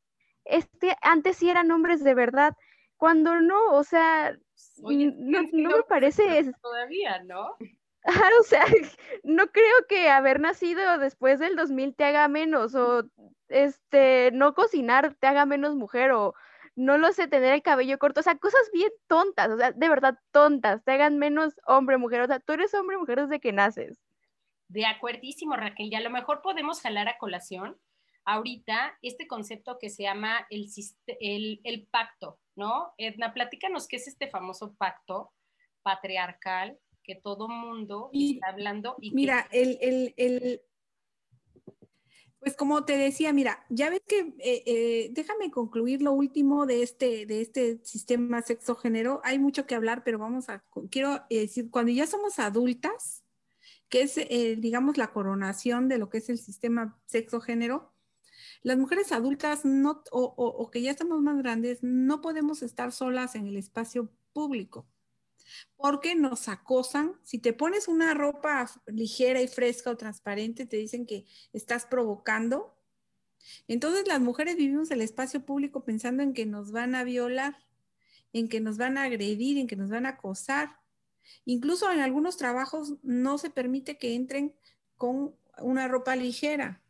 Este, 0.47 0.97
antes 1.03 1.37
sí 1.37 1.51
eran 1.51 1.71
hombres 1.71 2.03
de 2.03 2.15
verdad, 2.15 2.57
cuando 2.97 3.39
no, 3.43 3.73
o 3.73 3.85
sea, 3.85 4.35
no, 4.79 5.43
me 5.53 5.83
parece... 5.87 6.51
Todavía, 6.63 7.23
¿no? 7.25 7.55
o 8.41 8.43
sea, 8.45 8.65
no 9.25 9.47
creo 9.49 9.87
que 9.91 10.09
haber 10.09 10.41
nacido 10.41 10.97
después 10.97 11.39
del 11.39 11.55
2000 11.55 11.95
te 11.95 12.05
haga 12.05 12.27
menos 12.29 12.75
o 12.75 13.03
este, 13.49 14.31
no 14.33 14.55
cocinar 14.55 15.15
te 15.21 15.27
haga 15.27 15.45
menos 15.45 15.75
mujer 15.75 16.13
o 16.13 16.33
no 16.77 16.97
lo 16.97 17.13
sé, 17.13 17.29
tener 17.29 17.53
el 17.53 17.63
cabello 17.63 17.99
corto, 17.99 18.21
o 18.21 18.23
sea, 18.23 18.39
cosas 18.39 18.71
bien 18.73 18.91
tontas, 19.07 19.51
o 19.51 19.59
sea, 19.59 19.73
de 19.73 19.89
verdad 19.91 20.19
tontas, 20.33 20.83
te 20.83 20.93
hagan 20.93 21.19
menos 21.19 21.55
hombre, 21.67 21.99
mujer, 21.99 22.23
o 22.23 22.27
sea, 22.27 22.41
tú 22.41 22.55
eres 22.55 22.73
hombre, 22.73 22.97
mujer 22.97 23.21
desde 23.21 23.39
que 23.39 23.53
naces. 23.53 24.01
De 24.69 24.87
acuerdísimo, 24.87 25.57
Raquel. 25.57 25.93
Y 25.93 25.95
a 25.95 26.01
lo 26.01 26.11
mejor 26.11 26.43
podemos 26.43 26.81
jalar 26.81 27.09
a 27.09 27.19
colación 27.19 27.77
ahorita 28.25 28.99
este 29.03 29.27
concepto 29.27 29.79
que 29.79 29.91
se 29.91 30.05
llama 30.05 30.47
el, 30.51 31.61
el, 31.63 31.87
pacto, 31.89 32.39
¿no? 32.57 32.93
Edna, 32.97 33.35
platícanos 33.35 33.87
qué 33.87 33.97
es 33.97 34.09
este 34.09 34.29
famoso 34.29 34.75
pacto, 34.75 35.33
patriarcal 35.83 36.79
que 37.03 37.15
todo 37.17 37.49
mundo 37.49 38.11
está 38.13 38.49
hablando. 38.49 38.97
Y 38.99 39.13
mira, 39.13 39.47
el, 39.53 39.79
el, 39.83 40.15
el, 40.17 40.63
pues 42.41 42.57
como 42.57 42.85
te 42.85 42.97
decía, 42.97 43.33
mira, 43.33 43.65
ya 43.69 43.91
ves 43.91 44.03
que, 44.07 44.21
eh, 44.39 44.63
eh, 44.67 45.09
déjame 45.13 45.51
concluir 45.51 46.01
lo 46.01 46.13
último 46.13 46.67
de 46.67 46.83
este, 46.83 47.27
de 47.27 47.43
este 47.43 47.85
sistema 47.85 48.41
sexo-género. 48.41 49.21
Hay 49.25 49.39
mucho 49.39 49.67
que 49.67 49.75
hablar, 49.75 50.03
pero 50.05 50.19
vamos 50.19 50.49
a, 50.49 50.65
quiero 50.91 51.21
decir, 51.29 51.71
cuando 51.71 51.93
ya 51.93 52.07
somos 52.07 52.39
adultas, 52.39 53.24
que 53.95 54.03
es, 54.03 54.19
eh, 54.19 54.57
digamos, 54.59 54.97
la 54.97 55.13
coronación 55.13 55.89
de 55.89 55.99
lo 55.99 56.11
que 56.11 56.19
es 56.19 56.29
el 56.29 56.37
sistema 56.37 56.99
sexo-género, 57.07 57.95
las 58.65 58.77
mujeres 58.77 59.13
adultas 59.13 59.65
no, 59.65 60.03
o, 60.11 60.25
o 60.35 60.71
que 60.73 60.83
ya 60.83 60.91
estamos 60.91 61.23
más 61.23 61.39
grandes, 61.39 61.79
no 61.83 62.21
podemos 62.21 62.63
estar 62.63 62.91
solas 62.91 63.37
en 63.37 63.47
el 63.47 63.57
espacio 63.57 64.11
público 64.33 64.89
porque 65.77 66.17
nos 66.17 66.49
acosan. 66.49 67.13
Si 67.23 67.39
te 67.39 67.53
pones 67.53 67.87
una 67.87 68.15
ropa 68.15 68.69
ligera 68.87 69.41
y 69.41 69.47
fresca 69.47 69.93
o 69.93 69.97
transparente, 69.97 70.67
te 70.67 70.77
dicen 70.77 71.07
que 71.07 71.25
estás 71.53 71.87
provocando. 71.87 72.77
Entonces 73.69 74.09
las 74.09 74.21
mujeres 74.21 74.57
vivimos 74.57 74.91
el 74.91 75.03
espacio 75.03 75.47
público 75.47 75.85
pensando 75.85 76.25
en 76.25 76.35
que 76.35 76.47
nos 76.47 76.73
van 76.73 76.97
a 76.97 77.05
violar, 77.05 77.65
en 78.33 78.49
que 78.49 78.59
nos 78.59 78.77
van 78.77 78.99
a 78.99 79.05
agredir, 79.05 79.57
en 79.57 79.69
que 79.69 79.77
nos 79.77 79.91
van 79.91 80.05
a 80.05 80.17
acosar. 80.17 80.81
Incluso 81.45 81.91
en 81.91 82.01
algunos 82.01 82.37
trabajos 82.37 82.95
no 83.03 83.39
se 83.39 83.51
permite 83.51 83.99
que 83.99 84.15
entren 84.15 84.55
con 84.97 85.35
una 85.59 85.89
ropa 85.89 86.17
ligera. 86.17 86.83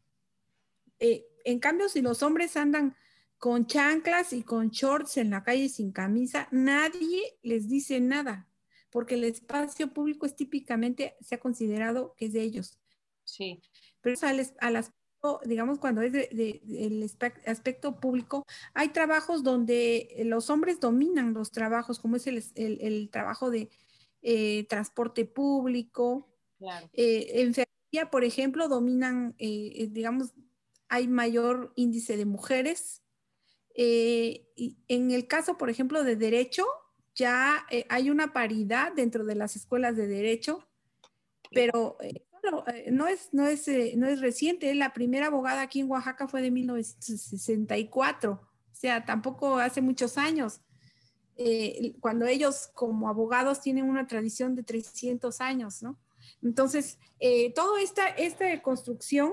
Eh, 0.99 1.26
en 1.45 1.59
cambio, 1.59 1.89
si 1.89 2.01
los 2.01 2.22
hombres 2.22 2.57
andan 2.57 2.97
con 3.39 3.66
chanclas 3.66 4.32
y 4.32 4.43
con 4.43 4.70
shorts 4.70 5.18
en 5.18 5.30
la 5.30 5.43
calle 5.43 5.68
sin 5.68 5.93
camisa, 5.93 6.49
nadie 6.51 7.39
les 7.43 7.68
dice 7.68 8.01
nada, 8.01 8.49
porque 8.91 9.16
el 9.16 9.24
espacio 9.24 9.93
público 9.93 10.24
es 10.24 10.35
típicamente, 10.35 11.16
se 11.20 11.35
ha 11.35 11.41
considerado 11.41 12.14
que 12.16 12.26
es 12.26 12.32
de 12.32 12.41
ellos. 12.41 12.78
Sí. 13.24 13.61
Pero 14.01 14.16
al, 14.22 14.76
aspecto, 14.76 15.41
digamos, 15.45 15.78
cuando 15.78 16.03
es 16.03 16.12
del 16.12 17.11
aspecto 17.47 18.01
público, 18.01 18.47
hay 18.72 18.91
trabajos 18.91 19.43
donde 19.43 20.22
los 20.24 20.49
hombres 20.51 20.80
dominan 20.80 21.35
los 21.35 21.51
trabajos, 21.51 21.99
como 21.99 22.16
es 22.16 22.26
el, 22.26 23.09
trabajo 23.11 23.51
de 23.51 23.68
eh, 24.25 24.66
transporte 24.68 25.25
público. 25.25 26.35
Claro. 26.59 26.91
Eh, 26.93 27.43
enfermería, 27.43 28.11
por 28.11 28.25
ejemplo, 28.25 28.66
dominan, 28.68 29.37
eh, 29.39 29.89
digamos, 29.93 30.35
hay 30.89 31.07
mayor 31.07 31.72
índice 31.77 32.16
de 32.16 32.25
mujeres 32.25 33.05
eh, 33.75 34.47
en 34.89 35.11
el 35.11 35.27
caso, 35.27 35.59
por 35.59 35.68
ejemplo, 35.68 36.05
de 36.05 36.16
derecho, 36.16 36.64
ya 37.14 37.66
eh, 37.70 37.87
hay 37.89 38.11
una 38.11 38.33
paridad 38.33 38.93
dentro 38.95 39.25
de 39.25 39.35
las 39.35 39.57
escuelas 39.57 39.97
de 39.97 40.07
derecho, 40.07 40.66
pero 41.51 41.97
eh, 42.01 42.25
no, 42.91 43.07
es, 43.09 43.31
no, 43.33 43.47
es, 43.47 43.68
no 43.97 44.07
es 44.07 44.20
reciente. 44.20 44.75
La 44.75 44.93
primera 44.93 45.27
abogada 45.27 45.62
aquí 45.62 45.81
en 45.81 45.91
Oaxaca 45.91 46.29
fue 46.29 46.41
de 46.43 46.51
1964, 46.51 48.33
o 48.33 48.49
sea, 48.72 49.05
tampoco 49.05 49.59
hace 49.59 49.81
muchos 49.81 50.18
años. 50.18 50.61
Cuando 52.01 52.26
ellos 52.26 52.70
como 52.74 53.09
abogados 53.09 53.61
tienen 53.61 53.89
una 53.89 54.07
tradición 54.07 54.55
de 54.55 54.62
300 54.62 55.41
años, 55.41 55.82
¿no? 55.82 55.99
Entonces, 56.43 56.99
toda 57.55 57.80
esta, 57.80 58.09
esta 58.09 58.62
construcción 58.62 59.32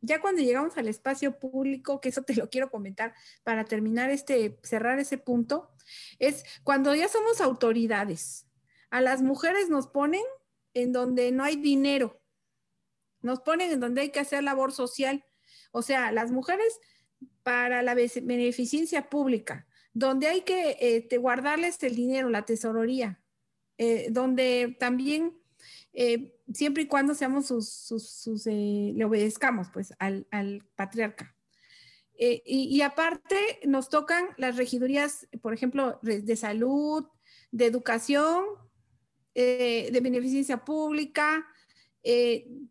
ya 0.00 0.20
cuando 0.20 0.42
llegamos 0.42 0.76
al 0.76 0.88
espacio 0.88 1.38
público, 1.38 2.00
que 2.00 2.08
eso 2.10 2.22
te 2.22 2.34
lo 2.34 2.48
quiero 2.48 2.70
comentar 2.70 3.14
para 3.42 3.64
terminar 3.64 4.10
este, 4.10 4.58
cerrar 4.62 4.98
ese 4.98 5.18
punto, 5.18 5.70
es 6.18 6.44
cuando 6.62 6.94
ya 6.94 7.08
somos 7.08 7.40
autoridades. 7.40 8.46
A 8.90 9.00
las 9.00 9.22
mujeres 9.22 9.68
nos 9.68 9.88
ponen 9.88 10.22
en 10.74 10.92
donde 10.92 11.32
no 11.32 11.44
hay 11.44 11.56
dinero, 11.56 12.20
nos 13.20 13.40
ponen 13.40 13.72
en 13.72 13.80
donde 13.80 14.02
hay 14.02 14.10
que 14.10 14.20
hacer 14.20 14.44
labor 14.44 14.72
social. 14.72 15.24
O 15.72 15.82
sea, 15.82 16.12
las 16.12 16.30
mujeres 16.30 16.78
para 17.42 17.82
la 17.82 17.94
beneficencia 17.94 19.08
pública, 19.08 19.66
donde 19.96 20.26
hay 20.26 20.42
que 20.42 20.76
eh, 20.78 21.16
guardarles 21.16 21.82
el 21.82 21.96
dinero, 21.96 22.28
la 22.28 22.44
tesorería, 22.44 23.18
eh, 23.78 24.08
donde 24.10 24.76
también 24.78 25.32
eh, 25.94 26.38
siempre 26.52 26.82
y 26.82 26.86
cuando 26.86 27.14
seamos 27.14 27.46
sus, 27.46 28.46
eh, 28.46 28.92
le 28.94 29.04
obedezcamos 29.06 29.68
pues 29.72 29.94
al, 29.98 30.26
patriarca. 30.74 31.34
Y, 32.18 32.80
aparte 32.82 33.36
nos 33.66 33.88
tocan 33.88 34.28
las 34.36 34.56
regidurías, 34.56 35.28
por 35.40 35.54
ejemplo, 35.54 35.98
de, 36.02 36.36
salud, 36.36 37.06
de 37.50 37.66
educación, 37.66 38.44
de 39.34 40.00
beneficencia 40.02 40.64
pública, 40.64 41.46
de 42.02 42.68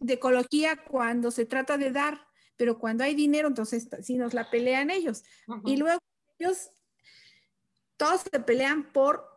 ecología 0.00 0.84
cuando 0.84 1.32
se 1.32 1.46
trata 1.46 1.78
de 1.78 1.90
dar, 1.90 2.20
pero 2.56 2.78
cuando 2.78 3.02
hay 3.02 3.16
dinero, 3.16 3.48
entonces 3.48 3.88
sí 4.02 4.16
nos 4.16 4.34
la 4.34 4.50
pelean 4.50 4.90
ellos. 4.90 5.24
Y 5.64 5.76
luego 5.76 6.00
ellos, 6.40 6.70
todos 7.96 8.22
se 8.22 8.40
pelean 8.40 8.92
por 8.92 9.28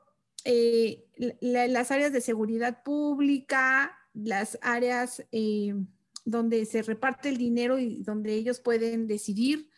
eh, 0.46 1.06
las 1.42 1.92
áreas 1.92 2.12
de 2.12 2.22
seguridad 2.22 2.84
pública, 2.84 3.98
las 4.14 4.58
áreas 4.62 5.24
eh, 5.32 5.74
donde 6.26 6.66
se 6.66 6.82
reparte 6.82 7.30
el 7.30 7.38
dinero 7.38 7.78
y 7.78 8.04
donde 8.04 8.34
ellos 8.34 8.60
pueden 8.60 9.08
decidir. 9.08 9.70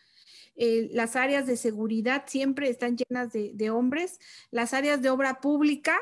Eh, 0.56 0.88
las 0.92 1.16
áreas 1.16 1.46
de 1.46 1.56
seguridad 1.56 2.24
siempre 2.26 2.68
están 2.68 2.96
llenas 2.96 3.32
de, 3.32 3.70
hombres. 3.70 4.18
Las 4.50 4.72
áreas 4.72 5.02
de 5.02 5.10
obra 5.10 5.40
pública 5.40 5.98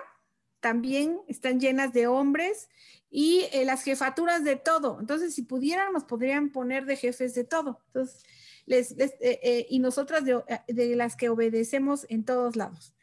también 0.60 1.20
están 1.28 1.60
llenas 1.60 1.92
de 1.92 2.06
hombres 2.06 2.68
y 3.10 3.46
las 3.64 3.82
jefaturas 3.82 4.44
de 4.44 4.56
todo. 4.56 4.98
Entonces, 5.00 5.34
si 5.34 5.42
pudieran, 5.42 5.92
nos 5.92 6.04
podrían 6.04 6.50
poner 6.50 6.86
de 6.86 6.96
jefes 6.96 7.34
de 7.34 7.44
todo. 7.44 7.80
Entonces, 7.86 8.24
y 8.66 9.78
nosotras 9.78 10.24
de, 10.24 10.96
las 10.96 11.16
que 11.16 11.28
obedecemos 11.28 12.06
en 12.08 12.24
todos 12.24 12.56
lados 12.56 12.94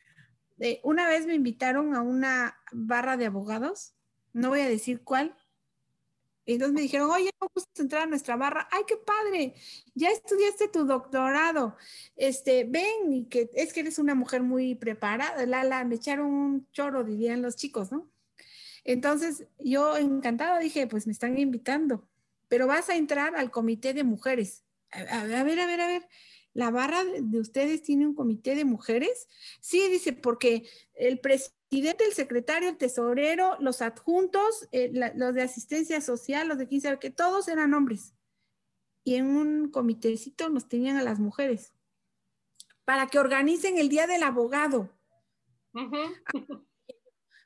una 0.84 1.08
vez 1.08 1.26
me 1.26 1.34
invitaron 1.34 1.96
a 1.96 2.02
una 2.02 2.56
barra 2.72 3.18
de 3.18 3.26
abogados, 3.26 3.96
no 4.34 4.50
voy 4.50 4.62
a 4.62 4.70
decir 4.70 5.04
cuál, 5.04 5.36
entonces 6.46 6.74
me 6.74 6.82
dijeron, 6.82 7.10
oye, 7.10 7.32
¿cómo 7.38 7.52
gustas 7.54 7.80
entrar 7.80 8.04
a 8.04 8.06
nuestra 8.08 8.36
barra? 8.36 8.68
¡Ay, 8.72 8.84
qué 8.88 8.98
padre! 8.98 9.54
Ya 9.94 10.10
estudiaste 10.10 10.68
tu 10.68 10.86
doctorado. 10.86 11.78
Este, 12.16 12.66
ven, 12.66 13.14
y 13.14 13.26
que 13.26 13.50
es 13.54 13.74
que 13.74 13.82
eres 13.82 14.00
una 14.00 14.16
mujer 14.16 14.42
muy 14.42 14.76
preparada. 14.76 15.46
Lala, 15.46 15.84
me 15.86 15.96
echaron 15.96 16.28
un 16.28 16.72
choro, 16.72 17.04
dirían 17.04 17.42
los 17.42 17.56
chicos, 17.56 17.92
¿no? 17.92 18.10
Entonces, 18.84 19.46
yo 19.60 19.96
encantada 19.98 20.58
dije, 20.60 20.88
pues 20.88 21.06
me 21.06 21.14
están 21.14 21.38
invitando, 21.38 22.08
pero 22.48 22.66
vas 22.66 22.90
a 22.90 22.96
entrar 22.96 23.36
al 23.36 23.52
comité 23.52 23.94
de 23.94 24.04
mujeres. 24.04 24.64
A 24.92 25.24
ver, 25.24 25.36
a 25.38 25.44
ver, 25.44 25.82
a 25.82 25.88
ver 25.88 26.08
la 26.54 26.70
barra 26.70 27.04
de 27.04 27.40
ustedes 27.40 27.82
tiene 27.82 28.06
un 28.06 28.14
comité 28.14 28.56
de 28.56 28.66
mujeres. 28.66 29.28
Sí, 29.62 29.88
dice, 29.90 30.14
porque 30.14 30.68
el 30.94 31.20
presidente, 31.20 32.06
el 32.06 32.14
secretario, 32.14 32.70
el 32.70 32.78
tesorero, 32.78 33.58
los 33.60 33.82
adjuntos, 33.82 34.68
eh, 34.72 34.92
los 35.16 35.34
de 35.34 35.42
asistencia 35.42 36.02
social, 36.02 36.48
los 36.48 36.58
de 36.58 36.68
15, 36.68 37.00
que 37.00 37.10
todos 37.10 37.48
eran 37.48 37.74
hombres. 37.74 38.14
Y 39.04 39.16
en 39.16 39.28
un 39.28 39.72
comitécito 39.72 40.50
nos 40.50 40.68
tenían 40.68 40.98
a 40.98 41.04
las 41.04 41.20
mujeres 41.20 41.74
para 42.86 43.08
que 43.08 43.20
organicen 43.20 43.78
el 43.78 43.90
día 43.90 44.06
del 44.08 44.24
abogado. 44.24 44.90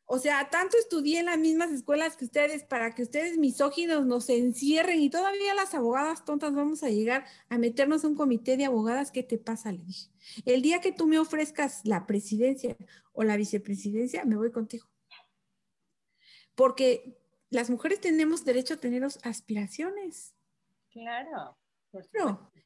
O 0.07 0.19
sea, 0.19 0.49
tanto 0.51 0.77
estudié 0.77 1.19
en 1.19 1.25
las 1.25 1.39
mismas 1.39 1.71
escuelas 1.71 2.15
que 2.15 2.25
ustedes 2.25 2.63
para 2.63 2.93
que 2.93 3.01
ustedes 3.01 3.37
misóginos 3.37 4.05
nos 4.05 4.29
encierren 4.29 5.01
y 5.01 5.09
todavía 5.09 5.55
las 5.55 5.73
abogadas 5.73 6.23
tontas 6.23 6.53
vamos 6.53 6.83
a 6.83 6.89
llegar 6.89 7.25
a 7.49 7.57
meternos 7.57 8.03
a 8.03 8.07
un 8.07 8.15
comité 8.15 8.55
de 8.55 8.65
abogadas. 8.65 9.11
¿Qué 9.11 9.23
te 9.23 9.39
pasa? 9.39 9.71
Le 9.71 9.83
dije. 9.83 10.11
El 10.45 10.61
día 10.61 10.79
que 10.79 10.91
tú 10.91 11.07
me 11.07 11.17
ofrezcas 11.17 11.81
la 11.85 12.05
presidencia 12.05 12.77
o 13.13 13.23
la 13.23 13.35
vicepresidencia, 13.35 14.25
me 14.25 14.35
voy 14.35 14.51
contigo. 14.51 14.87
Porque 16.53 17.17
las 17.49 17.69
mujeres 17.71 17.99
tenemos 17.99 18.45
derecho 18.45 18.75
a 18.75 18.77
tener 18.77 19.03
aspiraciones. 19.23 20.35
Claro. 20.91 21.57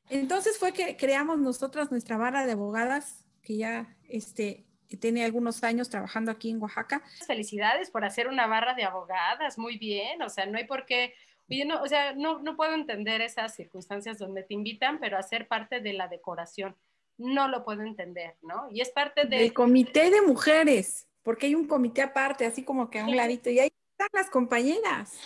Entonces 0.09 0.57
fue 0.57 0.73
que 0.73 0.97
creamos 0.97 1.39
nosotras 1.39 1.91
nuestra 1.91 2.17
barra 2.17 2.45
de 2.45 2.51
abogadas, 2.53 3.25
que 3.41 3.57
ya 3.57 3.97
este, 4.09 4.68
tiene 4.97 5.23
algunos 5.23 5.63
años 5.63 5.89
trabajando 5.89 6.31
aquí 6.31 6.49
en 6.49 6.61
Oaxaca. 6.61 7.01
Felicidades 7.25 7.91
por 7.91 8.05
hacer 8.05 8.27
una 8.27 8.47
barra 8.47 8.73
de 8.73 8.83
abogadas, 8.83 9.57
muy 9.57 9.77
bien, 9.77 10.21
o 10.21 10.29
sea, 10.29 10.45
no 10.45 10.57
hay 10.57 10.65
por 10.65 10.85
qué, 10.85 11.13
oye, 11.49 11.65
no, 11.65 11.81
o 11.81 11.87
sea, 11.87 12.13
no, 12.13 12.39
no 12.39 12.55
puedo 12.55 12.73
entender 12.73 13.21
esas 13.21 13.55
circunstancias 13.55 14.17
donde 14.17 14.43
te 14.43 14.53
invitan, 14.53 14.99
pero 14.99 15.17
hacer 15.17 15.47
parte 15.47 15.79
de 15.79 15.93
la 15.93 16.07
decoración, 16.07 16.75
no 17.17 17.47
lo 17.47 17.63
puedo 17.63 17.81
entender, 17.81 18.35
¿no? 18.41 18.69
Y 18.71 18.81
es 18.81 18.89
parte 18.89 19.25
del 19.25 19.53
comité 19.53 20.09
de 20.09 20.21
mujeres, 20.21 21.07
porque 21.21 21.47
hay 21.47 21.55
un 21.55 21.67
comité 21.67 22.01
aparte, 22.01 22.45
así 22.45 22.63
como 22.63 22.89
que 22.89 22.99
a 22.99 23.05
un 23.05 23.15
ladito, 23.15 23.49
y 23.49 23.59
ahí 23.59 23.71
están 23.91 24.09
las 24.13 24.29
compañeras. 24.29 25.19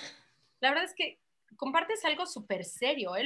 La 0.60 0.70
verdad 0.70 0.86
es 0.86 0.94
que 0.94 1.20
compartes 1.58 2.04
algo 2.06 2.26
súper 2.26 2.66
serio, 2.66 3.16
¿eh? 3.16 3.26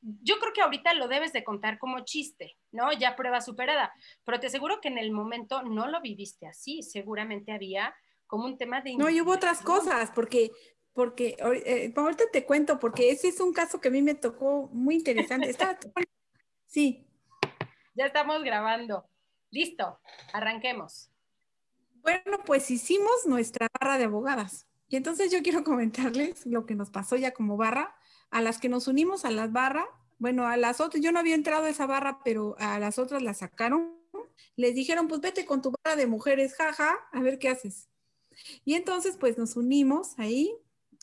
yo 0.00 0.38
creo 0.38 0.52
que 0.52 0.62
ahorita 0.62 0.94
lo 0.94 1.08
debes 1.08 1.32
de 1.32 1.44
contar 1.44 1.78
como 1.78 2.00
chiste, 2.00 2.56
¿no? 2.72 2.92
Ya 2.92 3.16
prueba 3.16 3.40
superada, 3.40 3.92
pero 4.24 4.40
te 4.40 4.48
aseguro 4.48 4.80
que 4.80 4.88
en 4.88 4.98
el 4.98 5.12
momento 5.12 5.62
no 5.62 5.86
lo 5.86 6.00
viviste 6.00 6.46
así, 6.46 6.82
seguramente 6.82 7.52
había 7.52 7.94
como 8.26 8.46
un 8.46 8.58
tema 8.58 8.80
de... 8.80 8.96
No, 8.96 9.08
y 9.08 9.20
hubo 9.20 9.32
otras 9.32 9.62
cosas, 9.62 10.10
porque, 10.14 10.50
porque 10.92 11.36
eh, 11.64 11.92
ahorita 11.94 12.24
te 12.32 12.44
cuento, 12.44 12.78
porque 12.78 13.10
ese 13.10 13.28
es 13.28 13.40
un 13.40 13.52
caso 13.52 13.80
que 13.80 13.88
a 13.88 13.92
mí 13.92 14.02
me 14.02 14.14
tocó 14.14 14.68
muy 14.72 14.96
interesante. 14.96 15.54
sí. 16.66 17.06
Ya 17.94 18.06
estamos 18.06 18.42
grabando. 18.42 19.08
Listo, 19.50 20.00
arranquemos. 20.32 21.10
Bueno, 22.02 22.38
pues 22.44 22.70
hicimos 22.70 23.26
nuestra 23.26 23.68
barra 23.80 23.98
de 23.98 24.04
abogadas. 24.04 24.66
Y 24.88 24.96
entonces 24.96 25.32
yo 25.32 25.42
quiero 25.42 25.64
comentarles 25.64 26.46
lo 26.46 26.66
que 26.66 26.74
nos 26.74 26.90
pasó 26.90 27.16
ya 27.16 27.32
como 27.32 27.56
barra, 27.56 27.96
a 28.30 28.40
las 28.40 28.58
que 28.58 28.68
nos 28.68 28.88
unimos 28.88 29.24
a 29.24 29.30
las 29.30 29.52
barras, 29.52 29.86
bueno, 30.18 30.46
a 30.46 30.56
las 30.56 30.80
otras, 30.80 31.02
yo 31.02 31.12
no 31.12 31.18
había 31.18 31.34
entrado 31.34 31.66
a 31.66 31.70
esa 31.70 31.86
barra, 31.86 32.20
pero 32.24 32.56
a 32.58 32.78
las 32.78 32.98
otras 32.98 33.22
la 33.22 33.34
sacaron. 33.34 33.94
Les 34.56 34.74
dijeron, 34.74 35.08
pues 35.08 35.20
vete 35.20 35.44
con 35.44 35.60
tu 35.60 35.72
barra 35.72 35.96
de 35.96 36.06
mujeres, 36.06 36.54
jaja, 36.54 36.94
a 37.12 37.20
ver 37.20 37.38
qué 37.38 37.50
haces. 37.50 37.88
Y 38.64 38.74
entonces, 38.74 39.16
pues 39.18 39.36
nos 39.36 39.56
unimos 39.56 40.18
ahí 40.18 40.54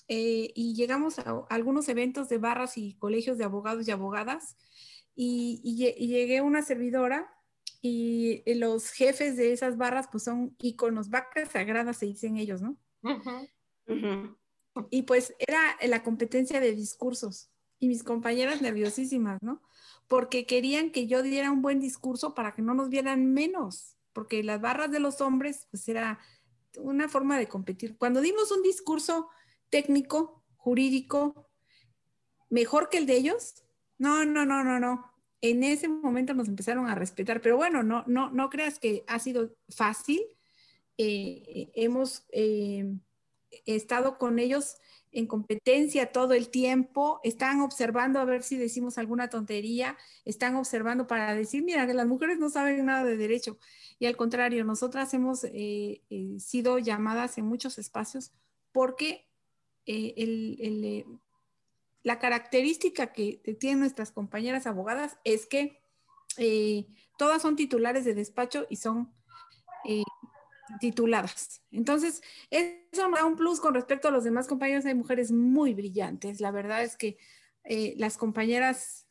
eh, 0.08 0.52
y 0.56 0.74
llegamos 0.74 1.20
a, 1.20 1.46
algunos 1.50 1.88
eventos 1.90 2.30
de 2.30 2.40
barras 2.40 2.78
y 2.78 2.96
colegios 2.96 3.38
de 3.38 3.44
abogados 3.44 3.88
y 3.88 3.92
abogadas. 3.92 4.58
Y, 5.16 5.62
llegué 6.08 6.42
una 6.42 6.64
servidora 6.64 7.32
y 7.82 8.42
los 8.56 8.90
jefes 8.92 9.38
de 9.38 9.54
esas 9.54 9.78
barras, 9.78 10.08
pues 10.12 10.24
son 10.24 10.56
iconos, 10.60 11.10
vacas 11.10 11.52
sagradas, 11.52 11.98
se 11.98 12.08
dicen 12.08 12.38
ellos, 12.38 12.62
¿no? 12.62 12.78
Y 14.90 15.04
pues 15.04 15.36
era 15.40 15.78
la 15.86 16.04
competencia 16.04 16.60
de 16.60 16.74
discursos 16.74 17.50
y 17.80 17.88
mis 17.88 18.04
compañeras 18.04 18.62
nerviosísimas, 18.62 19.42
¿no? 19.42 19.62
Porque 20.08 20.46
querían 20.46 20.92
que 20.92 21.08
yo 21.08 21.22
diera 21.22 21.52
un 21.52 21.62
buen 21.62 21.80
discurso 21.80 22.34
para 22.34 22.54
que 22.54 22.62
no 22.62 22.74
nos 22.74 22.90
vieran 22.90 23.34
menos, 23.34 23.98
porque 24.14 24.44
las 24.44 24.62
barras 24.62 24.92
de 24.92 25.00
los 25.00 25.22
hombres, 25.22 25.68
pues 25.70 25.88
era 25.88 26.20
una 26.78 27.10
forma 27.10 27.38
de 27.38 27.48
competir. 27.48 27.98
Cuando 27.98 28.22
dimos 28.22 28.52
un 28.52 28.64
discurso 28.64 29.30
técnico, 29.70 30.44
jurídico, 30.56 31.50
mejor 32.50 32.90
que 32.90 32.98
el 33.00 33.06
de 33.06 33.18
ellos, 33.18 33.64
no, 33.98 34.26
no, 34.26 34.46
no, 34.46 34.64
no, 34.64 34.80
no. 34.80 35.12
En 35.42 35.64
ese 35.64 35.90
momento 35.90 36.34
nos 36.34 36.48
empezaron 36.48 36.88
a 36.88 36.96
respetar, 36.96 37.42
pero 37.42 37.58
bueno, 37.58 37.84
no, 37.84 38.04
no, 38.08 38.32
no 38.32 38.50
creas 38.50 38.80
que 38.80 39.04
ha 39.08 39.20
sido 39.20 39.56
fácil. 39.68 40.22
Eh, 40.98 41.72
hemos 41.76 42.26
eh, 42.32 42.96
estado 43.66 44.18
con 44.18 44.40
ellos 44.40 44.78
en 45.14 45.28
competencia 45.28 46.12
todo 46.12 46.34
el 46.34 46.50
tiempo, 46.50 47.20
están 47.24 47.62
observando 47.62 48.20
a 48.20 48.26
ver 48.26 48.42
si 48.42 48.58
decimos 48.58 48.98
alguna 48.98 49.30
tontería, 49.30 49.96
están 50.26 50.56
observando 50.56 51.08
para 51.08 51.36
decir, 51.36 51.64
mira, 51.64 51.86
que 51.86 51.94
las 51.94 52.08
mujeres 52.08 52.40
no 52.40 52.50
saben 52.50 52.86
nada 52.86 53.04
de 53.04 53.16
derecho. 53.16 53.58
Y 54.00 54.08
al 54.08 54.18
contrario, 54.18 54.66
nosotras 54.66 55.14
hemos 55.14 55.44
eh, 55.44 56.02
eh, 56.10 56.36
sido 56.40 56.80
llamadas 56.80 57.38
en 57.38 57.46
muchos 57.46 57.78
espacios 57.78 58.32
porque 58.72 59.28
eh, 59.86 61.06
la 62.02 62.18
característica 62.20 63.14
que 63.14 63.40
tienen 63.60 63.80
nuestras 63.80 64.12
compañeras 64.12 64.66
abogadas 64.66 65.18
es 65.24 65.46
que 65.46 65.80
todas 67.18 67.44
son 67.44 67.56
titulares 67.56 68.04
de 68.04 68.16
despacho 68.16 68.66
y 68.70 68.78
son 68.78 69.14
tituladas. 70.80 71.62
Entonces, 71.72 72.22
eso 72.50 73.10
me 73.10 73.18
da 73.18 73.26
un 73.26 73.36
plus 73.36 73.60
con 73.60 73.74
respecto 73.74 74.08
a 74.08 74.12
los 74.12 74.24
demás 74.24 74.48
compañeros. 74.48 74.86
Hay 74.86 74.96
mujeres 74.96 75.32
muy 75.32 75.74
brillantes. 75.74 76.40
La 76.40 76.52
verdad 76.52 76.84
es 76.84 76.98
que 76.98 77.18
eh, 77.64 77.96
las 77.98 78.18
compañeras, 78.18 79.08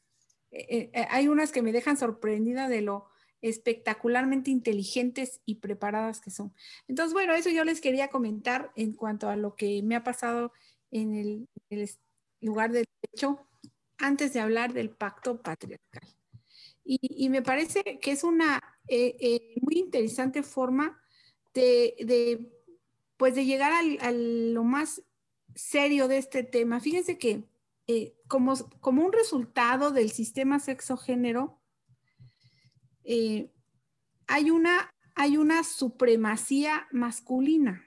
eh, 0.50 0.90
eh, 0.92 1.06
hay 1.10 1.28
unas 1.28 1.52
que 1.52 1.62
me 1.62 1.72
dejan 1.72 1.96
sorprendida 1.96 2.68
de 2.68 2.82
lo 2.82 3.08
espectacularmente 3.40 4.50
inteligentes 4.50 5.40
y 5.44 5.56
preparadas 5.56 6.20
que 6.20 6.30
son. 6.30 6.54
Entonces, 6.86 7.12
bueno, 7.12 7.34
eso 7.34 7.50
yo 7.50 7.64
les 7.64 7.80
quería 7.80 8.08
comentar 8.08 8.70
en 8.76 8.92
cuanto 8.92 9.28
a 9.28 9.36
lo 9.36 9.56
que 9.56 9.82
me 9.82 9.96
ha 9.96 10.04
pasado 10.04 10.52
en 10.90 11.14
el, 11.14 11.48
lugar 12.40 12.72
del 12.72 12.84
hecho 13.12 13.46
antes 13.98 14.32
de 14.32 14.40
hablar 14.40 14.72
del 14.72 14.90
pacto 14.90 15.42
patriarcal. 15.42 16.08
Y, 16.84 17.28
me 17.28 17.42
parece 17.42 17.82
que 18.00 18.10
es 18.10 18.24
una 18.24 18.60
muy 18.88 19.78
interesante 19.78 20.42
forma 20.42 21.01
de, 21.55 22.50
pues 23.16 23.34
de 23.34 23.44
llegar 23.44 23.72
a 23.72 24.12
lo 24.12 24.64
más 24.64 25.03
serio 25.55 26.09
de 26.09 26.18
este 26.18 26.42
tema. 26.42 26.80
Fíjense 26.80 27.18
que 27.18 27.44
eh, 27.86 28.14
como, 28.28 28.55
como, 28.80 29.05
un 29.05 29.12
resultado 29.12 29.90
del 29.90 30.11
sistema 30.11 30.61
sexo-género, 30.61 31.61
eh, 33.05 33.50
hay, 34.26 34.50
una, 34.50 34.90
hay 35.14 35.36
una 35.36 35.64
supremacía 35.64 36.86
masculina. 36.92 37.84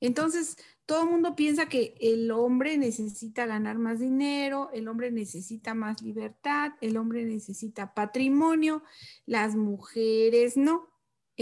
Entonces, 0.00 0.56
todo 0.86 1.04
el 1.04 1.10
mundo 1.10 1.36
piensa 1.36 1.66
que 1.66 1.94
el 2.00 2.30
hombre 2.30 2.76
necesita 2.76 3.46
ganar 3.46 3.78
más 3.78 4.00
dinero, 4.00 4.70
el 4.72 4.88
hombre 4.88 5.10
necesita 5.10 5.74
más 5.74 6.02
libertad, 6.02 6.72
el 6.80 6.96
hombre 6.96 7.24
necesita 7.24 7.94
patrimonio, 7.94 8.82
las 9.24 9.54
mujeres 9.54 10.56
no. 10.56 10.88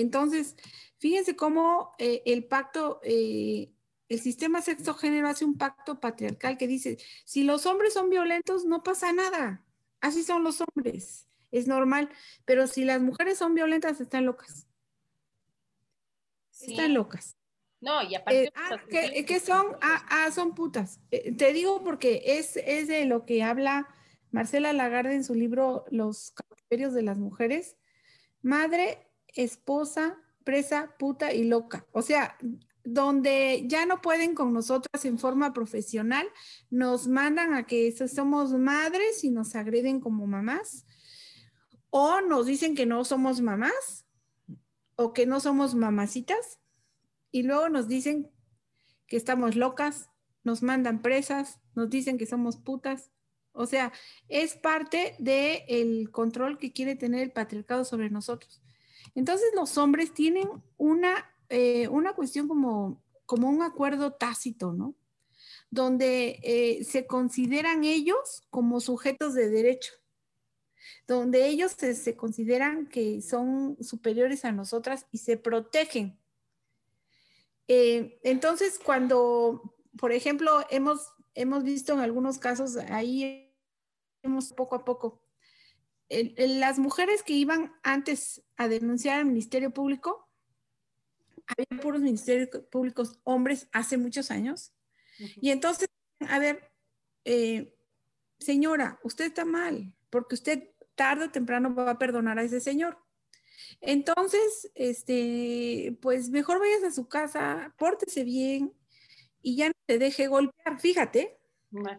Entonces, 0.00 0.54
fíjense 0.98 1.34
cómo 1.34 1.92
eh, 1.98 2.22
el 2.24 2.44
pacto, 2.44 3.00
eh, 3.02 3.72
el 4.08 4.20
sistema 4.20 4.62
sexto 4.62 4.94
género 4.94 5.26
hace 5.26 5.44
un 5.44 5.58
pacto 5.58 5.98
patriarcal 5.98 6.56
que 6.56 6.68
dice, 6.68 6.98
si 7.24 7.42
los 7.42 7.66
hombres 7.66 7.94
son 7.94 8.08
violentos, 8.08 8.64
no 8.64 8.84
pasa 8.84 9.12
nada. 9.12 9.64
Así 10.00 10.22
son 10.22 10.44
los 10.44 10.60
hombres, 10.60 11.28
es 11.50 11.66
normal. 11.66 12.10
Pero 12.44 12.68
si 12.68 12.84
las 12.84 13.00
mujeres 13.00 13.38
son 13.38 13.56
violentas, 13.56 14.00
están 14.00 14.24
locas. 14.24 14.68
Están 16.60 16.94
locas. 16.94 17.36
No, 17.80 18.02
y 18.02 18.14
aparte... 18.14 18.44
Eh, 18.44 18.52
ah, 18.54 18.80
¿qué, 18.88 19.40
son? 19.40 19.66
Ah, 19.80 20.06
ah 20.10 20.30
son 20.30 20.54
putas. 20.54 21.00
te 21.10 21.52
digo 21.52 21.82
porque 21.82 22.22
es, 22.24 22.56
es 22.56 22.86
de 22.86 23.04
lo 23.04 23.24
que 23.24 23.42
habla 23.42 23.88
Marcela 24.30 24.72
Lagarde 24.72 25.14
en 25.14 25.24
su 25.24 25.34
libro 25.34 25.84
Los 25.90 26.30
cautiverios 26.30 26.94
de 26.94 27.02
las 27.02 27.18
mujeres. 27.18 27.76
Madre 28.42 29.07
esposa, 29.34 30.18
presa, 30.44 30.94
puta 30.98 31.32
y 31.32 31.44
loca. 31.44 31.86
O 31.92 32.02
sea, 32.02 32.36
donde 32.84 33.64
ya 33.66 33.84
no 33.84 34.00
pueden 34.00 34.34
con 34.34 34.52
nosotras 34.52 35.04
en 35.04 35.18
forma 35.18 35.52
profesional, 35.52 36.26
nos 36.70 37.06
mandan 37.06 37.52
a 37.52 37.66
que 37.66 37.92
somos 38.08 38.52
madres 38.54 39.24
y 39.24 39.30
nos 39.30 39.54
agreden 39.54 40.00
como 40.00 40.26
mamás, 40.26 40.86
o 41.90 42.20
nos 42.20 42.46
dicen 42.46 42.74
que 42.74 42.86
no 42.86 43.04
somos 43.04 43.40
mamás, 43.40 44.06
o 44.96 45.12
que 45.12 45.26
no 45.26 45.40
somos 45.40 45.74
mamacitas, 45.74 46.58
y 47.30 47.42
luego 47.42 47.68
nos 47.68 47.88
dicen 47.88 48.30
que 49.06 49.16
estamos 49.16 49.54
locas, 49.54 50.08
nos 50.44 50.62
mandan 50.62 51.02
presas, 51.02 51.60
nos 51.74 51.90
dicen 51.90 52.16
que 52.16 52.26
somos 52.26 52.56
putas. 52.56 53.10
O 53.52 53.66
sea, 53.66 53.92
es 54.28 54.54
parte 54.54 55.14
del 55.18 56.10
control 56.10 56.58
que 56.58 56.72
quiere 56.72 56.94
tener 56.94 57.22
el 57.22 57.32
patriarcado 57.32 57.84
sobre 57.84 58.08
nosotros. 58.08 58.62
Entonces 59.14 59.48
los 59.54 59.78
hombres 59.78 60.12
tienen 60.12 60.48
una, 60.76 61.34
eh, 61.48 61.88
una 61.88 62.14
cuestión 62.14 62.48
como, 62.48 63.02
como 63.26 63.48
un 63.50 63.62
acuerdo 63.62 64.12
tácito, 64.12 64.72
¿no? 64.72 64.94
Donde 65.70 66.40
eh, 66.42 66.84
se 66.84 67.06
consideran 67.06 67.84
ellos 67.84 68.42
como 68.50 68.80
sujetos 68.80 69.34
de 69.34 69.48
derecho, 69.48 69.92
donde 71.06 71.46
ellos 71.46 71.72
se, 71.72 72.16
consideran 72.16 72.86
que 72.86 73.20
son 73.20 73.76
superiores 73.82 74.44
a 74.44 74.52
nosotras 74.52 75.06
y 75.12 75.18
se 75.18 75.36
protegen. 75.36 76.18
Eh, 77.66 78.18
entonces, 78.22 78.78
cuando, 78.82 79.74
por 79.98 80.12
ejemplo, 80.12 80.64
hemos, 80.70 81.12
hemos 81.34 81.64
visto 81.64 81.92
en 81.92 82.00
algunos 82.00 82.38
casos, 82.38 82.76
ahí 82.76 83.52
hemos 84.22 84.52
poco 84.52 84.74
a 84.74 84.84
poco, 84.84 85.22
las 86.08 86.78
mujeres 86.78 87.22
que 87.22 87.34
iban 87.34 87.72
antes 87.82 88.42
a 88.56 88.68
denunciar 88.68 89.18
al 89.18 89.26
Ministerio 89.26 89.70
Público, 89.70 90.28
había 91.46 91.82
puros 91.82 92.00
ministerios 92.00 92.48
públicos 92.70 93.18
hombres 93.24 93.68
hace 93.72 93.96
muchos 93.96 94.30
años. 94.30 94.72
Y 95.40 95.50
entonces, 95.50 95.88
a 96.28 96.38
ver, 96.38 96.70
eh, 97.24 97.74
señora, 98.38 98.98
usted 99.02 99.26
está 99.26 99.44
mal, 99.44 99.92
porque 100.10 100.34
usted 100.34 100.70
tarde 100.94 101.26
o 101.26 101.30
temprano 101.30 101.74
va 101.74 101.90
a 101.90 101.98
perdonar 101.98 102.38
a 102.38 102.42
ese 102.42 102.60
señor. 102.60 102.98
Entonces, 103.80 104.70
este, 104.74 105.96
pues 106.00 106.30
mejor 106.30 106.58
vayas 106.58 106.84
a 106.84 106.90
su 106.90 107.08
casa, 107.08 107.74
pórtese 107.78 108.24
bien 108.24 108.72
y 109.42 109.56
ya 109.56 109.68
no 109.68 109.74
te 109.86 109.98
deje 109.98 110.26
golpear, 110.26 110.80
fíjate. 110.80 111.38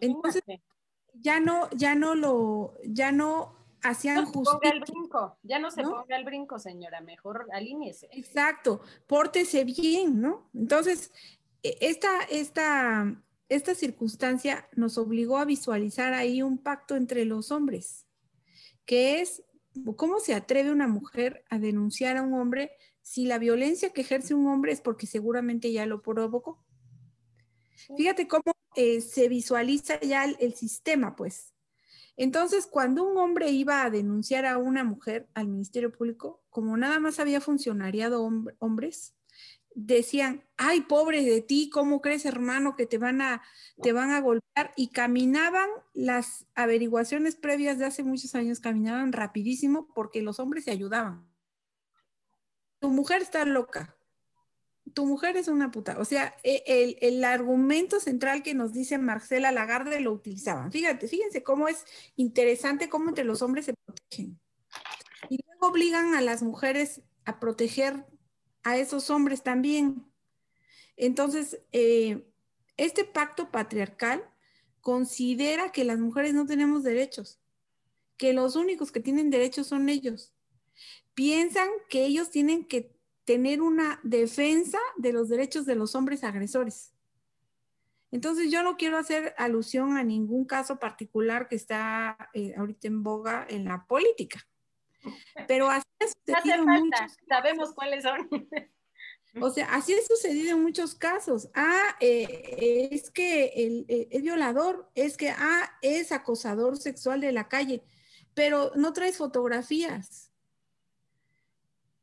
Entonces, 0.02 0.42
ya 1.14 1.40
no, 1.40 1.70
ya 1.72 1.96
no 1.96 2.16
lo, 2.16 2.78
ya 2.84 3.12
no 3.12 3.59
hacían 3.82 4.24
no 4.24 4.32
Ponga 4.32 4.70
el 4.70 4.80
brinco, 4.82 5.38
ya 5.44 5.60
no 5.60 5.72
se 5.72 5.84
ponga 5.84 6.16
el 6.16 6.26
brinco, 6.26 6.60
señora, 6.60 7.02
mejor 7.02 7.48
alíñese. 7.52 8.10
Exacto, 8.12 8.82
pórtese 9.08 9.64
bien, 9.64 10.22
¿no? 10.22 10.50
Entonces, 10.54 11.12
e, 11.64 11.78
esta, 11.82 12.24
esta, 12.30 13.22
esta 13.50 13.76
circunstancia 13.76 14.68
nos 14.76 14.98
obligó 14.98 15.38
a 15.38 15.46
visualizar 15.46 16.14
ahí 16.14 16.42
un 16.42 16.58
pacto 16.58 16.96
entre 16.96 17.26
los 17.26 17.52
hombres, 17.52 18.06
que 18.86 19.22
es 19.22 19.44
¿cómo 19.96 20.20
se 20.20 20.34
atreve 20.34 20.72
una 20.72 20.88
mujer 20.88 21.44
a 21.50 21.60
denunciar 21.60 22.18
a 22.18 22.24
un 22.24 22.34
hombre 22.34 22.72
si 23.02 23.26
la 23.26 23.40
violencia 23.40 23.92
que 23.92 24.02
ejerce 24.02 24.34
un 24.34 24.48
hombre 24.48 24.72
es 24.72 24.82
porque 24.82 25.08
seguramente 25.08 25.72
ya 25.72 25.86
lo 25.86 26.02
provocó? 26.02 26.64
Fíjate 27.96 28.28
cómo 28.28 28.54
eh, 28.76 29.02
se 29.02 29.30
visualiza 29.30 30.00
ya 30.02 30.26
el, 30.26 30.54
sistema, 30.54 31.16
pues. 31.16 31.54
Entonces, 32.22 32.68
cuando 32.68 33.06
un 33.06 33.18
hombre 33.18 33.50
iba 33.50 33.82
a 33.82 33.90
denunciar 33.90 34.46
a 34.46 34.58
una 34.58 34.84
mujer 34.84 35.30
al 35.36 35.48
Ministerio 35.48 35.90
Público, 35.90 36.44
como 36.50 36.76
nada 36.76 37.00
más 37.00 37.18
había 37.18 37.40
funcionariado 37.40 38.30
hombres, 38.60 39.16
decían, 39.74 40.44
ay, 40.58 40.82
pobre 40.82 41.24
de 41.24 41.42
ti, 41.42 41.70
¿cómo 41.72 42.02
crees, 42.02 42.26
hermano, 42.26 42.76
que 42.76 42.86
te 42.86 42.98
van 42.98 43.22
a, 43.22 43.42
te 43.82 43.94
van 43.94 44.12
a 44.12 44.20
golpear? 44.20 44.74
Y 44.76 44.90
caminaban 44.90 45.70
las 45.94 46.46
averiguaciones 46.56 47.38
previas 47.38 47.80
de 47.80 47.86
hace 47.86 48.04
muchos 48.04 48.36
años, 48.36 48.60
caminaban 48.60 49.14
rapidísimo 49.14 49.88
porque 49.96 50.22
los 50.22 50.42
hombres 50.42 50.66
se 50.66 50.72
ayudaban. 50.72 51.26
Tu 52.80 52.90
mujer 52.90 53.22
está 53.22 53.46
loca. 53.46 53.96
Tu 54.94 55.06
mujer 55.06 55.38
es 55.38 55.48
una 55.48 55.72
puta. 55.72 55.98
O 56.00 56.06
sea, 56.06 56.36
e, 56.44 56.64
el, 56.66 56.98
el 57.02 57.24
argumento 57.24 58.00
central 58.00 58.44
que 58.44 58.54
nos 58.54 58.74
dice 58.74 58.98
Marcela 58.98 59.52
Lagarde 59.52 60.00
lo 60.00 60.12
utilizaban. 60.12 60.72
Fíjate, 60.72 61.08
fíjense 61.08 61.44
cómo 61.44 61.68
es 61.68 61.86
interesante 62.16 62.90
cómo 62.90 63.10
entre 63.10 63.24
los 63.24 63.42
hombres 63.42 63.66
se 63.66 63.74
protegen. 63.74 64.40
Y 65.30 65.40
luego 65.46 65.68
obligan 65.68 66.16
a 66.16 66.22
las 66.22 66.42
mujeres 66.42 67.02
a 67.26 67.40
proteger 67.40 68.06
a 68.64 68.78
esos 68.78 69.10
hombres 69.10 69.44
también. 69.44 70.06
Entonces, 70.98 71.62
eh, 71.72 72.26
este 72.78 73.06
pacto 73.06 73.52
patriarcal 73.52 74.24
considera 74.82 75.72
que 75.72 75.84
las 75.84 76.00
mujeres 76.00 76.34
no 76.34 76.46
tenemos 76.46 76.84
derechos, 76.84 77.40
que 78.18 78.34
los 78.34 78.56
únicos 78.56 78.92
que 78.92 79.00
tienen 79.00 79.30
derechos 79.30 79.68
son 79.68 79.90
ellos. 79.90 80.34
Piensan 81.14 81.70
que 81.90 82.06
ellos 82.06 82.30
tienen 82.32 82.66
que 82.66 82.99
tener 83.30 83.62
una 83.62 84.00
defensa 84.02 84.80
de 84.98 85.14
los 85.14 85.30
derechos 85.30 85.68
de 85.68 85.76
los 85.76 85.94
hombres 85.94 86.24
agresores. 86.24 86.96
Entonces 88.10 88.52
yo 88.52 88.64
no 88.64 88.76
quiero 88.76 88.98
hacer 88.98 89.36
alusión 89.38 89.98
a 89.98 90.04
ningún 90.04 90.46
caso 90.46 90.80
particular 90.80 91.48
que 91.48 91.56
está 91.56 92.18
eh, 92.34 92.56
ahorita 92.58 92.88
en 92.88 93.04
boga 93.04 93.46
en 93.48 93.66
la 93.66 93.86
política. 93.86 94.48
Pero 95.48 95.70
así 95.70 95.86
ha 96.00 96.08
sucedido. 96.08 96.66
sabemos 97.28 97.72
cuáles 97.76 98.04
son. 98.04 98.28
O 99.40 99.52
sea, 99.52 99.76
así 99.76 99.94
ha 99.94 100.02
sucedido 100.02 100.58
en 100.58 100.64
muchos 100.64 100.96
casos. 100.96 101.52
Ah, 101.54 101.96
eh, 102.00 102.90
es 102.92 103.12
que 103.12 103.50
el, 103.58 103.86
el, 103.88 104.08
el, 104.10 104.22
violador, 104.24 104.90
es 104.96 105.18
que, 105.18 105.30
ah, 105.30 105.72
es 105.84 106.12
acosador 106.12 106.78
sexual 106.78 107.22
de 107.22 107.32
la 107.32 107.48
calle, 107.48 107.84
pero 108.34 108.72
no 108.76 108.92
traes 108.92 109.18
fotografías. 109.18 110.29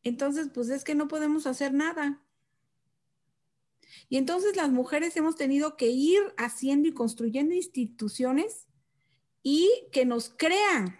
Entonces, 0.08 0.48
pues 0.52 0.68
es 0.70 0.84
que 0.84 0.94
no 0.94 1.08
podemos 1.08 1.46
hacer 1.46 1.72
nada. 1.72 2.22
Y 4.08 4.18
entonces 4.18 4.56
las 4.56 4.70
mujeres 4.70 5.16
hemos 5.16 5.36
tenido 5.36 5.76
que 5.76 5.88
ir 5.88 6.20
haciendo 6.36 6.88
y 6.88 6.92
construyendo 6.92 7.54
instituciones 7.54 8.66
y 9.42 9.70
que 9.92 10.04
nos 10.04 10.28
crean 10.28 10.98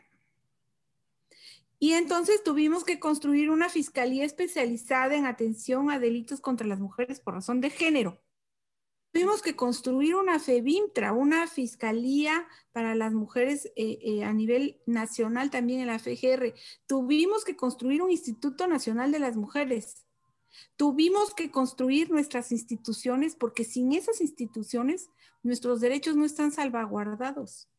y 1.79 1.93
entonces 1.93 2.43
tuvimos 2.43 2.85
que 2.85 2.99
construir 2.99 3.51
una 3.51 3.69
fiscalía 3.69 4.25
especializada 4.25 5.15
en 5.15 5.27
atención 5.27 5.91
a 5.91 5.99
delitos 5.99 6.41
contra 6.41 6.67
las 6.67 6.81
mujeres 6.81 7.21
por 7.21 7.35
razón 7.35 7.61
de 7.61 7.71
género. 7.71 8.19
Tuvimos 9.17 9.41
que 9.41 9.57
construir 9.57 10.14
una 10.14 10.39
FEBIMTRA, 10.39 11.14
una 11.14 11.47
fiscalía 11.47 12.47
para 12.73 12.95
las 12.95 13.14
mujeres 13.14 13.64
eh, 13.75 13.99
eh, 14.03 14.25
a 14.25 14.35
nivel 14.35 14.79
nacional 14.85 15.51
también 15.51 15.81
en 15.81 15.87
la 15.87 15.99
FGR. 15.99 16.53
Tuvimos 16.87 17.43
que 17.43 17.57
construir 17.57 18.03
un 18.03 18.11
Instituto 18.11 18.69
Nacional 18.69 19.12
de 19.12 19.19
las 19.19 19.35
Mujeres. 19.35 20.05
Tuvimos 20.77 21.33
que 21.33 21.51
construir 21.51 22.11
nuestras 22.11 22.53
instituciones 22.53 23.37
porque 23.37 23.64
sin 23.64 23.95
esas 23.95 24.21
instituciones 24.21 25.09
nuestros 25.43 25.81
derechos 25.81 26.14
no 26.14 26.27
están 26.27 26.53
salvaguardados. 26.53 27.71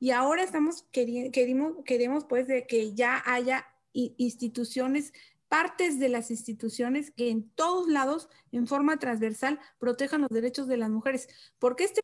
Y 0.00 0.12
ahora 0.12 0.44
estamos 0.44 0.86
queremos, 0.90 1.74
queremos 1.84 2.24
pues 2.24 2.48
de 2.48 2.66
que 2.66 2.94
ya 2.94 3.22
haya 3.26 3.66
instituciones, 3.92 5.12
partes 5.54 6.00
de 6.00 6.08
las 6.08 6.32
instituciones 6.32 7.12
que 7.12 7.30
en 7.30 7.48
todos 7.50 7.86
lados, 7.86 8.28
en 8.50 8.66
forma 8.66 8.98
transversal, 8.98 9.60
protejan 9.78 10.22
los 10.22 10.30
derechos 10.30 10.66
de 10.66 10.76
las 10.76 10.90
mujeres. 10.90 11.28
Porque 11.60 11.84
este, 11.84 12.02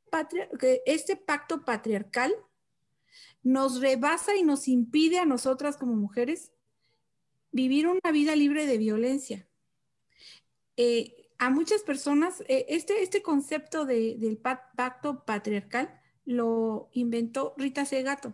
este 0.87 1.17
pacto 1.17 1.65
patriarcal 1.65 2.33
nos 3.43 3.81
rebasa 3.81 4.37
y 4.37 4.45
nos 4.45 4.69
impide 4.69 5.19
a 5.19 5.25
nosotras 5.25 5.77
como 5.77 5.97
mujeres 5.97 6.53
vivir 7.51 7.89
una 7.89 8.13
vida 8.13 8.37
libre 8.37 8.67
de 8.67 8.79
violencia. 8.79 9.49
Eh, 10.77 11.33
a 11.39 11.51
muchas 11.51 11.83
personas, 11.83 12.43
eh, 12.43 12.67
este, 12.69 13.03
este 13.03 13.21
concepto 13.21 13.85
del 13.85 14.39
pacto 14.39 15.25
patriarcal 15.25 16.01
lo 16.25 16.89
inventó 16.93 17.55
Rita 17.57 17.85
Segato. 17.85 18.33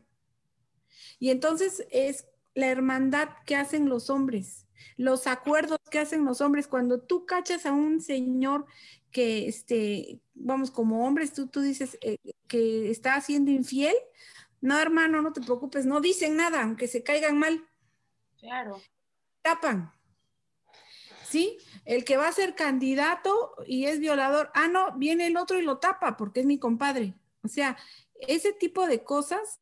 Y 1.18 1.30
entonces 1.30 1.86
es 1.90 2.26
la 2.52 2.66
hermandad 2.66 3.30
que 3.46 3.56
hacen 3.56 3.88
los 3.88 4.10
hombres, 4.10 4.65
los 4.96 5.26
acuerdos 5.26 5.78
que 5.90 5.98
hacen 5.98 6.24
los 6.24 6.40
hombres. 6.40 6.66
Cuando 6.66 7.00
tú 7.00 7.26
cachas 7.26 7.66
a 7.66 7.72
un 7.72 8.00
señor 8.00 8.66
que, 9.10 9.48
este, 9.48 10.20
vamos, 10.34 10.70
como 10.70 11.06
hombres, 11.06 11.32
tú, 11.32 11.46
tú 11.48 11.60
dices 11.60 11.98
eh, 12.00 12.18
que 12.48 12.90
está 12.90 13.20
siendo 13.20 13.50
infiel, 13.50 13.94
no, 14.60 14.78
hermano, 14.78 15.22
no 15.22 15.32
te 15.32 15.40
preocupes, 15.40 15.86
no 15.86 16.00
dicen 16.00 16.36
nada, 16.36 16.62
aunque 16.62 16.88
se 16.88 17.02
caigan 17.02 17.38
mal. 17.38 17.64
Claro. 18.38 18.80
Tapan. 19.42 19.92
¿Sí? 21.24 21.58
El 21.84 22.04
que 22.04 22.16
va 22.16 22.28
a 22.28 22.32
ser 22.32 22.54
candidato 22.54 23.54
y 23.66 23.86
es 23.86 24.00
violador, 24.00 24.50
ah, 24.54 24.68
no, 24.68 24.96
viene 24.96 25.26
el 25.26 25.36
otro 25.36 25.58
y 25.58 25.62
lo 25.62 25.78
tapa 25.78 26.16
porque 26.16 26.40
es 26.40 26.46
mi 26.46 26.58
compadre. 26.58 27.14
O 27.42 27.48
sea, 27.48 27.76
ese 28.20 28.52
tipo 28.52 28.86
de 28.86 29.02
cosas 29.02 29.60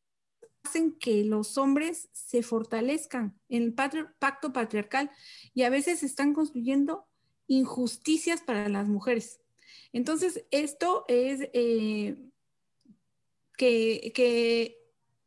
hacen 0.65 0.97
que 0.97 1.23
los 1.23 1.57
hombres 1.57 2.09
se 2.11 2.41
fortalezcan 2.41 3.39
en 3.49 3.63
el 3.63 3.73
pacto 3.73 4.51
patriarcal 4.51 5.11
y 5.53 5.63
a 5.63 5.69
veces 5.69 6.03
están 6.03 6.33
construyendo 6.33 7.05
injusticias 7.47 8.41
para 8.41 8.67
las 8.67 8.87
mujeres. 8.87 9.39
Entonces, 9.93 10.45
esto 10.51 11.05
es 11.07 11.49
eh, 11.53 12.17
que, 13.57 14.11
que 14.15 14.77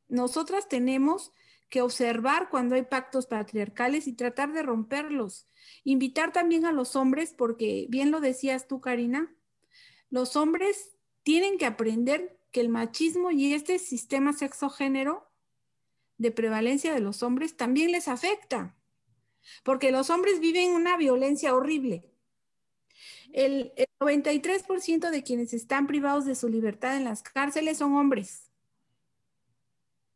nosotras 0.08 0.68
tenemos 0.68 1.32
que 1.68 1.82
observar 1.82 2.48
cuando 2.50 2.74
hay 2.74 2.82
pactos 2.82 3.26
patriarcales 3.26 4.08
y 4.08 4.14
tratar 4.14 4.52
de 4.52 4.62
romperlos. 4.62 5.46
Invitar 5.84 6.32
también 6.32 6.64
a 6.64 6.72
los 6.72 6.96
hombres, 6.96 7.34
porque 7.36 7.86
bien 7.90 8.10
lo 8.10 8.20
decías 8.20 8.66
tú, 8.66 8.80
Karina, 8.80 9.32
los 10.10 10.34
hombres 10.34 10.96
tienen 11.22 11.58
que 11.58 11.66
aprender 11.66 12.38
que 12.50 12.60
el 12.60 12.70
machismo 12.70 13.30
y 13.30 13.52
este 13.52 13.78
sistema 13.78 14.32
sexogénero 14.32 15.27
de 16.18 16.30
prevalencia 16.30 16.92
de 16.92 17.00
los 17.00 17.22
hombres 17.22 17.56
también 17.56 17.92
les 17.92 18.08
afecta, 18.08 18.76
porque 19.62 19.90
los 19.90 20.10
hombres 20.10 20.40
viven 20.40 20.72
una 20.72 20.96
violencia 20.96 21.54
horrible. 21.54 22.04
El, 23.32 23.72
93% 24.00 25.10
de 25.10 25.22
quienes 25.24 25.52
están 25.52 25.86
privados 25.86 26.24
de 26.24 26.34
su 26.36 26.48
libertad 26.48 26.96
en 26.96 27.04
las 27.04 27.22
cárceles 27.22 27.78
son 27.78 27.94
hombres. 27.94 28.50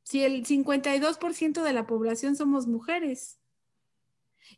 Si 0.05 0.23
el 0.23 0.47
52% 0.47 1.63
de 1.63 1.73
la 1.73 1.87
población 1.87 2.37
somos 2.37 2.67
mujeres. 2.67 3.39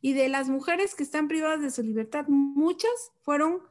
Y 0.00 0.12
de 0.12 0.28
las 0.28 0.48
mujeres 0.48 0.94
que 0.94 1.02
están 1.02 1.28
privadas 1.28 1.62
de 1.62 1.70
su 1.70 1.82
libertad, 1.82 2.26
muchas 2.28 3.12
fueron 3.22 3.62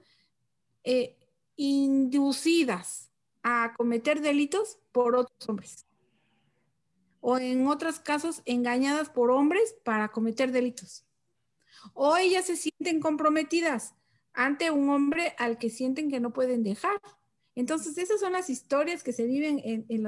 eh, 0.83 1.17
inducidas 1.55 3.11
a 3.43 3.73
cometer 3.75 4.21
delitos 4.21 4.79
por 4.91 5.15
otros 5.15 5.49
hombres. 5.49 5.85
O 7.25 7.37
en 7.37 7.67
otros 7.67 8.01
casos, 8.01 8.41
engañadas 8.43 9.09
por 9.09 9.31
hombres 9.31 9.77
para 9.85 10.09
cometer 10.09 10.51
delitos. 10.51 11.05
O 11.93 12.17
ellas 12.17 12.45
se 12.45 12.57
sienten 12.57 12.99
comprometidas 12.99 13.95
ante 14.33 14.71
un 14.71 14.89
hombre 14.89 15.33
al 15.37 15.57
que 15.57 15.69
sienten 15.69 16.11
que 16.11 16.19
no 16.19 16.33
pueden 16.33 16.63
dejar. 16.63 16.99
Entonces, 17.55 17.97
esas 17.97 18.19
son 18.19 18.33
las 18.33 18.49
historias 18.49 19.03
que 19.03 19.13
se 19.13 19.25
viven 19.25 19.61
en, 19.63 20.03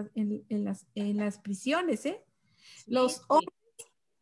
las, 1.17 1.37
prisiones. 1.37 2.05
¿eh? 2.05 2.21
Los 2.85 3.21
hombres 3.29 3.55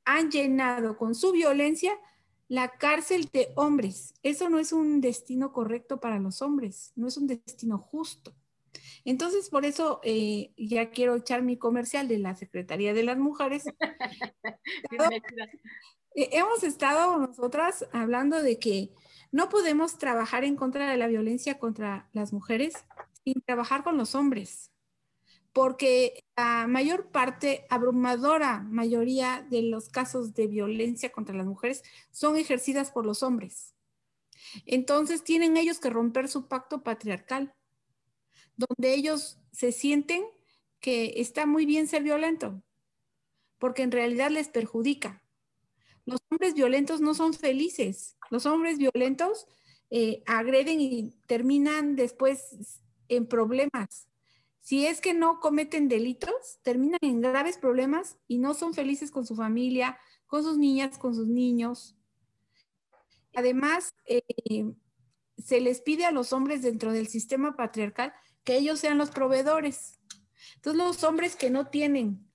han 0.05 0.29
llenado 0.29 0.95
con 0.95 1.15
su 1.15 1.31
violencia 1.31 1.97
la 2.47 2.77
cárcel 2.77 3.27
de 3.33 3.53
hombres. 3.55 4.13
Eso 4.21 4.51
no 4.51 4.59
es 4.59 4.71
un 4.71 5.01
destino 5.01 5.51
correcto 5.51 5.99
para 5.99 6.19
los 6.19 6.43
hombres, 6.43 6.91
no 6.95 7.07
es 7.07 7.17
un 7.17 7.25
destino 7.25 7.79
justo. 7.79 8.35
Entonces, 9.05 9.49
por 9.49 9.65
eso 9.65 9.99
eh, 10.03 10.53
ya 10.57 10.89
quiero 10.89 11.15
echar 11.15 11.41
mi 11.41 11.57
comercial 11.57 12.07
de 12.07 12.19
la 12.19 12.35
Secretaría 12.35 12.93
de 12.93 13.03
las 13.03 13.17
Mujeres. 13.17 13.65
Eh, 16.15 16.29
hemos 16.33 16.63
estado 16.63 17.17
nosotras 17.17 17.87
hablando 17.91 18.43
de 18.43 18.59
que 18.59 18.91
no 19.31 19.49
podemos 19.49 19.97
trabajar 19.97 20.43
en 20.43 20.55
contra 20.55 20.91
de 20.91 20.97
la 20.97 21.07
violencia 21.07 21.57
contra 21.57 22.07
las 22.13 22.33
mujeres 22.33 22.75
sin 23.23 23.41
trabajar 23.41 23.83
con 23.83 23.97
los 23.97 24.13
hombres, 24.13 24.71
porque 25.53 26.23
la 26.37 26.67
mayor 26.67 27.09
parte, 27.09 27.65
abrumadora 27.69 28.59
mayoría 28.59 29.47
de 29.49 29.63
los 29.63 29.89
casos 29.89 30.35
de 30.35 30.45
violencia 30.45 31.11
contra 31.11 31.35
las 31.35 31.47
mujeres 31.47 31.81
son 32.11 32.37
ejercidas 32.37 32.91
por 32.91 33.07
los 33.07 33.23
hombres. 33.23 33.73
Entonces 34.65 35.23
tienen 35.23 35.57
ellos 35.57 35.79
que 35.79 35.89
romper 35.89 36.27
su 36.27 36.47
pacto 36.47 36.83
patriarcal, 36.83 37.53
donde 38.57 38.93
ellos 38.93 39.39
se 39.51 39.71
sienten 39.71 40.23
que 40.79 41.13
está 41.17 41.45
muy 41.45 41.65
bien 41.65 41.87
ser 41.87 42.03
violento, 42.03 42.61
porque 43.57 43.83
en 43.83 43.91
realidad 43.91 44.29
les 44.29 44.49
perjudica. 44.49 45.23
Los 46.05 46.19
hombres 46.29 46.53
violentos 46.53 46.99
no 46.99 47.13
son 47.13 47.33
felices. 47.33 48.17
Los 48.29 48.45
hombres 48.45 48.77
violentos 48.77 49.47
eh, 49.89 50.23
agreden 50.25 50.81
y 50.81 51.11
terminan 51.27 51.95
después 51.95 52.81
en 53.07 53.27
problemas. 53.27 54.07
Si 54.59 54.85
es 54.85 55.01
que 55.01 55.13
no 55.13 55.39
cometen 55.39 55.87
delitos, 55.87 56.59
terminan 56.63 56.99
en 57.01 57.21
graves 57.21 57.57
problemas 57.57 58.17
y 58.27 58.37
no 58.37 58.53
son 58.53 58.73
felices 58.73 59.11
con 59.11 59.25
su 59.25 59.35
familia, 59.35 59.97
con 60.25 60.43
sus 60.43 60.57
niñas, 60.57 60.97
con 60.97 61.13
sus 61.15 61.27
niños. 61.27 61.95
Además, 63.35 63.93
eh, 64.05 64.23
se 65.37 65.61
les 65.61 65.81
pide 65.81 66.05
a 66.05 66.11
los 66.11 66.33
hombres 66.33 66.61
dentro 66.61 66.91
del 66.91 67.07
sistema 67.07 67.55
patriarcal 67.55 68.13
que 68.43 68.57
ellos 68.57 68.79
sean 68.79 68.97
los 68.97 69.11
proveedores. 69.11 69.99
Entonces, 70.55 70.83
los 70.83 71.03
hombres 71.03 71.35
que 71.35 71.49
no 71.49 71.67
tienen 71.67 72.27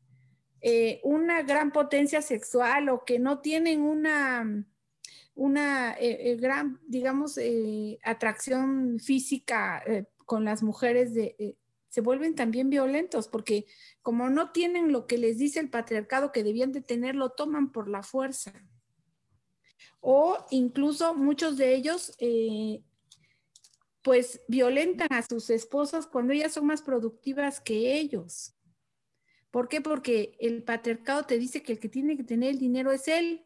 eh, 0.60 1.00
una 1.04 1.42
gran 1.42 1.72
potencia 1.72 2.22
sexual 2.22 2.88
o 2.88 3.04
que 3.04 3.18
no 3.18 3.40
tienen 3.40 3.80
una, 3.80 4.66
una 5.34 5.96
eh, 5.98 6.36
gran, 6.40 6.80
digamos, 6.86 7.38
atracción 8.02 8.98
física 8.98 9.82
con 10.26 10.44
las 10.44 10.62
mujeres 10.62 11.14
se 11.88 12.00
vuelven 12.00 12.34
también 12.34 12.70
violentos 12.70 13.28
porque 13.28 13.66
como 14.02 14.30
no 14.30 14.52
tienen 14.52 14.92
lo 14.92 15.06
que 15.06 15.18
les 15.18 15.38
dice 15.38 15.60
el 15.60 15.70
patriarcado 15.70 16.32
que 16.32 16.44
debían 16.44 16.72
de 16.72 16.80
tener, 16.80 17.14
lo 17.14 17.30
toman 17.30 17.72
por 17.72 17.88
la 17.88 18.02
fuerza. 18.02 18.52
O 20.00 20.36
incluso 20.50 21.14
muchos 21.14 21.56
de 21.56 21.74
ellos 21.74 22.14
eh, 22.18 22.82
pues 24.08 24.40
violentan 24.48 25.08
a 25.10 25.20
sus 25.20 25.50
esposas 25.50 26.06
cuando 26.06 26.32
ellas 26.32 26.54
son 26.54 26.64
más 26.64 26.80
productivas 26.80 27.60
que 27.60 27.98
ellos. 27.98 28.54
¿Por 29.50 29.68
qué? 29.68 29.82
Porque 29.82 30.34
el 30.40 30.62
patriarcado 30.62 31.26
te 31.26 31.38
dice 31.38 31.62
que 31.62 31.72
el 31.72 31.78
que 31.78 31.90
tiene 31.90 32.16
que 32.16 32.24
tener 32.24 32.52
el 32.52 32.58
dinero 32.58 32.90
es 32.90 33.06
él. 33.06 33.44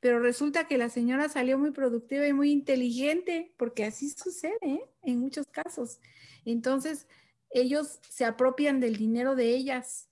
Pero 0.00 0.20
resulta 0.20 0.66
que 0.66 0.78
la 0.78 0.88
señora 0.88 1.28
salió 1.28 1.58
muy 1.58 1.72
productiva 1.72 2.26
y 2.26 2.32
muy 2.32 2.50
inteligente, 2.50 3.52
porque 3.58 3.84
así 3.84 4.08
sucede 4.08 4.56
¿eh? 4.62 4.88
en 5.02 5.18
muchos 5.18 5.46
casos. 5.48 6.00
Entonces, 6.46 7.06
ellos 7.50 7.98
se 8.08 8.24
apropian 8.24 8.80
del 8.80 8.96
dinero 8.96 9.36
de 9.36 9.54
ellas, 9.54 10.08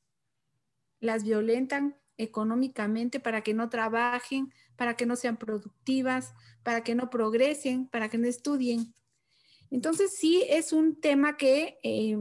las 1.01 1.25
violentan 1.25 1.97
económicamente 2.19 3.21
para 3.21 3.41
que 3.41 3.55
no 3.55 3.71
trabajen, 3.71 4.53
para 4.77 4.97
que 4.97 5.07
no 5.07 5.17
sean 5.17 5.39
productivas, 5.39 6.35
para 6.63 6.85
que 6.85 6.95
no 6.95 7.09
progresen, 7.09 7.89
para 7.89 8.11
que 8.11 8.19
no 8.19 8.27
estudien. 8.27 8.93
Entonces 9.71 10.17
sí 10.17 10.45
es 10.49 10.73
un 10.73 11.01
tema 11.01 11.37
que 11.37 11.79
eh, 11.83 12.17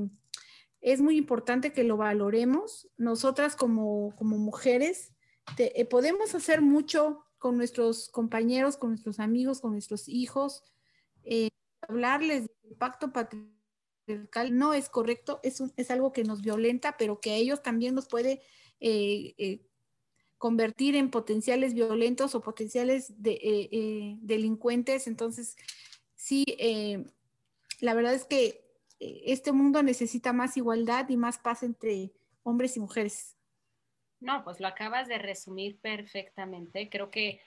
es 0.81 1.01
muy 1.01 1.17
importante 1.17 1.73
que 1.73 1.83
lo 1.83 1.97
valoremos. 1.97 2.87
Nosotras 2.97 3.55
como, 3.55 4.13
mujeres 4.19 5.13
eh, 5.57 5.85
podemos 5.85 6.33
hacer 6.35 6.61
mucho 6.61 7.25
con 7.37 7.57
nuestros 7.57 8.09
compañeros, 8.09 8.77
con 8.77 8.89
nuestros 8.89 9.19
amigos, 9.19 9.61
con 9.61 9.73
nuestros 9.73 10.07
hijos, 10.07 10.63
eh, 11.23 11.49
hablarles 11.87 12.47
del 12.63 12.75
pacto 12.77 13.11
patriarcal 13.11 14.55
no 14.55 14.73
es 14.73 14.89
correcto, 14.89 15.39
es, 15.43 15.61
es 15.75 15.91
algo 15.91 16.11
que 16.11 16.23
nos 16.23 16.41
violenta, 16.41 16.95
pero 16.97 17.19
que 17.19 17.31
a 17.31 17.35
ellos 17.35 17.61
también 17.61 17.95
nos 17.95 18.07
puede 18.07 18.41
convertir 20.37 20.95
en 20.95 21.09
potenciales 21.09 21.73
violentos 21.73 22.35
o 22.35 22.41
potenciales 22.41 23.13
de, 23.21 24.17
delincuentes. 24.21 25.07
Entonces, 25.07 25.55
sí, 26.15 26.45
la 27.79 27.93
verdad 27.93 28.13
es 28.13 28.25
que 28.25 28.65
este 28.99 29.51
mundo 29.51 29.83
necesita 29.83 30.33
más 30.33 30.57
igualdad 30.57 31.09
y 31.09 31.17
más 31.17 31.37
paz 31.37 31.63
entre 31.63 32.11
hombres 32.43 32.77
y 32.77 32.79
mujeres. 32.79 33.35
No, 34.19 34.43
pues 34.43 34.59
lo 34.59 34.67
acabas 34.67 35.07
de 35.07 35.17
resumir 35.17 35.77
perfectamente. 35.79 36.89
Creo 36.89 37.11
que 37.11 37.41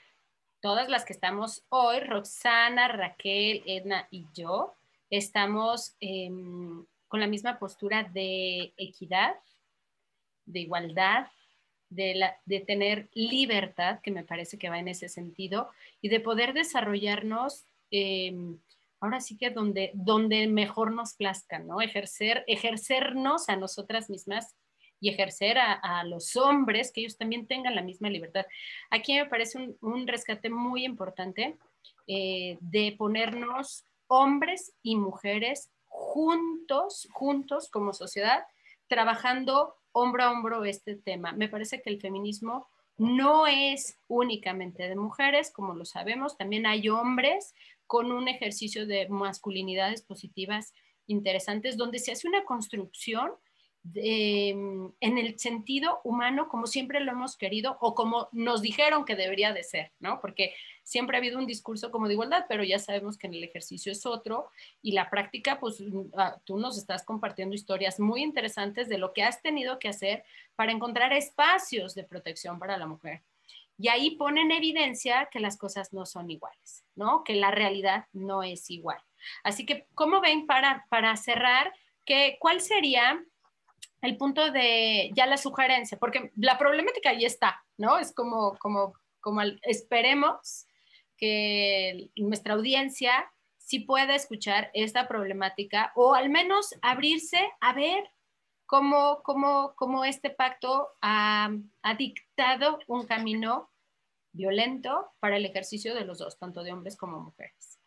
todas 0.61 0.89
las 0.89 1.05
que 1.05 1.13
estamos 1.13 1.65
hoy, 1.71 2.01
Roxana, 2.01 2.89
Raquel, 2.89 3.63
Edna 3.67 4.07
y 4.11 4.27
yo, 4.35 4.75
estamos 5.11 5.97
em, 6.01 6.85
con 7.09 7.21
la 7.21 7.27
misma 7.27 7.59
postura 7.59 8.05
de 8.05 8.75
equidad, 8.77 9.35
de 10.45 10.61
igualdad, 10.61 11.29
de, 11.89 12.65
tener 12.67 13.09
libertad, 13.15 14.01
que 14.03 14.11
me 14.11 14.25
parece 14.25 14.59
que 14.59 14.69
va 14.69 14.79
en 14.79 14.89
ese 14.89 15.09
sentido, 15.09 15.71
y 16.03 16.11
de 16.11 16.21
poder 16.21 16.53
desarrollarnos 16.53 17.65
em, 17.91 18.59
ahora 19.01 19.21
sí 19.21 19.37
que 19.37 19.51
donde, 19.51 19.91
donde 19.95 20.47
mejor 20.47 20.93
nos 20.93 21.15
plazca, 21.15 21.59
¿no? 21.59 21.81
Ejercer, 21.81 22.45
ejercernos 22.47 23.49
a 23.49 23.57
nosotras 23.57 24.11
mismas 24.11 24.57
y 25.01 25.11
ejercer 25.11 25.59
a, 25.59 26.03
los 26.05 26.35
hombres, 26.37 26.91
que 26.93 27.03
ellos 27.03 27.17
también 27.17 27.47
tengan 27.47 27.77
la 27.77 27.83
misma 27.83 28.11
libertad. 28.11 28.47
Aquí 28.91 29.15
me 29.15 29.27
parece 29.27 29.77
un, 29.81 30.07
rescate 30.09 30.51
muy 30.51 30.85
importante 30.85 31.57
eh, 32.09 32.59
de 32.61 32.97
ponernos 32.99 33.85
hombres 34.09 34.73
y 34.83 34.97
mujeres 34.97 35.71
juntos, 35.87 37.09
juntos 37.13 37.71
como 37.71 37.93
sociedad, 37.93 38.45
trabajando 38.89 39.77
hombro 39.93 40.25
a 40.25 40.33
hombro 40.33 40.65
este 40.65 40.97
tema. 40.97 41.33
Me 41.33 41.49
parece 41.49 41.81
que 41.81 41.91
el 41.91 42.01
feminismo 42.01 42.67
no 42.97 43.47
es 43.47 43.97
únicamente 44.09 44.89
de 44.89 44.97
mujeres, 44.97 45.53
como 45.53 45.75
lo 45.75 45.85
sabemos, 45.85 46.37
también 46.37 46.67
hay 46.67 46.89
hombres 46.89 47.55
con 47.89 48.13
un 48.13 48.29
ejercicio 48.29 48.87
de 48.87 49.09
masculinidades 49.09 50.03
positivas 50.03 50.73
interesantes, 51.09 51.77
donde 51.77 51.99
se 51.99 52.13
hace 52.13 52.29
una 52.29 52.45
construcción 52.45 53.33
en 53.95 55.19
el 55.19 55.39
sentido 55.39 56.01
humano 56.05 56.49
como 56.49 56.67
siempre 56.67 57.01
lo 57.01 57.13
hemos 57.13 57.37
querido 57.37 57.79
o 57.81 57.95
como 57.95 58.29
nos 58.33 58.61
dijeron 58.61 59.05
que 59.05 59.17
debería 59.17 59.53
de 59.53 59.63
ser, 59.63 59.93
¿no? 59.99 60.21
Porque 60.21 60.53
siempre 60.83 61.17
ha 61.17 61.21
habido 61.21 61.39
un 61.39 61.47
discurso 61.47 61.91
como 61.91 62.07
de 62.07 62.15
igualdad, 62.15 62.45
pero 62.49 62.65
ya 62.65 62.79
sabemos 62.79 63.17
que 63.17 63.29
en 63.29 63.35
el 63.35 63.45
ejercicio 63.45 63.93
es 63.93 64.05
otro 64.05 64.51
y 64.83 64.93
la 64.93 65.09
práctica, 65.09 65.59
pues 65.59 65.83
ah, 66.17 66.39
tú 66.45 66.59
nos 66.59 66.77
estás 66.77 67.05
compartiendo 67.05 67.55
historias 67.55 67.99
muy 67.99 68.23
interesantes 68.23 68.89
de 68.89 68.99
lo 68.99 69.13
que 69.13 69.23
has 69.23 69.41
tenido 69.43 69.79
que 69.79 69.89
hacer 69.89 70.25
para 70.55 70.73
encontrar 70.73 71.13
espacios 71.13 71.95
de 71.95 72.05
protección 72.05 72.59
para 72.59 72.77
la 72.77 72.87
mujer. 72.87 73.23
Y 73.79 73.89
ahí 73.89 74.17
pone 74.17 74.43
en 74.43 74.51
evidencia 74.51 75.29
que 75.31 75.41
las 75.41 75.57
cosas 75.57 75.93
no 75.93 76.05
son 76.05 76.31
iguales, 76.31 76.85
¿no? 76.97 77.23
Que 77.23 77.37
la 77.37 77.51
realidad 77.53 78.07
no 78.13 78.43
es 78.43 78.71
igual. 78.71 78.99
Así 79.45 79.65
que, 79.65 79.87
¿cómo 79.95 80.21
ven 80.21 80.47
para, 80.47 80.85
para 80.91 81.17
cerrar? 81.17 81.73
Que, 82.05 82.37
¿Cuál 82.41 82.61
sería 82.61 83.23
el 84.03 84.17
punto 84.17 84.51
de 84.51 85.11
ya 85.15 85.27
la 85.27 85.37
sugerencia, 85.37 85.99
porque 85.99 86.31
la 86.37 86.59
problemática 86.59 87.11
ahí 87.11 87.25
está, 87.25 87.65
¿no? 87.77 87.99
Es 87.99 88.13
como, 88.13 88.57
como, 88.59 88.95
como 89.21 89.43
esperemos 89.63 90.67
que 91.17 92.11
nuestra 92.17 92.55
audiencia 92.55 93.31
sí 93.59 93.81
pueda 93.81 94.15
escuchar 94.15 94.71
esta 94.73 95.09
problemática 95.09 95.93
o 95.97 96.15
al 96.15 96.31
menos 96.31 96.75
abrirse 96.81 97.51
a 97.61 97.73
ver 97.73 98.09
cómo, 98.69 99.23
cómo, 99.25 99.73
cómo 99.77 100.05
este 100.05 100.29
pacto 100.29 100.91
ha, 101.01 101.51
ha 101.83 101.95
dictado 101.95 102.79
un 102.87 103.07
camino 103.07 103.71
violento 104.33 105.11
para 105.21 105.39
el 105.39 105.47
ejercicio 105.47 105.95
de 105.95 106.05
los 106.05 106.19
dos, 106.19 106.39
tanto 106.39 106.63
de 106.63 106.73
hombres 106.73 106.95
como 106.97 107.19
mujeres. 107.19 107.81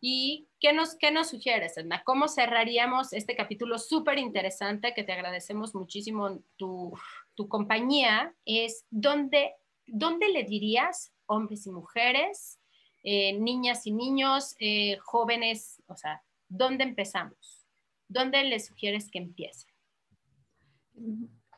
¿Y 0.00 0.48
qué 0.58 0.72
nos, 0.72 0.96
qué 0.96 1.12
nos 1.12 1.30
sugieres, 1.30 1.78
Edna? 1.78 2.02
¿Cómo 2.02 2.26
cerraríamos 2.26 3.12
este 3.12 3.36
capítulo 3.36 3.78
súper 3.78 4.18
interesante 4.18 4.92
que 4.92 5.04
te 5.04 5.12
agradecemos 5.12 5.72
muchísimo 5.72 6.40
tu, 6.56 6.92
tu 7.36 7.48
compañía? 7.48 8.34
Es 8.44 8.86
¿dónde, 8.90 9.54
¿dónde 9.86 10.30
le 10.30 10.42
dirías 10.42 11.12
hombres 11.26 11.64
y 11.66 11.70
mujeres, 11.70 12.58
eh, 13.04 13.34
niñas 13.34 13.86
y 13.86 13.92
niños, 13.92 14.56
eh, 14.58 14.98
jóvenes? 14.98 15.80
O 15.86 15.96
sea, 15.96 16.24
¿dónde 16.48 16.82
empezamos? 16.82 17.64
¿Dónde 18.08 18.42
le 18.42 18.58
sugieres 18.58 19.08
que 19.12 19.18
empiece? 19.18 19.73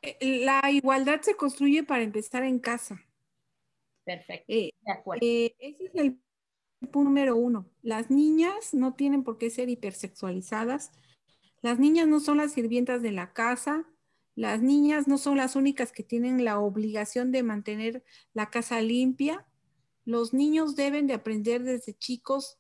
Eh, 0.03 0.45
la 0.45 0.71
igualdad 0.71 1.21
se 1.23 1.37
construye 1.37 1.83
para 1.83 2.03
empezar 2.03 2.43
en 2.45 2.59
casa. 2.59 3.01
Perfecto. 4.05 4.53
de 4.53 4.73
acuerdo. 4.87 5.21
ese 5.23 5.55
es 5.59 5.95
el 5.95 6.21
punto 6.93 7.11
número 7.11 7.37
uno, 7.37 7.67
las 7.83 8.11
niñas 8.11 8.73
no 8.73 8.95
tienen 8.95 9.25
por 9.25 9.39
qué 9.39 9.51
ser 9.51 9.69
hipersexualizadas. 9.69 10.93
Las 11.63 11.79
niñas 11.79 12.07
no 12.07 12.21
son 12.21 12.37
las 12.37 12.53
sirvientas 12.53 13.03
de 13.03 13.13
la 13.13 13.33
casa. 13.33 13.87
Las 14.37 14.63
niñas 14.63 15.09
no 15.09 15.19
son 15.19 15.39
las 15.39 15.57
únicas 15.57 15.91
que 15.93 16.03
tienen 16.03 16.45
la 16.45 16.61
obligación 16.61 17.33
de 17.33 17.43
mantener 17.43 18.05
la 18.35 18.51
casa 18.51 18.81
limpia. 18.83 19.47
Los 20.05 20.35
niños 20.35 20.77
deben 20.77 21.07
de 21.07 21.15
aprender 21.15 21.65
desde 21.65 21.95
chicos, 21.95 22.59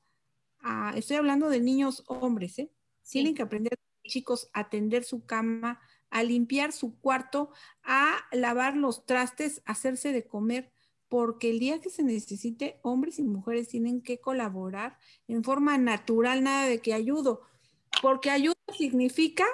estoy 0.96 1.16
hablando 1.16 1.48
de 1.48 1.60
niños 1.60 2.02
hombres, 2.08 2.58
¿eh? 2.58 2.72
tienen 3.08 3.34
que 3.34 3.42
aprender 3.42 3.78
chicos 4.02 4.48
a 4.52 4.68
tender 4.68 5.04
su 5.04 5.24
cama, 5.24 5.80
a 6.16 6.22
limpiar 6.22 6.72
su 6.72 6.98
cuarto, 6.98 7.50
a 7.82 8.16
lavar 8.32 8.74
los 8.74 9.04
trastes, 9.04 9.60
a 9.66 9.72
hacerse 9.72 10.12
de 10.12 10.26
comer, 10.26 10.72
porque 11.08 11.50
el 11.50 11.58
día 11.58 11.78
que 11.82 11.90
se 11.90 12.02
necesite, 12.02 12.80
hombres 12.80 13.18
y 13.18 13.22
mujeres 13.22 13.68
tienen 13.68 14.00
que 14.00 14.18
colaborar 14.18 14.96
en 15.28 15.44
forma 15.44 15.76
natural, 15.76 16.42
nada 16.42 16.64
de 16.68 16.80
que 16.80 16.94
ayudo, 16.94 17.42
porque 18.00 18.30
ayuda 18.30 18.56
significa 18.78 19.44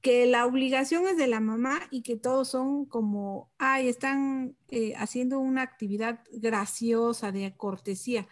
que 0.00 0.24
la 0.24 0.46
obligación 0.46 1.06
es 1.06 1.18
de 1.18 1.26
la 1.26 1.40
mamá 1.40 1.80
y 1.90 2.00
que 2.00 2.16
todos 2.16 2.48
son 2.48 2.86
como, 2.86 3.52
ay, 3.58 3.88
están 3.88 4.56
eh, 4.68 4.94
haciendo 4.96 5.38
una 5.38 5.60
actividad 5.60 6.24
graciosa 6.32 7.30
de 7.30 7.54
cortesía. 7.58 8.26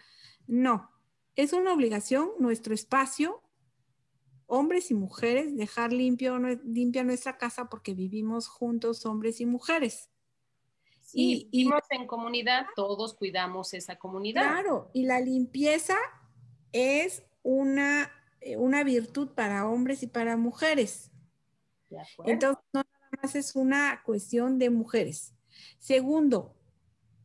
No, 0.47 0.89
es 1.35 1.53
una 1.53 1.71
obligación 1.71 2.31
nuestro 2.39 2.73
espacio, 2.73 3.43
hombres 4.47 4.91
y 4.91 4.95
mujeres, 4.95 5.55
dejar 5.55 5.93
limpio, 5.93 6.39
limpia 6.65 7.03
nuestra 7.03 7.37
casa 7.37 7.69
porque 7.69 7.93
vivimos 7.93 8.47
juntos, 8.47 9.05
hombres 9.05 9.39
y 9.41 9.45
mujeres. 9.45 10.09
y 11.13 11.49
vivimos 11.51 11.83
en 11.89 12.07
comunidad, 12.07 12.65
todos 12.75 13.13
cuidamos 13.13 13.73
esa 13.73 13.97
comunidad. 13.97 14.41
Claro, 14.41 14.89
y 14.93 15.05
la 15.05 15.21
limpieza 15.21 15.95
es 16.71 17.23
una, 17.43 18.11
eh, 18.41 18.57
una 18.57 18.83
virtud 18.83 19.29
para 19.29 19.67
hombres 19.67 20.03
y 20.03 20.07
para 20.07 20.35
mujeres. 20.37 21.11
Entonces, 22.25 22.63
no 22.73 22.83
nada 22.83 23.09
más 23.21 23.35
es 23.35 23.55
una 23.55 24.01
cuestión 24.03 24.59
de 24.59 24.69
mujeres. 24.69 25.33
Segundo, 25.79 26.55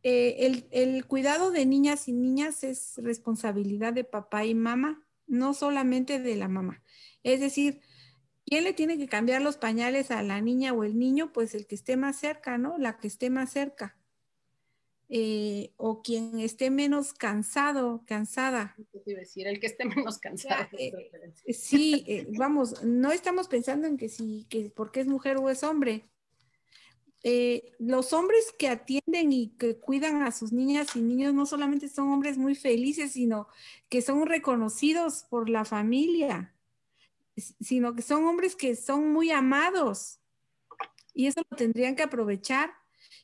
eh, 0.02 0.64
el, 0.70 1.06
cuidado 1.06 1.50
de 1.50 1.66
niñas 1.66 2.08
y 2.08 2.12
niñas 2.12 2.64
es 2.64 2.94
responsabilidad 2.98 3.92
de 3.92 4.04
papá 4.04 4.44
y 4.44 4.54
mamá, 4.54 5.06
no 5.26 5.54
solamente 5.54 6.18
de 6.18 6.36
la 6.36 6.48
mamá. 6.48 6.82
Es 7.22 7.40
decir, 7.40 7.80
¿quién 8.46 8.64
le 8.64 8.72
tiene 8.72 8.98
que 8.98 9.08
cambiar 9.08 9.42
los 9.42 9.56
pañales 9.56 10.10
a 10.10 10.22
la 10.22 10.40
niña 10.40 10.72
o 10.72 10.84
el 10.84 10.98
niño? 10.98 11.32
Pues 11.32 11.54
el 11.54 11.66
que 11.66 11.74
esté 11.74 11.96
más 11.96 12.16
cerca, 12.16 12.58
¿no? 12.58 12.78
La 12.78 12.98
que 12.98 13.08
esté 13.08 13.30
más 13.30 13.50
cerca. 13.50 13.96
Eh, 15.14 15.74
o 15.76 16.00
quien 16.00 16.40
esté 16.40 16.70
menos 16.70 17.12
cansado, 17.12 18.02
cansada. 18.06 18.74
decir, 19.04 19.46
el 19.46 19.60
que 19.60 19.66
esté 19.66 19.84
menos 19.84 20.16
cansado. 20.18 20.66
Eh, 20.78 21.52
sí, 21.52 22.02
eh, 22.06 22.26
vamos, 22.38 22.82
no 22.82 23.12
estamos 23.12 23.46
pensando 23.46 23.86
en 23.86 23.98
que 23.98 24.08
si, 24.08 24.46
que 24.48 24.72
porque 24.74 25.00
es 25.00 25.06
mujer 25.06 25.36
o 25.36 25.50
es 25.50 25.64
hombre. 25.64 26.08
los 27.78 28.14
hombres 28.14 28.54
que 28.58 28.68
atienden 28.68 29.32
y 29.32 29.48
que 29.58 29.76
cuidan 29.76 30.22
a 30.22 30.32
sus 30.32 30.50
niñas 30.50 30.96
y 30.96 31.02
niños 31.02 31.34
no 31.34 31.44
solamente 31.44 31.90
son 31.90 32.10
hombres 32.10 32.38
muy 32.38 32.54
felices, 32.54 33.12
sino 33.12 33.48
que 33.90 34.00
son 34.00 34.24
reconocidos 34.26 35.26
por 35.28 35.50
la 35.50 35.66
familia, 35.66 36.51
sino 37.36 37.94
que 37.94 38.02
son 38.02 38.24
hombres 38.24 38.56
que 38.56 38.76
son 38.76 39.12
muy 39.12 39.30
amados. 39.30 40.20
Y 41.14 41.26
eso 41.26 41.42
lo 41.50 41.56
tendrían 41.56 41.96
que 41.96 42.02
aprovechar 42.02 42.72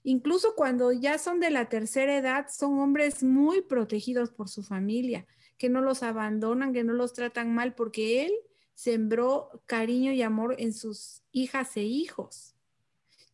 Incluso 0.02 0.54
cuando 0.54 0.92
ya 0.92 1.18
son 1.18 1.40
de 1.40 1.50
la 1.50 1.68
tercera 1.68 2.16
edad, 2.16 2.46
son 2.50 2.78
hombres 2.78 3.22
muy 3.22 3.62
protegidos 3.62 4.30
por 4.30 4.48
su 4.48 4.62
familia, 4.62 5.26
que 5.58 5.68
no 5.68 5.80
los 5.80 6.02
abandonan, 6.02 6.72
que 6.72 6.84
no 6.84 6.92
los 6.92 7.12
tratan 7.12 7.54
mal, 7.54 7.74
porque 7.74 8.24
él 8.24 8.32
sembró 8.74 9.62
cariño 9.66 10.12
y 10.12 10.22
amor 10.22 10.54
en 10.58 10.72
sus 10.72 11.22
hijas 11.32 11.76
e 11.76 11.82
hijos. 11.82 12.54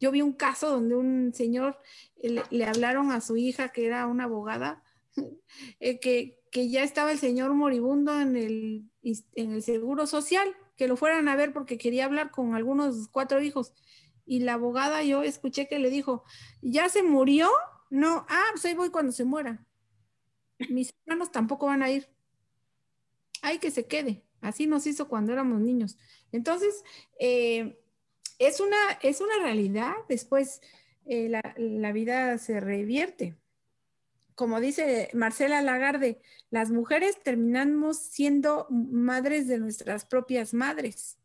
Yo 0.00 0.10
vi 0.10 0.22
un 0.22 0.32
caso 0.32 0.70
donde 0.70 0.96
un 0.96 1.32
señor 1.34 1.78
eh, 2.16 2.42
le, 2.50 2.64
hablaron 2.64 3.12
a 3.12 3.20
su 3.20 3.36
hija, 3.36 3.68
que 3.68 3.86
era 3.86 4.06
una 4.06 4.24
abogada, 4.24 4.82
eh, 5.80 6.00
que, 6.00 6.40
que, 6.50 6.68
ya 6.70 6.82
estaba 6.82 7.12
el 7.12 7.18
señor 7.18 7.54
moribundo 7.54 8.18
en 8.20 8.36
el, 8.36 8.90
en 9.02 9.52
el 9.52 9.62
seguro 9.62 10.06
social, 10.06 10.56
que 10.76 10.88
lo 10.88 10.96
fueran 10.96 11.28
a 11.28 11.36
ver 11.36 11.52
porque 11.52 11.78
quería 11.78 12.04
hablar 12.04 12.30
con 12.30 12.54
algunos 12.54 13.08
cuatro 13.08 13.40
hijos 13.40 13.72
y 14.26 14.40
la 14.40 14.54
abogada 14.54 15.02
yo 15.02 15.22
escuché 15.22 15.68
que 15.68 15.78
le 15.78 15.90
dijo, 15.90 16.24
¿ya 16.62 16.88
se 16.88 17.02
murió? 17.02 17.50
No, 17.90 18.26
ah, 18.28 18.44
pues 18.52 18.64
ahí 18.64 18.74
voy 18.74 18.90
cuando 18.90 19.12
se 19.12 19.24
muera. 19.24 19.64
Mis 20.70 20.94
hermanos 21.04 21.30
tampoco 21.30 21.66
van 21.66 21.82
a 21.82 21.90
ir. 21.90 22.08
Hay 23.42 23.58
que 23.58 23.70
se 23.70 23.86
quede. 23.86 24.24
Así 24.40 24.66
nos 24.66 24.86
hizo 24.86 25.08
cuando 25.08 25.32
éramos 25.32 25.60
niños. 25.60 25.98
Entonces, 26.32 26.82
eh, 27.18 27.78
es, 28.38 28.60
una, 28.60 28.76
es 29.02 29.20
una 29.20 29.38
realidad. 29.42 29.94
Después 30.08 30.60
eh, 31.06 31.28
la, 31.28 31.54
la 31.56 31.92
vida 31.92 32.38
se 32.38 32.60
revierte. 32.60 33.36
Como 34.34 34.60
dice 34.60 35.10
Marcela 35.14 35.62
Lagarde, 35.62 36.20
las 36.50 36.70
mujeres 36.70 37.22
terminamos 37.22 37.98
siendo 37.98 38.66
madres 38.70 39.46
de 39.46 39.58
nuestras 39.58 40.04
propias 40.04 40.54
madres. 40.54 41.18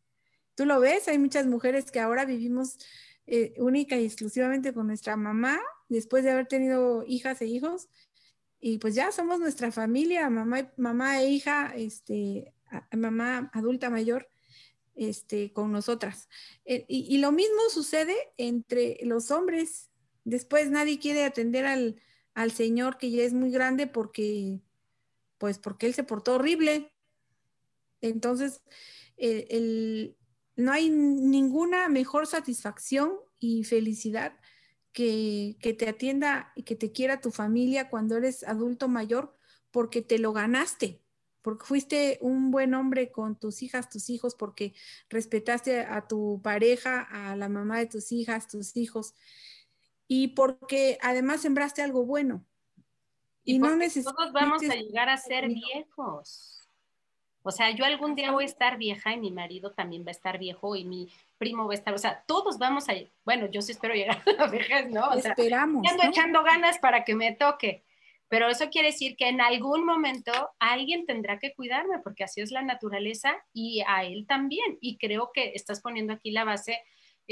Tú 0.54 0.66
lo 0.66 0.80
ves, 0.80 1.08
hay 1.08 1.18
muchas 1.18 1.46
mujeres 1.46 1.90
que 1.90 2.00
ahora 2.00 2.24
vivimos 2.24 2.78
eh, 3.26 3.54
única 3.58 3.96
y 3.96 4.04
exclusivamente 4.04 4.72
con 4.72 4.86
nuestra 4.86 5.16
mamá, 5.16 5.58
después 5.88 6.24
de 6.24 6.30
haber 6.30 6.46
tenido 6.46 7.04
hijas 7.06 7.40
e 7.42 7.46
hijos, 7.46 7.88
y 8.60 8.78
pues 8.78 8.94
ya 8.94 9.10
somos 9.10 9.40
nuestra 9.40 9.72
familia, 9.72 10.28
mamá, 10.28 10.70
mamá 10.76 11.22
e 11.22 11.30
hija, 11.30 11.72
este, 11.74 12.52
mamá 12.92 13.50
adulta 13.54 13.88
mayor, 13.88 14.28
este, 14.96 15.52
con 15.52 15.72
nosotras. 15.72 16.28
Eh, 16.64 16.84
y, 16.86 17.18
lo 17.18 17.32
mismo 17.32 17.58
sucede 17.70 18.14
entre 18.36 18.98
los 19.02 19.30
hombres. 19.30 19.90
Después 20.24 20.70
nadie 20.70 20.98
quiere 20.98 21.24
atender 21.24 21.64
al, 21.64 22.02
al 22.34 22.52
señor 22.52 22.98
que 22.98 23.10
ya 23.10 23.22
es 23.22 23.32
muy 23.32 23.50
grande 23.50 23.86
porque, 23.86 24.60
pues 25.38 25.58
porque 25.58 25.86
él 25.86 25.94
se 25.94 26.04
portó 26.04 26.34
horrible. 26.34 26.92
Entonces, 28.00 28.62
el, 29.16 30.16
no 30.56 30.72
hay 30.72 30.90
ninguna 30.90 31.88
mejor 31.88 32.26
satisfacción 32.26 33.18
y 33.38 33.64
felicidad 33.64 34.38
que, 34.92 35.56
te 35.78 35.88
atienda 35.88 36.52
y 36.54 36.62
que 36.64 36.76
te 36.76 36.92
quiera 36.92 37.20
tu 37.20 37.30
familia 37.30 37.88
cuando 37.88 38.16
eres 38.16 38.42
adulto 38.44 38.88
mayor 38.88 39.34
porque 39.70 40.02
te 40.02 40.18
lo 40.18 40.32
ganaste, 40.32 41.00
porque 41.42 41.64
fuiste 41.64 42.18
un 42.20 42.50
buen 42.50 42.74
hombre 42.74 43.10
con 43.10 43.38
tus 43.38 43.62
hijas, 43.62 43.88
tus 43.88 44.10
hijos, 44.10 44.34
porque 44.34 44.74
respetaste 45.08 45.80
a 45.80 46.06
tu 46.08 46.40
pareja, 46.42 47.02
a 47.02 47.36
la 47.36 47.48
mamá 47.48 47.78
de 47.78 47.86
tus 47.86 48.12
hijas, 48.12 48.48
tus 48.48 48.76
hijos, 48.76 49.14
y 50.12 50.26
porque 50.26 50.98
además 51.02 51.40
sembraste 51.40 51.82
algo 51.82 52.04
bueno. 52.04 52.44
Y, 53.44 53.60
no 53.60 53.76
necesitas. 53.76 54.12
Todos 54.12 54.32
vamos 54.32 54.60
a 54.68 54.74
llegar 54.74 55.08
a 55.08 55.16
ser 55.16 55.46
viejos. 55.46 56.68
O 57.44 57.52
sea, 57.52 57.70
yo 57.70 57.84
algún 57.84 58.16
día 58.16 58.32
voy 58.32 58.42
a 58.42 58.46
estar 58.46 58.76
vieja 58.76 59.12
y 59.12 59.20
mi 59.20 59.30
marido 59.30 59.70
también 59.70 60.04
va 60.04 60.08
a 60.08 60.10
estar 60.10 60.36
viejo 60.36 60.74
y 60.74 60.84
mi 60.84 61.08
primo 61.38 61.64
va 61.68 61.74
a 61.74 61.76
estar, 61.76 61.94
o 61.94 61.98
sea, 61.98 62.24
todos 62.26 62.58
vamos 62.58 62.88
a, 62.88 62.94
bueno, 63.24 63.46
yo 63.52 63.62
sí 63.62 63.70
espero 63.70 63.94
llegar 63.94 64.20
a 64.26 64.32
la 64.32 64.46
vejez, 64.48 64.90
¿no? 64.90 65.10
O 65.10 65.14
Esperamos. 65.14 65.86
ando 65.88 66.02
echando 66.02 66.42
ganas 66.42 66.78
para 66.78 67.04
que 67.04 67.14
me 67.14 67.32
toque, 67.36 67.84
pero 68.26 68.48
eso 68.48 68.68
quiere 68.68 68.88
decir 68.88 69.16
que 69.16 69.28
en 69.28 69.40
algún 69.40 69.86
momento 69.86 70.32
alguien 70.58 71.06
tendrá 71.06 71.38
que 71.38 71.54
cuidarme, 71.54 72.00
porque 72.00 72.24
así 72.24 72.40
es 72.40 72.50
la 72.50 72.62
naturaleza 72.62 73.32
y 73.52 73.84
a 73.86 74.02
él 74.02 74.26
también. 74.26 74.76
Y 74.80 74.98
creo 74.98 75.30
que 75.32 75.52
estás 75.54 75.80
poniendo 75.80 76.12
aquí 76.12 76.32
la 76.32 76.42
base 76.42 76.80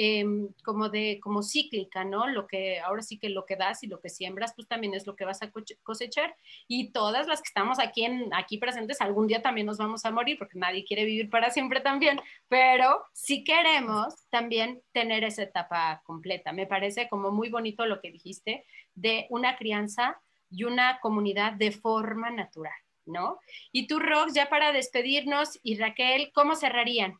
Em, 0.00 0.52
como 0.62 0.88
de, 0.90 1.18
como 1.20 1.42
cíclica, 1.42 2.04
¿no? 2.04 2.28
Lo 2.28 2.46
que, 2.46 2.78
ahora 2.78 3.02
sí 3.02 3.18
que 3.18 3.30
lo 3.30 3.44
que 3.44 3.56
das 3.56 3.82
y 3.82 3.88
lo 3.88 4.00
que 4.00 4.08
siembras, 4.08 4.54
pues 4.54 4.68
también 4.68 4.94
es 4.94 5.08
lo 5.08 5.16
que 5.16 5.24
vas 5.24 5.42
a 5.42 5.50
cosechar. 5.82 6.36
Y 6.68 6.92
todas 6.92 7.26
las 7.26 7.42
que 7.42 7.48
estamos 7.48 7.80
aquí, 7.80 8.04
en, 8.04 8.32
aquí 8.32 8.58
presentes, 8.58 9.00
algún 9.00 9.26
día 9.26 9.42
también 9.42 9.66
nos 9.66 9.78
vamos 9.78 10.04
a 10.04 10.12
morir, 10.12 10.38
porque 10.38 10.56
nadie 10.56 10.84
quiere 10.84 11.04
vivir 11.04 11.28
para 11.30 11.50
siempre 11.50 11.80
también, 11.80 12.20
pero 12.46 13.02
si 13.12 13.42
queremos 13.42 14.14
también 14.30 14.80
tener 14.92 15.24
esa 15.24 15.42
etapa 15.42 16.00
completa. 16.04 16.52
Me 16.52 16.68
parece 16.68 17.08
como 17.08 17.32
muy 17.32 17.48
bonito 17.48 17.84
lo 17.84 18.00
que 18.00 18.12
dijiste 18.12 18.64
de 18.94 19.26
una 19.30 19.56
crianza 19.56 20.20
y 20.48 20.62
una 20.62 21.00
comunidad 21.00 21.54
de 21.54 21.72
forma 21.72 22.30
natural, 22.30 22.78
¿no? 23.04 23.40
Y 23.72 23.88
tú, 23.88 23.98
Rox, 23.98 24.32
ya 24.32 24.48
para 24.48 24.70
despedirnos, 24.70 25.58
y 25.64 25.76
Raquel, 25.76 26.30
¿cómo 26.32 26.54
cerrarían? 26.54 27.18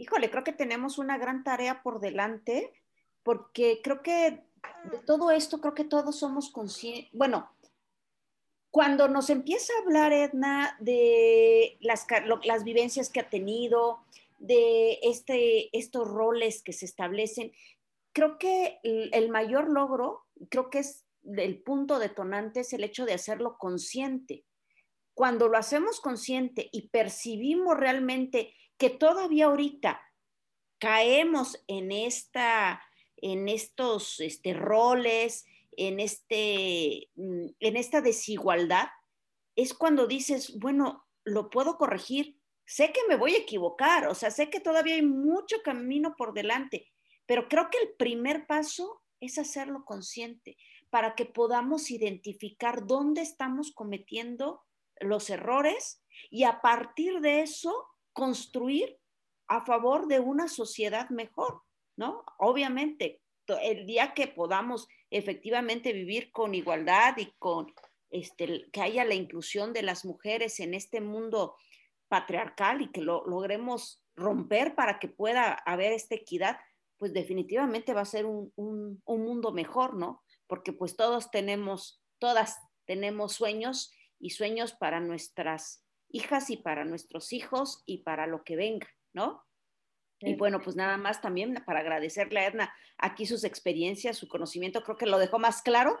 Híjole, 0.00 0.30
creo 0.30 0.44
que 0.44 0.52
tenemos 0.52 0.98
una 0.98 1.18
gran 1.18 1.44
tarea 1.44 1.82
por 1.82 2.00
delante, 2.00 2.72
porque 3.22 3.80
creo 3.82 4.02
que 4.02 4.42
de 4.90 4.98
todo 5.04 5.30
esto, 5.30 5.60
creo 5.60 5.74
que 5.74 5.84
todos 5.84 6.18
somos 6.18 6.50
conscientes, 6.50 7.10
bueno, 7.12 7.50
cuando 8.70 9.08
nos 9.08 9.30
empieza 9.30 9.72
a 9.74 9.82
hablar 9.82 10.12
Edna 10.12 10.76
de 10.80 11.76
las, 11.80 12.06
las 12.44 12.64
vivencias 12.64 13.10
que 13.10 13.20
ha 13.20 13.28
tenido, 13.28 14.00
de 14.38 14.98
este, 15.02 15.76
estos 15.76 16.08
roles 16.08 16.62
que 16.62 16.72
se 16.72 16.86
establecen, 16.86 17.52
creo 18.12 18.38
que 18.38 18.78
el, 18.82 19.10
el 19.12 19.28
mayor 19.28 19.68
logro, 19.68 20.24
creo 20.48 20.70
que 20.70 20.78
es 20.78 21.04
el 21.24 21.62
punto 21.62 21.98
detonante, 21.98 22.60
es 22.60 22.72
el 22.72 22.84
hecho 22.84 23.04
de 23.04 23.12
hacerlo 23.12 23.58
consciente. 23.58 24.44
Cuando 25.12 25.48
lo 25.48 25.58
hacemos 25.58 26.00
consciente 26.00 26.70
y 26.72 26.88
percibimos 26.88 27.76
realmente 27.76 28.54
que 28.80 28.88
todavía 28.88 29.44
ahorita 29.44 30.00
caemos 30.78 31.62
en, 31.68 31.92
esta, 31.92 32.82
en 33.18 33.46
estos 33.46 34.18
este, 34.20 34.54
roles, 34.54 35.44
en, 35.72 36.00
este, 36.00 37.10
mm, 37.14 37.48
en 37.60 37.76
esta 37.76 38.00
desigualdad, 38.00 38.88
es 39.54 39.74
cuando 39.74 40.06
dices, 40.06 40.58
bueno, 40.58 41.06
lo 41.24 41.50
puedo 41.50 41.76
corregir. 41.76 42.40
Sé 42.64 42.90
que 42.90 43.00
me 43.06 43.16
voy 43.16 43.34
a 43.34 43.40
equivocar, 43.40 44.08
o 44.08 44.14
sea, 44.14 44.30
sé 44.30 44.48
que 44.48 44.60
todavía 44.60 44.94
hay 44.94 45.02
mucho 45.02 45.56
camino 45.62 46.14
por 46.16 46.32
delante, 46.32 46.90
pero 47.26 47.48
creo 47.48 47.68
que 47.70 47.78
el 47.78 47.90
primer 47.98 48.46
paso 48.46 49.02
es 49.20 49.36
hacerlo 49.36 49.84
consciente 49.84 50.56
para 50.88 51.14
que 51.14 51.26
podamos 51.26 51.90
identificar 51.90 52.86
dónde 52.86 53.20
estamos 53.20 53.72
cometiendo 53.72 54.62
los 55.00 55.28
errores 55.28 56.02
y 56.30 56.44
a 56.44 56.62
partir 56.62 57.20
de 57.20 57.42
eso 57.42 57.89
construir 58.20 58.98
a 59.48 59.64
favor 59.64 60.06
de 60.06 60.20
una 60.20 60.46
sociedad 60.46 61.08
mejor, 61.08 61.62
¿no? 61.96 62.22
Obviamente, 62.36 63.22
el 63.62 63.86
día 63.86 64.12
que 64.12 64.28
podamos 64.28 64.88
efectivamente 65.08 65.94
vivir 65.94 66.30
con 66.32 66.54
igualdad 66.54 67.16
y 67.16 67.32
con 67.38 67.72
este, 68.10 68.68
que 68.70 68.82
haya 68.82 69.06
la 69.06 69.14
inclusión 69.14 69.72
de 69.72 69.80
las 69.80 70.04
mujeres 70.04 70.60
en 70.60 70.74
este 70.74 71.00
mundo 71.00 71.56
patriarcal 72.08 72.82
y 72.82 72.92
que 72.92 73.00
lo 73.00 73.24
logremos 73.26 74.02
romper 74.16 74.74
para 74.74 74.98
que 74.98 75.08
pueda 75.08 75.54
haber 75.54 75.92
esta 75.92 76.14
equidad, 76.14 76.58
pues 76.98 77.14
definitivamente 77.14 77.94
va 77.94 78.02
a 78.02 78.04
ser 78.16 78.26
un, 78.26 78.52
un, 78.56 79.00
un 79.06 79.24
mundo 79.24 79.50
mejor, 79.50 79.94
¿no? 79.94 80.22
Porque 80.46 80.74
pues 80.74 80.94
todos 80.94 81.30
tenemos, 81.30 82.02
todas 82.18 82.58
tenemos 82.84 83.32
sueños 83.32 83.94
y 84.18 84.30
sueños 84.30 84.74
para 84.74 85.00
nuestras 85.00 85.86
hijas 86.12 86.50
y 86.50 86.56
para 86.56 86.84
nuestros 86.84 87.32
hijos 87.32 87.82
y 87.86 87.98
para 87.98 88.26
lo 88.26 88.44
que 88.44 88.56
venga, 88.56 88.88
¿no? 89.12 89.44
Y 90.22 90.34
bueno, 90.34 90.60
pues 90.60 90.76
nada 90.76 90.98
más 90.98 91.22
también 91.22 91.62
para 91.64 91.80
agradecerle 91.80 92.40
a 92.40 92.46
Edna 92.46 92.74
aquí 92.98 93.24
sus 93.24 93.42
experiencias, 93.44 94.18
su 94.18 94.28
conocimiento, 94.28 94.82
creo 94.82 94.98
que 94.98 95.06
lo 95.06 95.18
dejó 95.18 95.38
más 95.38 95.62
claro 95.62 95.98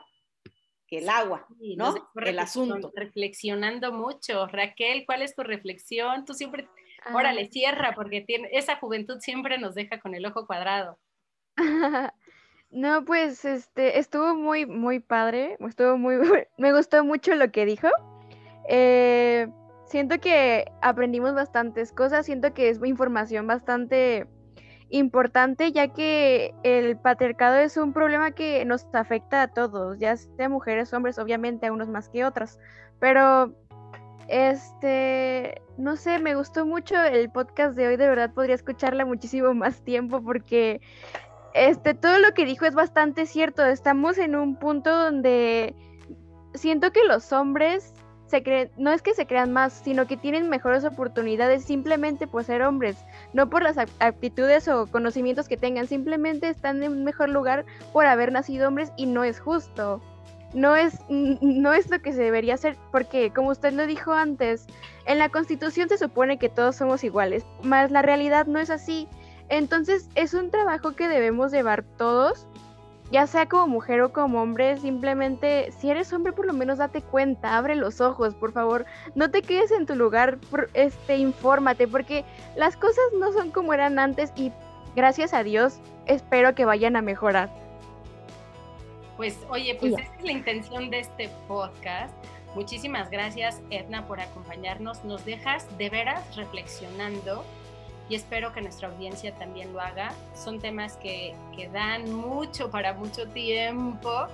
que 0.86 0.98
el 0.98 1.08
agua, 1.08 1.46
¿no? 1.76 1.94
El 2.16 2.38
asunto. 2.38 2.92
Reflexionando 2.94 3.92
mucho. 3.92 4.46
Raquel, 4.48 5.06
¿cuál 5.06 5.22
es 5.22 5.34
tu 5.34 5.42
reflexión? 5.42 6.24
Tú 6.24 6.34
siempre, 6.34 6.68
órale, 7.14 7.48
cierra, 7.48 7.94
porque 7.94 8.20
tiene, 8.20 8.50
esa 8.52 8.76
juventud 8.76 9.20
siempre 9.20 9.56
nos 9.56 9.74
deja 9.74 10.00
con 10.00 10.14
el 10.14 10.26
ojo 10.26 10.46
cuadrado. 10.46 10.98
no, 12.70 13.04
pues, 13.04 13.44
este, 13.44 13.98
estuvo 13.98 14.34
muy, 14.34 14.66
muy 14.66 14.98
padre, 14.98 15.56
estuvo 15.60 15.96
muy, 15.96 16.16
me 16.58 16.72
gustó 16.74 17.04
mucho 17.04 17.34
lo 17.36 17.50
que 17.52 17.64
dijo. 17.64 17.88
Eh, 18.68 19.48
siento 19.90 20.20
que 20.20 20.70
aprendimos 20.82 21.34
bastantes 21.34 21.90
cosas, 21.92 22.24
siento 22.24 22.54
que 22.54 22.68
es 22.68 22.80
información 22.84 23.48
bastante 23.48 24.28
importante 24.88 25.72
ya 25.72 25.88
que 25.88 26.54
el 26.62 26.96
patriarcado 26.96 27.56
es 27.56 27.76
un 27.76 27.92
problema 27.92 28.30
que 28.30 28.64
nos 28.64 28.86
afecta 28.92 29.42
a 29.42 29.48
todos, 29.48 29.98
ya 29.98 30.16
sea 30.16 30.48
mujeres, 30.48 30.92
hombres, 30.92 31.18
obviamente 31.18 31.66
a 31.66 31.72
unos 31.72 31.88
más 31.88 32.08
que 32.08 32.24
otros, 32.24 32.58
pero 33.00 33.52
este, 34.28 35.60
no 35.76 35.96
sé, 35.96 36.20
me 36.20 36.36
gustó 36.36 36.64
mucho 36.66 36.94
el 37.02 37.28
podcast 37.28 37.76
de 37.76 37.88
hoy, 37.88 37.96
de 37.96 38.08
verdad 38.08 38.32
podría 38.32 38.54
escucharla 38.54 39.04
muchísimo 39.04 39.54
más 39.54 39.82
tiempo 39.82 40.22
porque 40.22 40.80
este 41.52 41.94
todo 41.94 42.20
lo 42.20 42.32
que 42.32 42.44
dijo 42.44 42.64
es 42.64 42.76
bastante 42.76 43.26
cierto, 43.26 43.66
estamos 43.66 44.18
en 44.18 44.36
un 44.36 44.56
punto 44.56 44.96
donde 44.96 45.74
siento 46.54 46.92
que 46.92 47.04
los 47.04 47.32
hombres 47.32 47.92
no 48.76 48.92
es 48.92 49.02
que 49.02 49.14
se 49.14 49.26
crean 49.26 49.52
más, 49.52 49.72
sino 49.72 50.06
que 50.06 50.16
tienen 50.16 50.48
mejores 50.48 50.84
oportunidades 50.84 51.64
simplemente 51.64 52.26
por 52.26 52.44
ser 52.44 52.62
hombres, 52.62 52.96
no 53.32 53.50
por 53.50 53.62
las 53.62 53.76
aptitudes 53.98 54.68
o 54.68 54.86
conocimientos 54.86 55.48
que 55.48 55.56
tengan, 55.56 55.86
simplemente 55.86 56.48
están 56.48 56.82
en 56.82 56.92
un 56.92 57.04
mejor 57.04 57.28
lugar 57.28 57.64
por 57.92 58.06
haber 58.06 58.32
nacido 58.32 58.68
hombres 58.68 58.92
y 58.96 59.06
no 59.06 59.24
es 59.24 59.40
justo. 59.40 60.00
No 60.52 60.76
es, 60.76 60.98
no 61.08 61.72
es 61.72 61.90
lo 61.90 62.00
que 62.00 62.12
se 62.12 62.22
debería 62.22 62.54
hacer, 62.54 62.76
porque 62.92 63.32
como 63.32 63.50
usted 63.50 63.72
lo 63.72 63.86
dijo 63.86 64.12
antes, 64.12 64.66
en 65.06 65.18
la 65.18 65.28
constitución 65.28 65.88
se 65.88 65.98
supone 65.98 66.38
que 66.38 66.48
todos 66.48 66.76
somos 66.76 67.04
iguales, 67.04 67.44
mas 67.62 67.90
la 67.90 68.02
realidad 68.02 68.46
no 68.46 68.58
es 68.58 68.70
así. 68.70 69.08
Entonces 69.48 70.08
es 70.14 70.32
un 70.32 70.50
trabajo 70.50 70.92
que 70.92 71.08
debemos 71.08 71.50
llevar 71.50 71.82
todos 71.82 72.46
ya 73.10 73.26
sea 73.26 73.46
como 73.46 73.66
mujer 73.66 74.00
o 74.02 74.12
como 74.12 74.40
hombre, 74.40 74.76
simplemente 74.78 75.72
si 75.72 75.90
eres 75.90 76.12
hombre 76.12 76.32
por 76.32 76.46
lo 76.46 76.52
menos 76.52 76.78
date 76.78 77.02
cuenta, 77.02 77.56
abre 77.56 77.74
los 77.74 78.00
ojos, 78.00 78.34
por 78.34 78.52
favor, 78.52 78.86
no 79.14 79.30
te 79.30 79.42
quedes 79.42 79.70
en 79.72 79.86
tu 79.86 79.96
lugar, 79.96 80.38
este, 80.74 81.16
infórmate, 81.16 81.88
porque 81.88 82.24
las 82.56 82.76
cosas 82.76 83.04
no 83.18 83.32
son 83.32 83.50
como 83.50 83.74
eran 83.74 83.98
antes 83.98 84.32
y 84.36 84.52
gracias 84.94 85.34
a 85.34 85.42
Dios 85.42 85.80
espero 86.06 86.54
que 86.54 86.64
vayan 86.64 86.96
a 86.96 87.02
mejorar. 87.02 87.50
Pues 89.16 89.38
oye, 89.50 89.76
pues 89.78 89.92
esa 89.92 90.14
es 90.16 90.24
la 90.24 90.32
intención 90.32 90.88
de 90.88 91.00
este 91.00 91.28
podcast. 91.46 92.14
Muchísimas 92.54 93.10
gracias 93.10 93.60
Edna 93.70 94.06
por 94.06 94.20
acompañarnos. 94.20 95.04
Nos 95.04 95.24
dejas 95.24 95.66
de 95.78 95.90
veras 95.90 96.36
reflexionando 96.36 97.44
y 98.10 98.16
espero 98.16 98.52
que 98.52 98.60
nuestra 98.60 98.88
audiencia 98.88 99.32
también 99.36 99.72
lo 99.72 99.80
haga. 99.80 100.12
Son 100.34 100.58
temas 100.58 100.96
que, 100.96 101.34
que 101.56 101.68
dan 101.68 102.12
mucho 102.12 102.68
para 102.68 102.92
mucho 102.92 103.28
tiempo, 103.28 104.26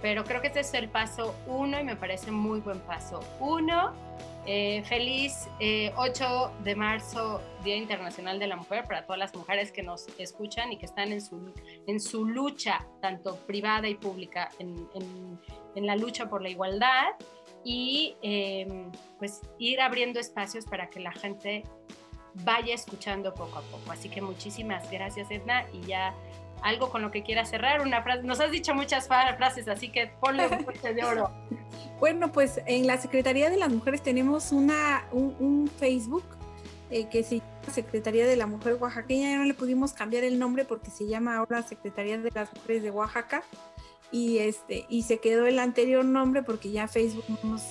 pero 0.00 0.22
creo 0.24 0.40
que 0.40 0.46
este 0.46 0.60
es 0.60 0.72
el 0.74 0.88
paso 0.88 1.34
uno 1.48 1.80
y 1.80 1.84
me 1.84 1.96
parece 1.96 2.30
muy 2.30 2.60
buen 2.60 2.78
paso. 2.80 3.18
Uno, 3.40 3.92
eh, 4.46 4.84
feliz 4.84 5.48
8 5.58 5.58
eh, 5.58 5.92
de 6.62 6.76
marzo, 6.76 7.42
Día 7.64 7.76
Internacional 7.76 8.38
de 8.38 8.46
la 8.46 8.54
Mujer, 8.54 8.84
para 8.84 9.04
todas 9.04 9.18
las 9.18 9.34
mujeres 9.34 9.72
que 9.72 9.82
nos 9.82 10.06
escuchan 10.16 10.72
y 10.72 10.76
que 10.76 10.86
están 10.86 11.10
en 11.10 11.20
su, 11.20 11.52
en 11.88 11.98
su 11.98 12.26
lucha, 12.26 12.86
tanto 13.02 13.34
privada 13.46 13.88
y 13.88 13.96
pública, 13.96 14.48
en, 14.60 14.88
en, 14.94 15.40
en 15.74 15.86
la 15.86 15.96
lucha 15.96 16.28
por 16.28 16.40
la 16.40 16.50
igualdad 16.50 17.14
y 17.64 18.16
eh, 18.22 18.90
pues 19.18 19.40
ir 19.58 19.80
abriendo 19.80 20.20
espacios 20.20 20.66
para 20.66 20.90
que 20.90 21.00
la 21.00 21.12
gente 21.12 21.64
vaya 22.34 22.74
escuchando 22.74 23.34
poco 23.34 23.58
a 23.58 23.62
poco. 23.62 23.92
Así 23.92 24.08
que 24.08 24.20
muchísimas 24.20 24.90
gracias, 24.90 25.30
Edna, 25.30 25.64
y 25.72 25.82
ya 25.82 26.14
algo 26.62 26.90
con 26.90 27.02
lo 27.02 27.10
que 27.10 27.22
quieras 27.22 27.50
cerrar, 27.50 27.82
una 27.82 28.02
frase. 28.02 28.22
Nos 28.22 28.40
has 28.40 28.50
dicho 28.50 28.74
muchas 28.74 29.06
frases, 29.06 29.68
así 29.68 29.90
que 29.90 30.08
ponle 30.20 30.46
un 30.46 30.64
fuerte 30.64 30.94
de 30.94 31.04
oro. 31.04 31.30
Bueno, 32.00 32.32
pues 32.32 32.60
en 32.66 32.86
la 32.88 32.98
Secretaría 32.98 33.48
de 33.48 33.56
las 33.56 33.70
Mujeres 33.70 34.02
tenemos 34.02 34.50
una, 34.50 35.06
un, 35.12 35.70
Facebook 35.78 36.24
eh, 36.90 37.08
que 37.08 37.22
se 37.22 37.36
llama 37.36 37.72
Secretaría 37.72 38.26
de 38.26 38.36
la 38.36 38.46
Mujer 38.46 38.76
Oaxaqueña. 38.80 39.30
Ya 39.30 39.38
no 39.38 39.44
le 39.44 39.54
pudimos 39.54 39.92
cambiar 39.92 40.24
el 40.24 40.38
nombre 40.38 40.64
porque 40.64 40.90
se 40.90 41.06
llama 41.06 41.36
ahora 41.36 41.62
Secretaría 41.62 42.18
de 42.18 42.30
las 42.32 42.52
Mujeres 42.52 42.82
de 42.82 42.90
Oaxaca. 42.90 43.44
Y, 44.10 44.38
este, 44.38 44.84
y 44.88 45.02
se 45.02 45.18
quedó 45.18 45.46
el 45.46 45.58
anterior 45.58 46.04
nombre 46.04 46.42
porque 46.42 46.72
ya 46.72 46.88
Facebook 46.88 47.24
no 47.28 47.38
nos 47.52 47.62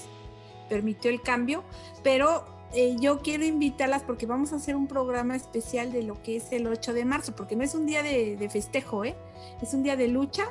permitió 0.69 1.11
el 1.11 1.21
cambio, 1.21 1.63
pero 2.01 2.45
eh, 2.73 2.95
yo 2.99 3.19
quiero 3.19 3.45
invitarlas 3.45 4.01
porque 4.01 4.25
vamos 4.25 4.51
a 4.51 4.55
hacer 4.55 4.75
un 4.75 4.87
programa 4.87 5.35
especial 5.35 5.91
de 5.91 6.01
lo 6.01 6.21
que 6.23 6.37
es 6.37 6.51
el 6.51 6.65
8 6.65 6.93
de 6.93 7.05
marzo, 7.05 7.35
porque 7.35 7.55
no 7.55 7.63
es 7.63 7.75
un 7.75 7.85
día 7.85 8.01
de, 8.01 8.49
festejo, 8.51 9.05
¿eh? 9.05 9.15
es 9.61 9.73
un 9.73 9.83
día 9.83 9.95
de 9.95 10.07
lucha 10.07 10.45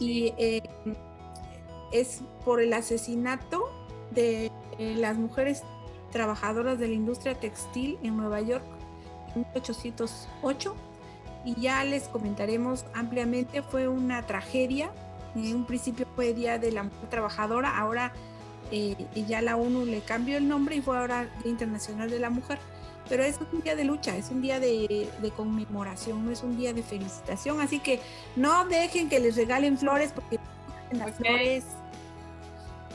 y 0.00 0.34
eh, 0.38 0.62
es 1.92 2.20
por 2.44 2.60
el 2.60 2.72
asesinato 2.72 3.62
de 4.10 4.50
las 4.78 5.16
mujeres 5.16 5.62
trabajadoras 6.10 6.78
de 6.78 6.88
la 6.88 6.94
industria 6.94 7.38
textil 7.38 7.98
en 8.02 8.16
Nueva 8.16 8.40
York 8.40 8.64
en 9.36 9.42
1808 9.54 10.74
y 11.44 11.60
ya 11.60 11.84
les 11.84 12.08
comentaremos 12.08 12.84
ampliamente, 12.94 13.62
fue 13.62 13.88
una 13.88 14.26
tragedia, 14.26 14.90
en 15.34 15.56
un 15.56 15.64
principio 15.64 16.06
fue 16.14 16.34
Día 16.34 16.58
de 16.58 16.72
la 16.72 16.82
Mujer 16.84 17.08
Trabajadora, 17.08 17.78
ahora 17.78 18.12
y 18.72 19.24
ya 19.26 19.42
la 19.42 19.56
ONU 19.56 19.84
le 19.84 20.00
cambió 20.00 20.36
el 20.38 20.48
nombre 20.48 20.76
y 20.76 20.80
fue 20.80 20.96
ahora 20.96 21.24
Día 21.42 21.52
Internacional 21.52 22.10
de 22.10 22.18
la 22.18 22.30
Mujer. 22.30 22.58
Pero 23.08 23.24
es 23.24 23.38
un 23.52 23.60
día 23.60 23.76
de 23.76 23.84
lucha, 23.84 24.16
es 24.16 24.30
un 24.30 24.40
día 24.40 24.60
de, 24.60 25.08
conmemoración, 25.36 26.24
no 26.24 26.30
es 26.30 26.42
un 26.42 26.56
día 26.56 26.72
de 26.72 26.82
felicitación. 26.82 27.60
Así 27.60 27.78
que 27.78 28.00
no 28.36 28.64
dejen 28.66 29.08
que 29.08 29.20
les 29.20 29.36
regalen 29.36 29.76
flores 29.76 30.12
porque 30.12 30.38
las 30.92 31.14
flores 31.16 31.64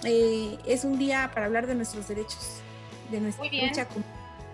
eh, 0.04 0.58
es 0.66 0.84
un 0.86 0.98
día 0.98 1.30
para 1.34 1.46
hablar 1.46 1.68
de 1.68 1.76
nuestros 1.76 2.08
derechos, 2.08 2.62
de 3.12 3.20
nuestra 3.20 3.46
lucha 3.46 3.88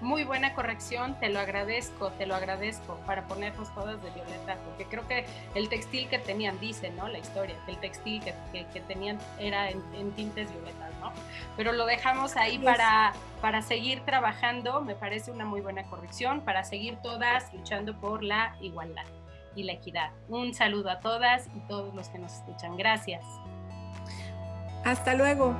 muy 0.03 0.23
buena 0.23 0.53
corrección, 0.53 1.15
te 1.19 1.29
lo 1.29 1.39
agradezco, 1.39 2.11
te 2.11 2.25
lo 2.25 2.35
agradezco 2.35 2.97
para 3.07 3.23
ponernos 3.23 3.73
todas 3.73 4.01
de 4.03 4.11
violeta, 4.11 4.57
porque 4.65 4.85
creo 4.85 5.07
que 5.07 5.25
el 5.55 5.69
textil 5.69 6.07
que 6.09 6.19
tenían, 6.19 6.59
dice, 6.59 6.91
¿no? 6.91 7.07
La 7.07 7.17
historia, 7.17 7.55
que 7.65 7.71
el 7.71 7.77
textil 7.79 8.21
que, 8.23 8.65
que, 8.65 8.81
tenían 8.81 9.17
era 9.39 9.69
en, 9.69 10.11
tintes 10.11 10.51
violetas, 10.51 10.91
¿no? 10.99 11.11
Pero 11.57 11.71
lo 11.71 11.85
dejamos 11.85 12.35
ahí 12.35 12.59
para, 12.59 13.13
para 13.41 13.61
seguir 13.61 14.01
trabajando, 14.01 14.81
me 14.81 14.95
parece 14.95 15.31
una 15.31 15.45
muy 15.45 15.61
buena 15.61 15.83
corrección, 15.83 16.41
para 16.41 16.63
seguir 16.63 16.97
todas 16.97 17.51
luchando 17.53 17.99
por 17.99 18.23
la 18.23 18.55
igualdad 18.61 19.05
y 19.55 19.63
la 19.63 19.73
equidad. 19.73 20.11
Un 20.27 20.53
saludo 20.53 20.89
a 20.89 20.99
todas 20.99 21.47
y 21.55 21.59
todos 21.67 21.93
los 21.95 22.09
que 22.09 22.19
nos 22.19 22.33
escuchan. 22.33 22.77
Gracias. 22.77 23.23
Hasta 24.83 25.13
luego. 25.13 25.55